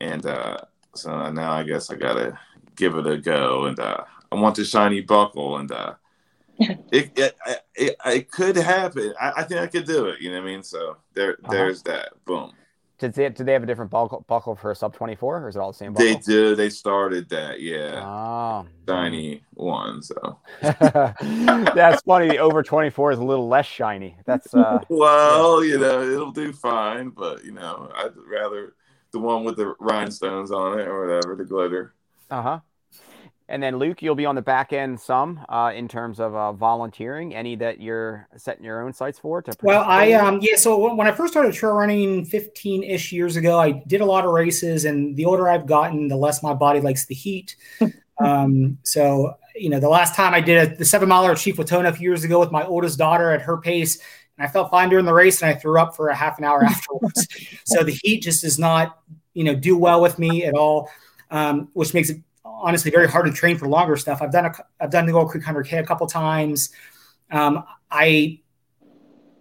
[0.00, 0.58] and uh,
[0.94, 2.38] so now I guess I gotta
[2.76, 3.66] give it a go.
[3.66, 5.94] And uh, I want the shiny buckle, and uh,
[6.58, 7.36] it, it,
[7.74, 9.14] it it could happen.
[9.20, 10.20] I, I, think I could do it.
[10.20, 10.62] You know what I mean?
[10.62, 11.52] So there, uh-huh.
[11.52, 12.12] there's that.
[12.24, 12.52] Boom.
[12.98, 15.58] Did they, did they have a different buckle, buckle for sub 24 or is it
[15.58, 16.06] all the same buckle?
[16.06, 16.54] They do.
[16.56, 17.60] They started that.
[17.60, 18.02] Yeah.
[18.02, 18.66] Oh.
[18.88, 20.02] Shiny one.
[20.02, 22.28] So that's funny.
[22.28, 24.16] The over 24 is a little less shiny.
[24.24, 25.72] That's, uh, well, yeah.
[25.72, 28.74] you know, it'll do fine, but, you know, I'd rather
[29.12, 31.94] the one with the rhinestones on it or whatever, the glitter.
[32.30, 32.60] Uh huh.
[33.48, 36.52] And then Luke, you'll be on the back end some uh, in terms of uh,
[36.52, 37.34] volunteering.
[37.34, 39.40] Any that you're setting your own sights for?
[39.42, 40.56] To well, I um yeah.
[40.56, 44.24] So when I first started trail running 15 ish years ago, I did a lot
[44.24, 47.54] of races, and the older I've gotten, the less my body likes the heat.
[48.18, 51.56] um, so you know, the last time I did a, the seven miler at Chief
[51.56, 53.96] Watona a few years ago with my oldest daughter at her pace,
[54.36, 56.44] and I felt fine during the race, and I threw up for a half an
[56.44, 57.28] hour afterwards.
[57.64, 58.98] so the heat just does not
[59.34, 60.90] you know do well with me at all.
[61.28, 62.22] Um, which makes it
[62.60, 64.22] honestly very hard to train for longer stuff.
[64.22, 66.70] I've done a, I've done the Oil Creek 100K a couple times.
[67.30, 68.40] Um, I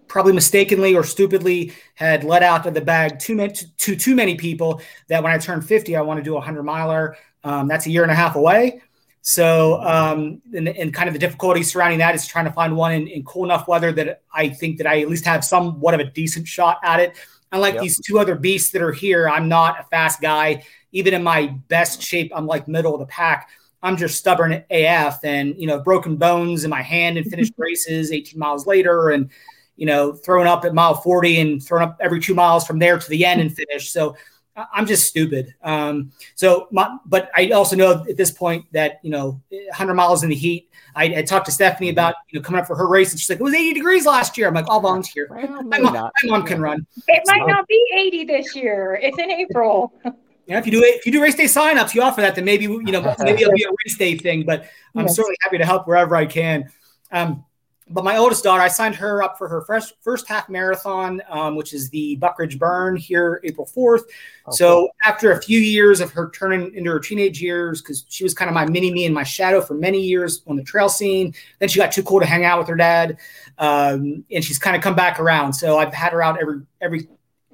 [0.07, 4.15] probably mistakenly or stupidly had let out of the bag too many to, to too
[4.15, 7.17] many people that when I turn 50, I want to do a 100 miler.
[7.43, 8.81] Um, that's a year and a half away.
[9.21, 12.91] So, um, and, and, kind of the difficulty surrounding that is trying to find one
[12.91, 15.99] in, in, cool enough weather that I think that I at least have somewhat of
[15.99, 17.15] a decent shot at it.
[17.55, 17.83] Unlike yep.
[17.83, 20.63] these two other beasts that are here, I'm not a fast guy
[20.95, 23.49] even in my best shape, I'm like middle of the pack.
[23.83, 28.13] I'm just stubborn AF and, you know, broken bones in my hand and finished races
[28.13, 29.29] 18 miles later and,
[29.75, 32.97] you know, throwing up at mile 40 and throwing up every two miles from there
[32.97, 33.91] to the end and finish.
[33.91, 34.15] So
[34.55, 35.53] I'm just stupid.
[35.61, 40.23] Um, so, my, but I also know at this point that, you know, 100 miles
[40.23, 42.87] in the heat, I, I, talked to Stephanie about, you know, coming up for her
[42.87, 44.47] race and she's like, it was 80 degrees last year.
[44.47, 45.27] I'm like, I'll volunteer.
[45.29, 46.87] Well, my, mom, my, mom, can run.
[47.07, 48.97] It might not be 80 this year.
[49.01, 49.93] It's in April.
[50.47, 52.65] Yeah, if you do if you do race day signups, you offer that, then maybe
[52.65, 54.45] you know maybe it'll be a race day thing.
[54.45, 55.15] But I'm yes.
[55.15, 56.69] certainly happy to help wherever I can.
[57.11, 57.45] Um,
[57.87, 61.55] but my oldest daughter, I signed her up for her first first half marathon, um,
[61.55, 64.03] which is the Buckridge Burn here, April fourth.
[64.47, 64.55] Okay.
[64.55, 68.33] So after a few years of her turning into her teenage years, because she was
[68.33, 71.33] kind of my mini me and my shadow for many years on the trail scene.
[71.59, 73.17] Then she got too cool to hang out with her dad,
[73.59, 75.53] um, and she's kind of come back around.
[75.53, 77.07] So I've had her out every every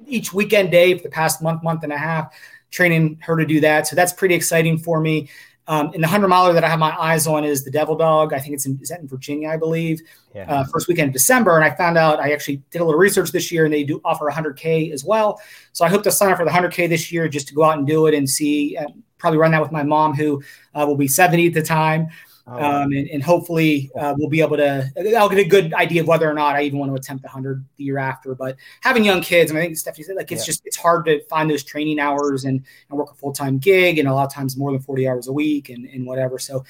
[0.06, 2.34] each weekend day for the past month, month and a half
[2.70, 3.86] training her to do that.
[3.86, 5.28] So that's pretty exciting for me.
[5.72, 8.34] Um, and the hundred miler that I have my eyes on is the Devil Dog.
[8.34, 10.02] I think it's in, is that in Virginia, I believe.
[10.34, 10.44] Yeah.
[10.46, 13.32] Uh, first weekend of December, and I found out I actually did a little research
[13.32, 15.40] this year, and they do offer 100k as well.
[15.72, 17.78] So I hope to sign up for the 100k this year just to go out
[17.78, 18.76] and do it and see.
[18.76, 18.84] Uh,
[19.16, 20.42] probably run that with my mom, who
[20.74, 22.08] uh, will be 70 at the time.
[22.54, 24.90] Oh, Um, and, and hopefully uh, we'll be able to.
[25.16, 27.28] I'll get a good idea of whether or not I even want to attempt the
[27.28, 28.34] hundred the year after.
[28.34, 30.46] But having young kids, and I think Stephanie said, like it's Yeah.
[30.46, 33.98] just it's hard to find those training hours and, and work a full time gig,
[33.98, 36.38] and a lot of times more than forty hours a week, and, and whatever.
[36.38, 36.64] So,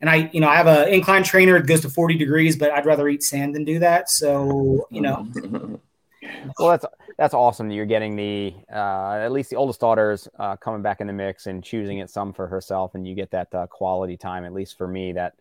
[0.00, 1.56] and I, you know, I have an incline trainer.
[1.56, 4.10] It goes to forty degrees, but I'd rather eat sand than do that.
[4.10, 5.28] So, you know,
[6.58, 6.84] well, that's
[7.20, 11.02] that's awesome that you're getting the uh, at least the oldest daughter's uh, coming back
[11.02, 14.16] in the mix and choosing it some for herself, and you get that uh, quality
[14.16, 14.42] time.
[14.46, 15.34] At least for me, that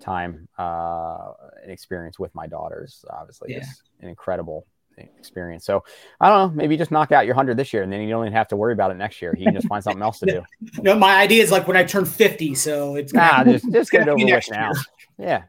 [0.00, 1.32] time uh,
[1.66, 3.58] experience with my daughters obviously Yeah.
[3.58, 4.66] is an incredible
[4.96, 5.66] experience.
[5.66, 5.84] So
[6.18, 8.24] I don't know, maybe just knock out your hundred this year, and then you don't
[8.24, 9.36] even have to worry about it next year.
[9.36, 10.42] You can just find something else to do.
[10.82, 12.54] know, my idea is like when I turn fifty.
[12.54, 14.72] So it's Nah, just just get it over with now.
[15.18, 15.42] Yeah.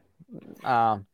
[0.62, 1.06] Um,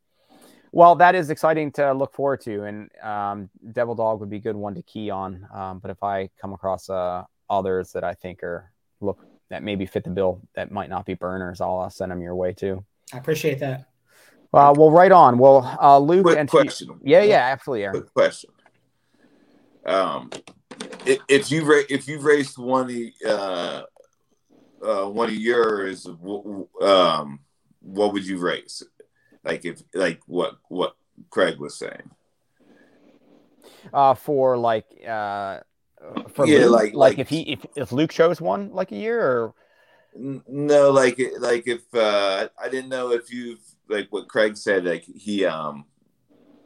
[0.77, 4.39] well, that is exciting to look forward to, and um, Devil Dog would be a
[4.39, 5.47] good one to key on.
[5.51, 9.87] Um, but if I come across uh, others that I think are look that maybe
[9.87, 12.85] fit the bill that might not be burners, I'll uh, send them your way too.
[13.11, 13.87] I appreciate that.
[14.53, 15.39] Uh, well, right on.
[15.39, 16.99] Well, uh, Luke Quick and question.
[17.03, 18.01] yeah, yeah, absolutely, Aaron.
[18.01, 18.51] Quick question.
[19.83, 20.29] Um,
[21.07, 23.81] if, if you ra- if you raced one of uh,
[24.85, 27.39] uh, one of yours, w- w- um,
[27.81, 28.83] what would you race?
[29.47, 30.95] Like if like what what
[31.29, 32.11] Craig was saying.
[33.93, 35.59] Uh, for like uh,
[36.33, 38.95] for Yeah, Luke, like- like like- if he if, if Luke chose one like a
[38.97, 39.53] year or
[40.15, 45.03] No, like like if uh, I didn't know if you've like what Craig said, like
[45.03, 45.85] he um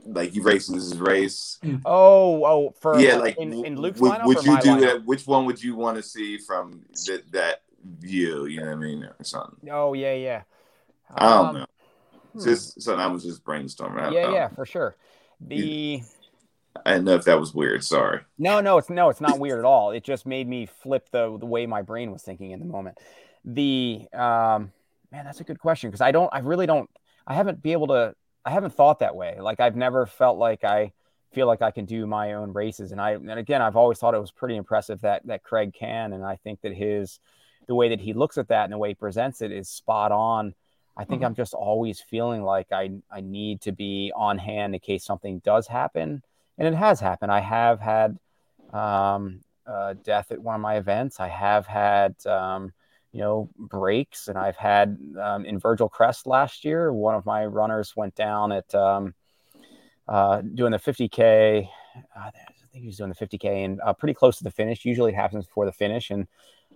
[0.06, 1.60] like he races his race.
[1.86, 4.82] oh oh for yeah, like in, in Luke's would, lineup would you do lineup?
[4.82, 5.06] that?
[5.06, 7.62] Which one would you want to see from that that
[8.00, 8.46] view?
[8.46, 9.70] You know what I mean, or something.
[9.70, 10.42] Oh yeah, yeah.
[11.14, 11.66] I don't Um, know.
[12.34, 12.44] Hmm.
[12.44, 14.14] just something I was just brainstorming.
[14.14, 14.96] Yeah, yeah, for sure.
[15.40, 16.02] The
[16.86, 17.84] I didn't know if that was weird.
[17.84, 18.22] Sorry.
[18.38, 19.92] no, no, it's no, it's not weird at all.
[19.92, 22.98] It just made me flip the the way my brain was thinking in the moment.
[23.44, 24.72] The um,
[25.12, 26.90] man, that's a good question because I don't, I really don't,
[27.28, 29.38] I haven't be able to, I haven't thought that way.
[29.40, 30.94] Like I've never felt like I
[31.34, 34.16] feel like I can do my own races, and I, and again, I've always thought
[34.16, 37.20] it was pretty impressive that that Craig can, and I think that his
[37.68, 40.12] the way that he looks at that and the way he presents it is spot
[40.12, 40.54] on.
[40.98, 44.80] I think I'm just always feeling like I I need to be on hand in
[44.82, 46.22] case something does happen,
[46.58, 47.32] and it has happened.
[47.32, 48.18] I have had
[48.74, 51.20] um, uh, death at one of my events.
[51.20, 52.74] I have had um,
[53.14, 56.92] you know breaks, and I've had um, in Virgil Crest last year.
[56.92, 59.14] One of my runners went down at um,
[60.08, 61.70] uh, doing the 50k.
[61.98, 62.32] Uh, I
[62.72, 64.86] think he was doing the 50k and uh, pretty close to the finish.
[64.86, 66.28] Usually it happens before the finish, and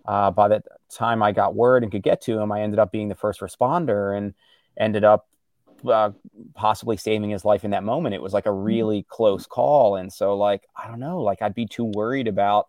[0.05, 2.91] uh, by the time I got word and could get to him, I ended up
[2.91, 4.33] being the first responder and
[4.77, 5.27] ended up
[5.87, 6.11] uh,
[6.53, 8.15] possibly saving his life in that moment.
[8.15, 9.95] It was like a really close call.
[9.95, 12.67] And so, like, I don't know, like, I'd be too worried about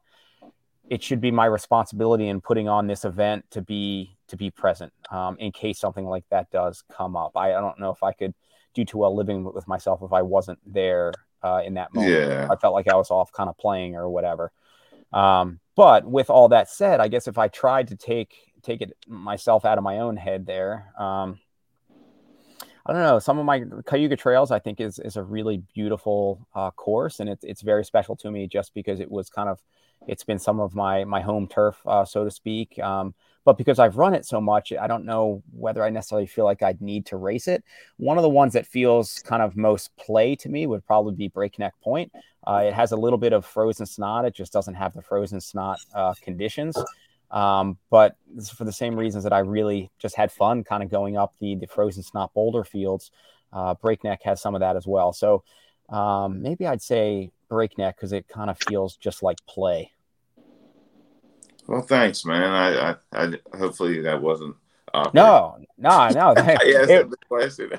[0.88, 4.92] it should be my responsibility in putting on this event to be to be present
[5.10, 7.32] um, in case something like that does come up.
[7.36, 8.34] I, I don't know if I could
[8.74, 12.12] do too well living with myself if I wasn't there uh, in that moment.
[12.12, 12.48] Yeah.
[12.50, 14.52] I felt like I was off kind of playing or whatever.
[15.12, 18.92] Um, but with all that said, I guess if I tried to take take it
[19.06, 21.38] myself out of my own head there, um,
[22.84, 23.18] I don't know.
[23.18, 27.28] Some of my Cayuga Trails, I think, is is a really beautiful uh, course, and
[27.28, 29.60] it's it's very special to me just because it was kind of
[30.06, 32.78] it's been some of my my home turf, uh, so to speak.
[32.78, 33.14] Um,
[33.46, 36.64] but because I've run it so much, I don't know whether I necessarily feel like
[36.64, 37.62] I'd need to race it.
[37.96, 41.28] One of the ones that feels kind of most play to me would probably be
[41.28, 42.10] Breakneck Point.
[42.44, 44.24] Uh, it has a little bit of frozen snot.
[44.24, 46.76] It just doesn't have the frozen snot uh, conditions.
[47.30, 48.16] Um, but
[48.56, 51.54] for the same reasons that I really just had fun kind of going up the,
[51.54, 53.12] the frozen snot boulder fields.
[53.52, 55.12] Uh, Breakneck has some of that as well.
[55.12, 55.44] So
[55.88, 59.92] um, maybe I'd say Breakneck because it kind of feels just like play.
[61.66, 62.42] Well, thanks, man.
[62.42, 64.56] I, I, I hopefully that wasn't.
[64.94, 65.14] Awkward.
[65.14, 66.34] No, no, no.
[66.36, 67.70] I asked It- the question.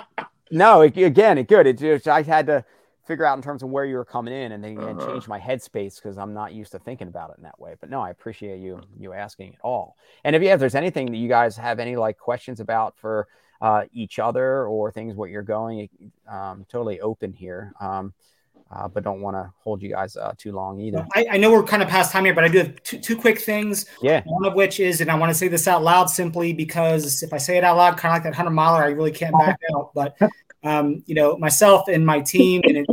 [0.50, 1.66] no, it, again, it good.
[1.66, 2.64] It just I had to
[3.06, 5.06] figure out in terms of where you were coming in and then Uh-huh.
[5.12, 7.74] change my headspace because I'm not used to thinking about it in that way.
[7.80, 9.96] But no, I appreciate you you asking at all.
[10.22, 13.26] And if you if there's anything that you guys have any like questions about for
[13.60, 15.88] uh, each other or things what you're going,
[16.28, 17.72] um, totally open here.
[17.80, 18.12] Um,
[18.70, 21.06] uh, but don't want to hold you guys uh, too long either.
[21.14, 23.16] I, I know we're kind of past time here, but I do have two, two
[23.16, 23.86] quick things.
[24.00, 24.22] Yeah.
[24.24, 27.32] One of which is, and I want to say this out loud simply because if
[27.32, 29.58] I say it out loud, kind of like that hundred miler, I really can't back
[29.74, 29.90] out.
[29.94, 30.16] But
[30.62, 32.86] um, you know, myself and my team, and it,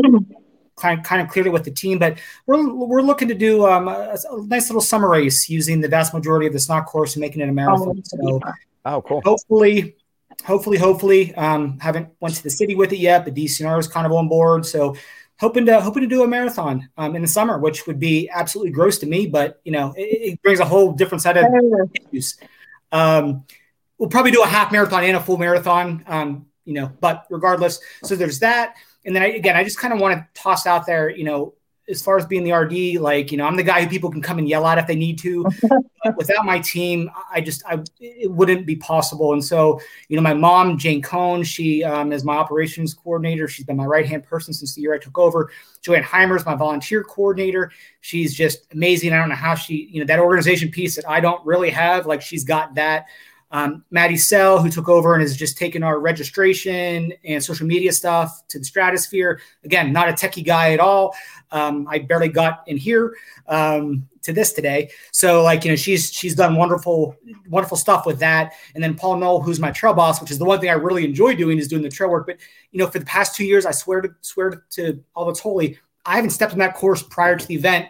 [0.78, 4.16] kind, kind of clearly with the team, but we're, we're looking to do um, a,
[4.32, 7.42] a, nice little summer race using the vast majority of the snot course and making
[7.42, 7.98] it a marathon.
[7.98, 8.42] Oh, so
[8.86, 9.22] oh cool.
[9.26, 9.96] Hopefully,
[10.46, 14.06] hopefully, hopefully, um, haven't went to the city with it yet, but DCNR is kind
[14.06, 14.66] of on board.
[14.66, 14.96] So
[15.40, 18.72] hoping to hoping to do a marathon um, in the summer, which would be absolutely
[18.72, 21.46] gross to me, but you know, it, it brings a whole different set of
[22.12, 22.38] issues.
[22.92, 23.46] Um,
[23.98, 26.04] we'll probably do a half marathon and a full marathon.
[26.08, 28.76] Um, you know, but regardless, so there's that.
[29.06, 31.54] And then I, again, I just kind of want to toss out there, you know,
[31.90, 34.22] as far as being the RD, like, you know, I'm the guy who people can
[34.22, 35.46] come and yell at if they need to.
[36.18, 39.34] without my team, I just, I, it wouldn't be possible.
[39.34, 43.48] And so, you know, my mom, Jane Cohn, she um, is my operations coordinator.
[43.48, 45.50] She's been my right hand person since the year I took over.
[45.82, 47.72] Joanne Heimer is my volunteer coordinator.
[48.02, 49.14] She's just amazing.
[49.14, 52.06] I don't know how she, you know, that organization piece that I don't really have,
[52.06, 53.06] like, she's got that.
[53.50, 57.94] Um, Maddie Sell, who took over and has just taken our registration and social media
[57.94, 59.40] stuff to the stratosphere.
[59.64, 61.16] Again, not a techie guy at all.
[61.52, 63.16] Um, I barely got in here
[63.48, 64.92] um, to this today.
[65.12, 67.16] So like, you know, she's, she's done wonderful,
[67.48, 68.52] wonderful stuff with that.
[68.76, 71.06] And then Paul Knoll, who's my trail boss, which is the one thing I really
[71.06, 72.26] enjoy doing is doing the trail work.
[72.28, 72.40] But,
[72.72, 75.80] you know, for the past two years, I swear to swear to, all that's holy,
[76.06, 77.88] I haven't stepped on that course prior to the event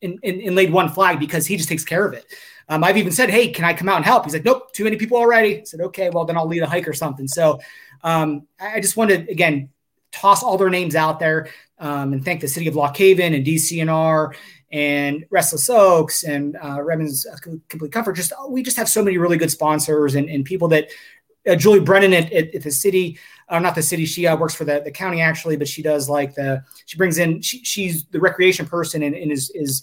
[0.00, 2.24] and, and, and laid one flag because he just takes care of it.
[2.68, 4.84] Um, I've even said, "Hey, can I come out and help?" He's like, "Nope, too
[4.84, 7.60] many people already." I said, "Okay, well then I'll lead a hike or something." So
[8.02, 9.70] um, I just wanted to again
[10.12, 11.48] toss all their names out there
[11.78, 14.34] um, and thank the city of Lock Haven and DCNR
[14.70, 17.36] and Restless Oaks and uh, Redmond's uh,
[17.68, 18.14] Complete Comfort.
[18.14, 20.88] Just we just have so many really good sponsors and, and people that
[21.48, 24.54] uh, Julie Brennan at, at, at, the city, uh, not the city, she uh, works
[24.54, 28.04] for the, the county actually, but she does like the she brings in she, she's
[28.06, 29.82] the recreation person and, and is is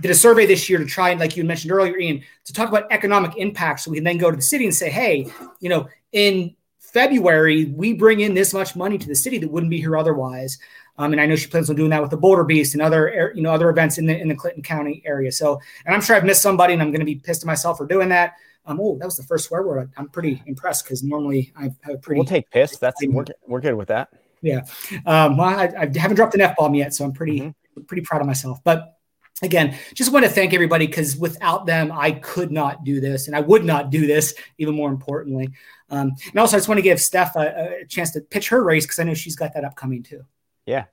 [0.00, 2.68] did a survey this year to try and, like you mentioned earlier, Ian, to talk
[2.68, 3.80] about economic impact.
[3.80, 5.28] So we can then go to the city and say, hey,
[5.60, 9.70] you know, in February, we bring in this much money to the city that wouldn't
[9.70, 10.58] be here otherwise.
[10.96, 13.32] Um, and I know she plans on doing that with the Boulder Beast and other,
[13.34, 15.32] you know, other events in the in the Clinton County area.
[15.32, 17.78] So, and I'm sure I've missed somebody, and I'm going to be pissed at myself
[17.78, 18.34] for doing that.
[18.64, 19.90] Um, oh, that was the first swear word.
[19.96, 22.20] I'm pretty impressed because normally I have a pretty.
[22.20, 22.78] We'll take piss.
[22.78, 24.10] That's we're, we're good with that.
[24.40, 24.60] Yeah.
[25.04, 27.82] Um, well, I, I haven't dropped an f bomb yet, so I'm pretty mm-hmm.
[27.82, 28.62] pretty proud of myself.
[28.62, 28.96] But
[29.42, 33.36] again, just want to thank everybody because without them, I could not do this and
[33.36, 35.50] I would not do this, even more importantly.
[35.90, 38.62] Um, and also, I just want to give Steph a, a chance to pitch her
[38.62, 40.22] race because I know she's got that upcoming too.
[40.66, 40.84] Yeah.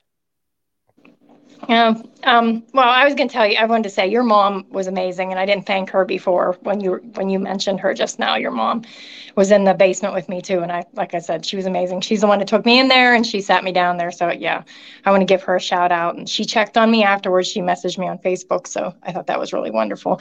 [1.68, 1.94] Yeah.
[2.24, 3.56] Um, well, I was going to tell you.
[3.56, 6.80] I wanted to say your mom was amazing, and I didn't thank her before when
[6.80, 8.36] you when you mentioned her just now.
[8.36, 8.82] Your mom
[9.36, 12.00] was in the basement with me too, and I, like I said, she was amazing.
[12.00, 14.10] She's the one that took me in there, and she sat me down there.
[14.10, 14.64] So yeah,
[15.04, 16.16] I want to give her a shout out.
[16.16, 17.48] And she checked on me afterwards.
[17.48, 20.20] She messaged me on Facebook, so I thought that was really wonderful.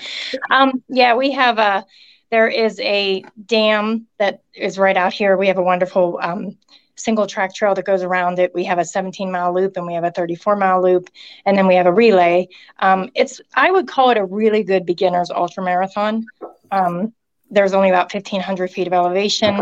[0.50, 1.86] Um, yeah, we have a.
[2.30, 5.36] There is a dam that is right out here.
[5.36, 6.58] We have a wonderful um,
[7.04, 8.54] single track trail that goes around it.
[8.54, 11.10] We have a 17 mile loop and we have a 34 mile loop,
[11.46, 12.48] and then we have a relay.
[12.80, 16.26] Um, it's I would call it a really good beginner's ultra marathon.
[16.72, 17.14] Um,
[17.50, 19.62] there's only about 1,500 feet of elevation.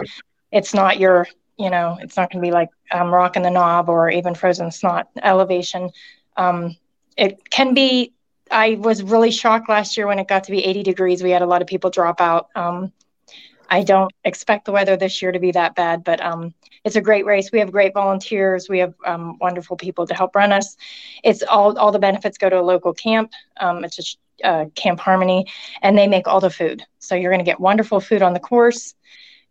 [0.52, 1.28] It's not your,
[1.58, 4.72] you know, it's not going to be like um, rocking the knob or even frozen
[4.72, 5.90] snot elevation.
[6.38, 6.76] Um,
[7.18, 8.14] it can be.
[8.52, 11.22] I was really shocked last year when it got to be 80 degrees.
[11.22, 12.50] We had a lot of people drop out.
[12.56, 12.92] Um,
[13.70, 17.02] I don't expect the weather this year to be that bad, but um, it's a
[17.02, 17.52] great race.
[17.52, 18.68] We have great volunteers.
[18.68, 20.76] We have um, wonderful people to help run us.
[21.24, 23.32] It's all all the benefits go to a local camp.
[23.60, 25.46] Um, it's just uh, Camp Harmony,
[25.82, 26.84] and they make all the food.
[27.00, 28.96] So you're going to get wonderful food on the course,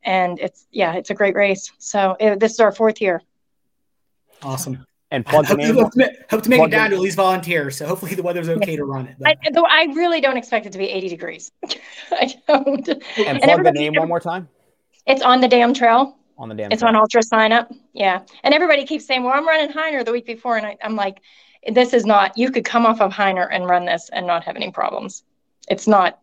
[0.03, 1.71] and it's yeah, it's a great race.
[1.79, 3.23] So it, this is our fourth year.
[4.43, 7.77] Awesome and plug hope, hope, to, hope to make it down to at least volunteers.
[7.77, 9.17] So hopefully the weather's okay to run it.
[9.25, 11.53] I, though I really don't expect it to be 80 degrees.
[12.11, 12.87] I don't.
[12.89, 14.49] And, and plug the name one more time.
[15.07, 16.17] It's on the dam trail.
[16.37, 16.71] On the dam.
[16.71, 16.91] It's trail.
[16.91, 17.73] on Ultra Sign Up.
[17.95, 20.95] Yeah, and everybody keeps saying, "Well, I'm running Hyner the week before," and I, I'm
[20.95, 21.21] like,
[21.73, 22.37] "This is not.
[22.37, 25.25] You could come off of Hyner and run this and not have any problems.
[25.69, 26.21] It's not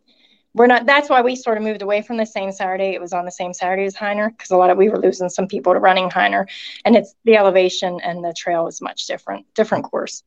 [0.56, 3.12] we're not that's why we sort of moved away from the same saturday it was
[3.12, 5.72] on the same saturday as hyner because a lot of we were losing some people
[5.72, 6.46] to running hyner
[6.84, 10.24] and it's the elevation and the trail is much different different course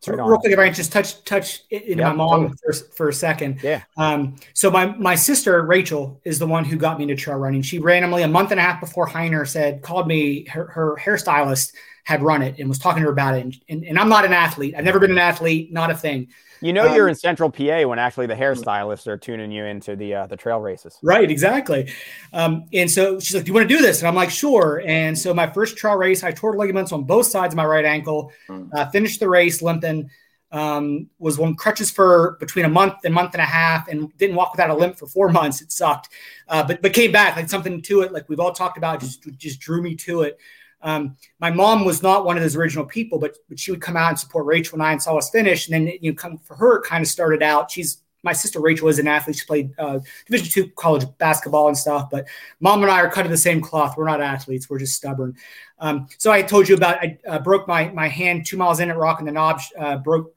[0.00, 3.08] so real quick, if I can just touch touch in yeah, my mom for, for
[3.08, 3.60] a second.
[3.62, 3.82] Yeah.
[3.96, 7.62] Um, so my my sister Rachel is the one who got me into trail running.
[7.62, 10.46] She randomly a month and a half before Hyner said called me.
[10.46, 11.72] Her, her hairstylist
[12.06, 13.44] had run it and was talking to her about it.
[13.44, 14.76] And, and, and I'm not an athlete.
[14.78, 15.72] I've never been an athlete.
[15.72, 16.28] Not a thing.
[16.60, 19.96] You know, um, you're in Central PA when actually the hairstylists are tuning you into
[19.96, 20.96] the uh, the trail races.
[21.02, 21.92] Right, exactly.
[22.32, 24.82] Um, and so she's like, "Do you want to do this?" And I'm like, "Sure."
[24.86, 27.84] And so my first trail race, I tore ligaments on both sides of my right
[27.84, 28.32] ankle.
[28.46, 28.68] Hmm.
[28.72, 30.08] Uh, finished the race limping.
[30.52, 34.36] Um, was on crutches for between a month and month and a half, and didn't
[34.36, 35.60] walk without a limp for four months.
[35.60, 36.08] It sucked,
[36.48, 39.28] uh, but but came back like something to it, like we've all talked about, just
[39.36, 40.38] just drew me to it.
[40.82, 43.96] Um, my mom was not one of those original people, but but she would come
[43.96, 45.68] out and support Rachel and I and saw us finish.
[45.68, 47.70] And then you know, come for her, kind of started out.
[47.70, 49.36] She's my sister Rachel is an athlete.
[49.36, 52.10] She played uh, Division two college basketball and stuff.
[52.10, 52.26] But
[52.60, 53.96] mom and I are cut of the same cloth.
[53.96, 54.68] We're not athletes.
[54.68, 55.36] We're just stubborn.
[55.78, 58.90] Um, so I told you about I uh, broke my my hand two miles in
[58.90, 59.60] at Rock and the Knob.
[59.78, 60.34] Uh, broke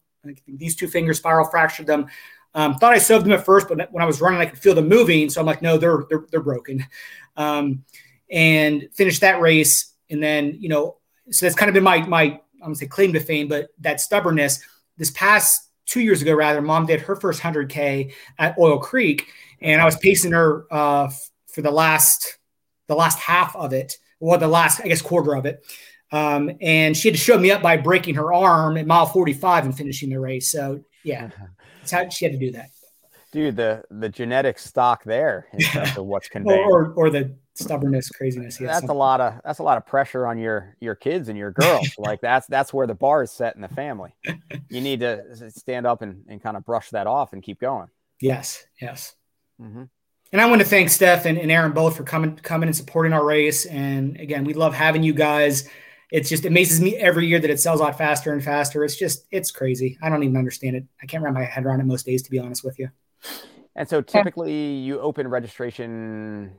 [0.48, 2.08] these two fingers, spiral fractured them.
[2.53, 4.76] Um, thought I sewed them at first, but when I was running, I could feel
[4.76, 5.30] them moving.
[5.30, 6.85] So I'm like, no, they're they're, they're broken.
[7.38, 7.84] Um,
[8.30, 10.98] and finished that race, and then you know,
[11.32, 14.02] so that's kind of been my my I'm gonna say claim to fame, but that
[14.02, 14.62] stubbornness.
[14.98, 19.28] This past two years ago, rather, mom did her first 100k at Oil Creek,
[19.62, 22.38] and I was pacing her uh, f- for the last
[22.88, 25.64] the last half of it, or the last I guess quarter of it.
[26.12, 29.66] Um, and she had to show me up by breaking her arm at mile 45
[29.66, 30.52] and finishing the race.
[30.52, 31.30] So yeah,
[31.80, 32.70] that's how she had to do that.
[33.32, 37.36] Dude, the the genetic stock there in terms of what's conveyed, or, or, or the
[37.60, 38.58] stubbornness, craziness.
[38.58, 41.52] That's a lot of that's a lot of pressure on your your kids and your
[41.52, 41.90] girls.
[41.98, 44.16] like that's that's where the bar is set in the family.
[44.70, 47.88] You need to stand up and, and kind of brush that off and keep going.
[48.22, 49.16] Yes, yes.
[49.62, 49.84] Mm-hmm.
[50.32, 53.14] And I want to thank Steph and, and Aaron both for coming coming and supporting
[53.14, 53.66] our race.
[53.66, 55.70] And again, we love having you guys
[56.12, 58.84] it's just amazes me every year that it sells out faster and faster.
[58.84, 59.98] It's just it's crazy.
[60.02, 60.86] I don't even understand it.
[61.02, 62.90] I can't wrap my head around it most days, to be honest with you.
[63.76, 66.52] And so typically you open registration.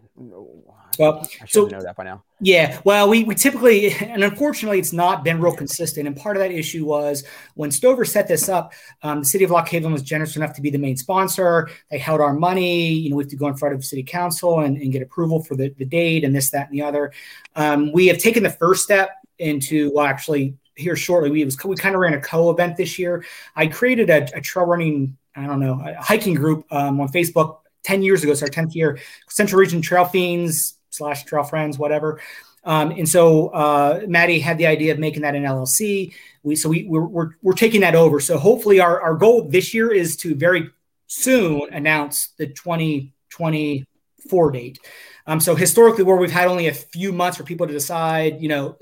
[0.98, 2.22] Well, I should so know that by now.
[2.40, 6.06] Yeah, well, we, we typically, and unfortunately, it's not been real consistent.
[6.06, 7.24] And part of that issue was
[7.54, 8.72] when Stover set this up,
[9.02, 11.68] um, the city of Lock Haven was generous enough to be the main sponsor.
[11.90, 12.92] They held our money.
[12.92, 15.42] You know, we have to go in front of city council and, and get approval
[15.42, 17.12] for the, the date and this, that, and the other.
[17.56, 21.30] Um, we have taken the first step into well, actually here shortly.
[21.30, 23.24] We was we kind of ran a co event this year.
[23.56, 27.58] I created a, a trail running I don't know a hiking group um, on Facebook
[27.82, 28.32] ten years ago.
[28.32, 28.98] It's our tenth year.
[29.28, 32.20] Central Region Trail Fiends slash Trail Friends, whatever.
[32.64, 36.12] Um, and so uh, Maddie had the idea of making that an LLC.
[36.42, 38.20] We so we we're, we're, we're taking that over.
[38.20, 40.70] So hopefully our our goal this year is to very
[41.06, 44.78] soon announce the 2024 date.
[45.26, 48.48] Um, so historically, where we've had only a few months for people to decide, you
[48.48, 48.76] know,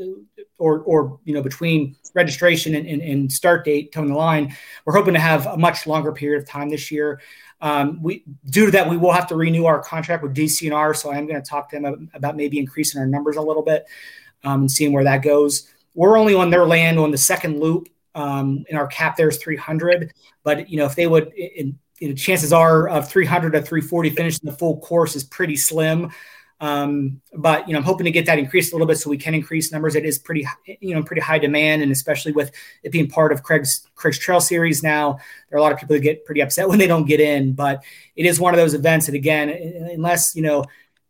[0.59, 4.55] or or you know between registration and, and, and start date towing the line,
[4.85, 7.21] we're hoping to have a much longer period of time this year.
[7.61, 10.97] Um, we due to that, we will have to renew our contract with DCNR.
[10.97, 13.63] So I am going to talk to them about maybe increasing our numbers a little
[13.63, 13.87] bit
[14.45, 15.69] um, and seeing where that goes.
[15.95, 17.89] We're only on their land on the second loop.
[18.15, 20.13] Um, and our cap there is 300.
[20.43, 24.51] But you know, if they would, in, know, chances are of 300 to 340 finishing
[24.51, 26.11] the full course is pretty slim.
[26.61, 29.17] Um, but you know, I'm hoping to get that increased a little bit so we
[29.17, 29.95] can increase numbers.
[29.95, 30.47] It is pretty,
[30.81, 32.51] you know, pretty high demand, and especially with
[32.83, 35.95] it being part of Craig's Craig's Trail Series now, there are a lot of people
[35.95, 37.53] that get pretty upset when they don't get in.
[37.53, 37.85] But
[38.17, 39.51] it is one of those events that, again,
[39.93, 40.65] unless you know,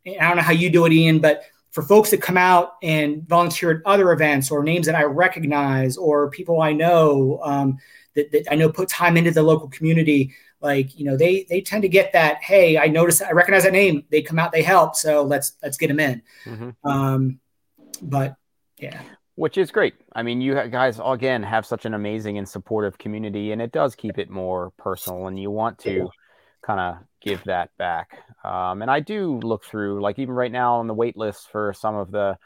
[0.07, 3.27] I don't know how you do it, Ian, but for folks that come out and
[3.29, 7.79] volunteer at other events or names that I recognize or people I know um,
[8.15, 11.61] that, that I know put time into the local community like you know they they
[11.61, 14.05] tend to get that hey i notice i recognize that name.
[14.11, 16.23] They come out they help so let's let's get them in.
[16.45, 16.89] Mm-hmm.
[16.89, 17.41] um
[18.03, 18.37] but
[18.79, 19.01] yeah.
[19.35, 19.95] Which is great.
[20.13, 23.95] I mean you guys again have such an amazing and supportive community and it does
[23.95, 26.09] keep it more personal and you want to
[26.63, 28.19] kind of give that back.
[28.45, 31.73] Um, and i do look through like even right now on the wait list for
[31.73, 32.37] some of the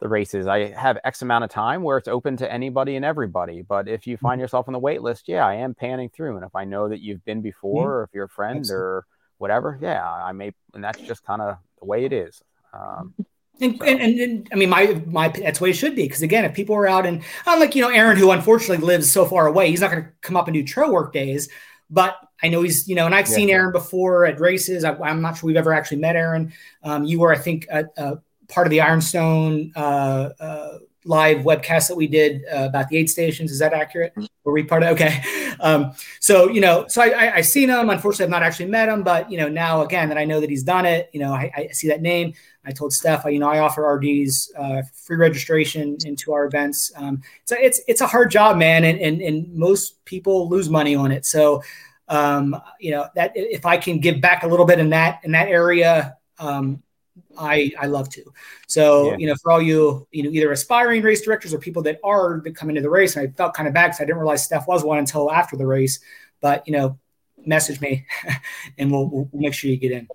[0.00, 0.46] the races.
[0.46, 3.62] I have X amount of time where it's open to anybody and everybody.
[3.62, 4.42] But if you find mm-hmm.
[4.42, 6.36] yourself on the wait list, yeah, I am panning through.
[6.36, 7.90] And if I know that you've been before, mm-hmm.
[7.90, 8.84] or if you're a friend Absolutely.
[8.84, 9.06] or
[9.38, 10.52] whatever, yeah, I may.
[10.74, 12.42] And that's just kind of the way it is.
[12.72, 13.14] Um,
[13.60, 13.84] and, so.
[13.86, 16.02] and, and, and, I mean, my my that's the way it should be.
[16.02, 19.24] Because again, if people are out and unlike you know Aaron, who unfortunately lives so
[19.24, 21.48] far away, he's not going to come up and do trail work days.
[21.88, 23.34] But I know he's you know, and I've yeah.
[23.34, 24.84] seen Aaron before at races.
[24.84, 26.52] I, am not sure we've ever actually met Aaron.
[26.82, 28.16] Um, you were, I think, at, uh,
[28.48, 33.08] part of the Ironstone uh, uh, live webcast that we did uh, about the aid
[33.08, 33.50] stations.
[33.50, 34.12] Is that accurate?
[34.44, 34.90] Were we part of?
[34.90, 35.22] Okay.
[35.58, 37.88] Um, so you know, so I, I I seen him.
[37.88, 40.50] Unfortunately, I've not actually met him, but you know, now again that I know that
[40.50, 42.34] he's done it, you know, I, I see that name.
[42.66, 46.92] I told Steph, you know, I offer RDs uh, free registration into our events.
[46.96, 50.94] Um, so it's it's a hard job, man, and and, and most people lose money
[50.94, 51.24] on it.
[51.24, 51.62] So
[52.08, 55.32] um, you know that if I can give back a little bit in that in
[55.32, 56.82] that area, um,
[57.38, 58.32] I I love to.
[58.66, 59.16] So yeah.
[59.18, 62.40] you know, for all you you know, either aspiring race directors or people that are
[62.44, 64.44] that come into the race, and I felt kind of bad because I didn't realize
[64.44, 66.00] Steph was one until after the race.
[66.40, 66.98] But you know,
[67.44, 68.06] message me,
[68.78, 70.08] and we'll, we'll make sure you get in.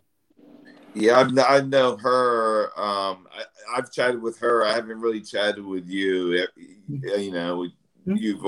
[0.94, 2.66] Yeah, I, I know her.
[2.80, 4.66] Um, I, have chatted with her.
[4.66, 6.46] I haven't really chatted with you.
[6.90, 7.22] Mm-hmm.
[7.22, 7.68] You know,
[8.08, 8.16] mm-hmm.
[8.18, 8.46] you've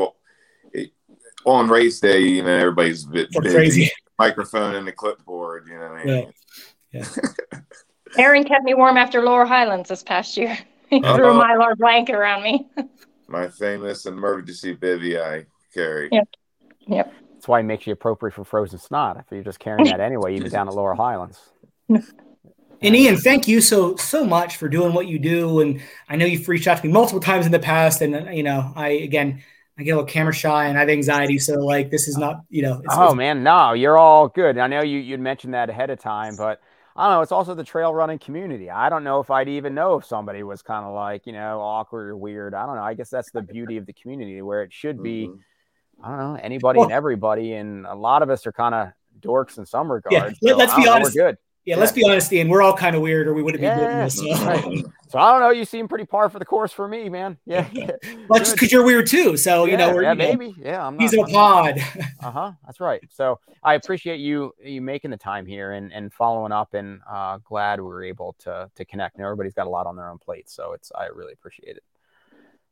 [1.46, 2.20] on race day.
[2.20, 3.56] You know, everybody's a bit busy.
[3.56, 3.92] Crazy.
[4.20, 5.68] Microphone and the clipboard.
[5.68, 6.02] You know.
[6.06, 6.26] Yeah.
[6.92, 7.60] yeah.
[8.18, 10.58] Aaron kept me warm after Laurel Highlands this past year.
[10.90, 12.68] He threw a mylar blanket around me.
[13.28, 16.10] My famous emergency bivy I carry.
[16.12, 16.28] Yep.
[16.86, 17.14] Yep.
[17.34, 19.18] That's why it makes you appropriate for frozen snot.
[19.18, 21.40] If you're just carrying that anyway, even down at Laurel Highlands.
[22.84, 25.62] And Ian, thank you so so much for doing what you do.
[25.62, 28.30] And I know you've reached out to me multiple times in the past, and uh,
[28.30, 29.42] you know, I again,
[29.78, 31.40] I get a little camera shy and I have anxiety.
[31.40, 32.82] So like, this is not, you know.
[32.84, 34.58] It's, oh it's, man, no, you're all good.
[34.58, 36.62] I know you you'd mentioned that ahead of time, but
[36.96, 37.22] I don't know.
[37.22, 38.70] It's also the trail running community.
[38.70, 41.60] I don't know if I'd even know if somebody was kind of like you know
[41.60, 42.54] awkward or weird.
[42.54, 42.84] I don't know.
[42.84, 45.28] I guess that's the beauty of the community where it should be.
[45.28, 45.40] Mhm.
[46.04, 48.90] I don't know anybody Well- and everybody, and a lot of us are kind of
[49.20, 50.38] dorks in some regards.
[50.42, 51.16] Yeah, so let's be honest.
[51.16, 51.38] We're good.
[51.66, 52.50] Yeah, let's be honest, Ian.
[52.50, 54.18] We're all kind of weird, or we wouldn't be doing this.
[54.18, 54.30] So.
[54.46, 54.84] right.
[55.10, 55.52] So I don't know.
[55.52, 57.38] You seem pretty par for the course for me, man.
[57.46, 57.68] Yeah.
[58.28, 59.38] Well, just because you're weird too.
[59.38, 60.56] So you know, yeah, we're yeah, you know, maybe.
[60.60, 61.02] Yeah, I'm not.
[61.02, 61.80] he's in a pod.
[62.22, 62.52] Uh huh.
[62.66, 63.02] That's right.
[63.10, 67.38] So I appreciate you you making the time here and and following up, and uh,
[67.44, 69.18] glad we were able to to connect.
[69.18, 71.84] And everybody's got a lot on their own plate, so it's I really appreciate it.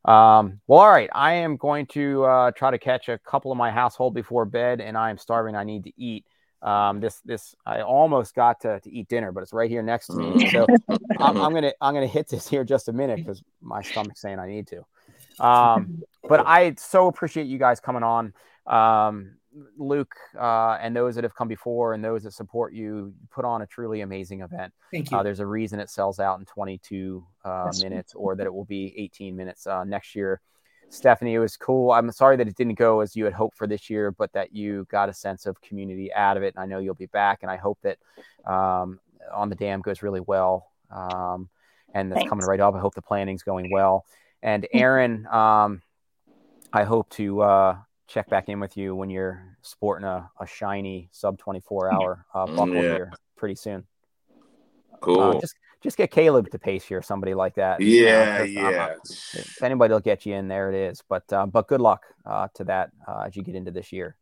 [0.04, 1.10] Um, well, all right.
[1.14, 4.82] I am going to uh, try to catch a couple of my household before bed,
[4.82, 5.56] and I am starving.
[5.56, 6.26] I need to eat.
[6.62, 10.08] Um, this this I almost got to, to eat dinner, but it's right here next
[10.08, 10.50] to me.
[10.50, 10.68] So
[11.20, 14.40] I'm, I'm gonna I'm gonna hit this here just a minute because my stomach's saying
[14.40, 15.46] I need to.
[15.46, 18.34] Um, but I so appreciate you guys coming on.
[18.68, 19.38] Um,
[19.78, 23.62] Luke uh, and those that have come before and those that support you put on
[23.62, 24.74] a truly amazing event.
[24.92, 25.18] Thank you.
[25.18, 28.66] Uh, there's a reason it sells out in 22 uh, minutes or that it will
[28.66, 30.42] be 18 minutes uh, next year.
[30.92, 31.92] Stephanie, it was cool.
[31.94, 34.54] I'm sorry that it didn't go as you had hoped for this year, but that
[34.54, 36.54] you got a sense of community out of it.
[36.54, 37.40] And I know you'll be back.
[37.44, 37.98] And I hope that
[38.46, 39.00] um,
[39.34, 40.68] on the dam goes really well.
[40.92, 41.50] Um,
[41.94, 42.76] and that's coming right up.
[42.76, 44.06] I hope the planning's going well.
[44.44, 45.82] And Aaron, um,
[46.74, 51.08] I hope to uh, check back in with you when you're sporting a, a shiny
[51.14, 52.82] sub 24 hour uh, Mm, buckle yeah.
[52.82, 53.86] here pretty soon.
[55.00, 55.22] Cool.
[55.22, 57.82] Uh, just just get Caleb to pace here, somebody like that.
[57.82, 58.86] you know, yeah, 'cause I'm- yeah.
[58.86, 59.00] I'm-
[59.34, 61.02] if anybody will get you in, there it is.
[61.08, 64.16] But uh, but good luck uh, to that uh, as you get into this year.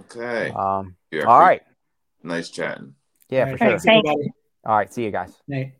[0.00, 0.50] Okay.
[0.50, 1.62] Um, Yeah, all right.
[2.22, 2.94] Nice chatting.
[3.28, 4.02] Yeah, All for right, sure.
[4.02, 4.08] thanks,
[4.64, 4.92] All right.
[4.92, 5.32] See you guys.
[5.48, 5.74] Night.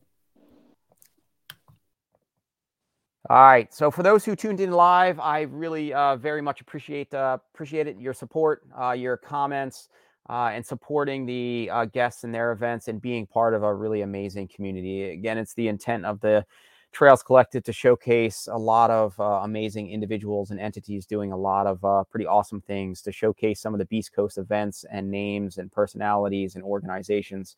[3.31, 3.73] All right.
[3.73, 7.86] So for those who tuned in live, I really uh, very much appreciate uh, appreciate
[7.86, 7.97] it.
[7.99, 9.89] Your support, uh, your comments,
[10.28, 14.02] uh, and supporting the uh, guests and their events, and being part of a really
[14.02, 15.10] amazing community.
[15.10, 16.44] Again, it's the intent of the
[16.92, 21.66] Trails Collective to showcase a lot of uh, amazing individuals and entities doing a lot
[21.66, 25.58] of uh, pretty awesome things to showcase some of the Beast Coast events and names
[25.58, 27.56] and personalities and organizations.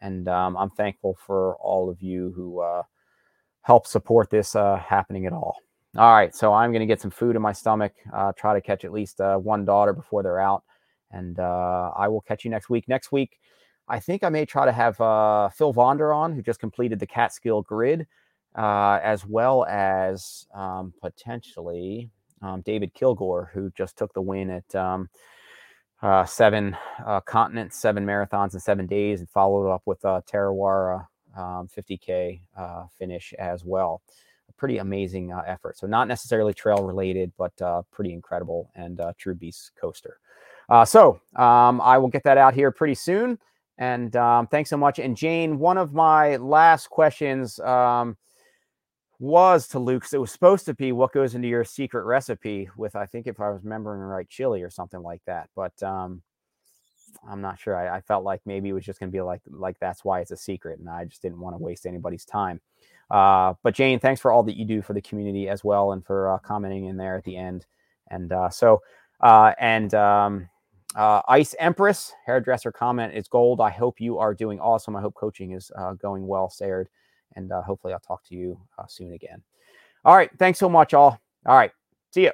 [0.00, 2.60] And um, I'm thankful for all of you who.
[2.60, 2.82] Uh,
[3.62, 5.54] help support this uh, happening at all.
[5.94, 7.92] All right, so I'm going to get some food in my stomach,
[8.34, 10.62] try to catch at least one daughter before they're out,
[11.10, 12.88] and uh, I will catch you next week.
[12.88, 13.38] Next week,
[13.88, 17.06] I think I may try to have uh, Phil Vonder on, who just completed the
[17.06, 18.06] Catskill Grid,
[18.54, 22.10] uh, as well as um, potentially
[22.42, 25.08] um, David Kilgore, who just took the win at um,
[26.02, 31.06] uh, seven uh, continents, seven marathons in seven days, and followed up with uh, Tarawera
[31.36, 34.02] um, 50k uh, finish as well.
[34.48, 35.76] A pretty amazing uh, effort.
[35.78, 37.52] So not necessarily trail related, but
[37.90, 40.18] pretty incredible and true beast coaster.
[40.68, 43.38] Uh, so um, I will get that out here pretty soon.
[43.78, 44.98] And um, thanks so much.
[44.98, 48.16] And Jane, one of my last questions um,
[49.20, 50.04] was to Luke.
[50.12, 53.40] It was supposed to be what goes into your secret recipe with, I think, if
[53.40, 55.48] I was remembering right, chili or something like that.
[55.54, 56.22] But um,
[57.28, 57.76] I'm not sure.
[57.76, 60.20] I, I felt like maybe it was just going to be like like that's why
[60.20, 62.60] it's a secret, and I just didn't want to waste anybody's time.
[63.10, 66.04] Uh, but Jane, thanks for all that you do for the community as well, and
[66.04, 67.66] for uh, commenting in there at the end.
[68.10, 68.82] And uh, so,
[69.20, 70.48] uh, and um,
[70.98, 73.60] uh, Ice Empress hairdresser comment is gold.
[73.60, 74.96] I hope you are doing awesome.
[74.96, 76.86] I hope coaching is uh, going well, Sared,
[77.36, 79.40] and uh, hopefully I'll talk to you uh, soon again.
[80.04, 81.20] All right, thanks so much, all.
[81.46, 81.70] All right,
[82.10, 82.32] see you.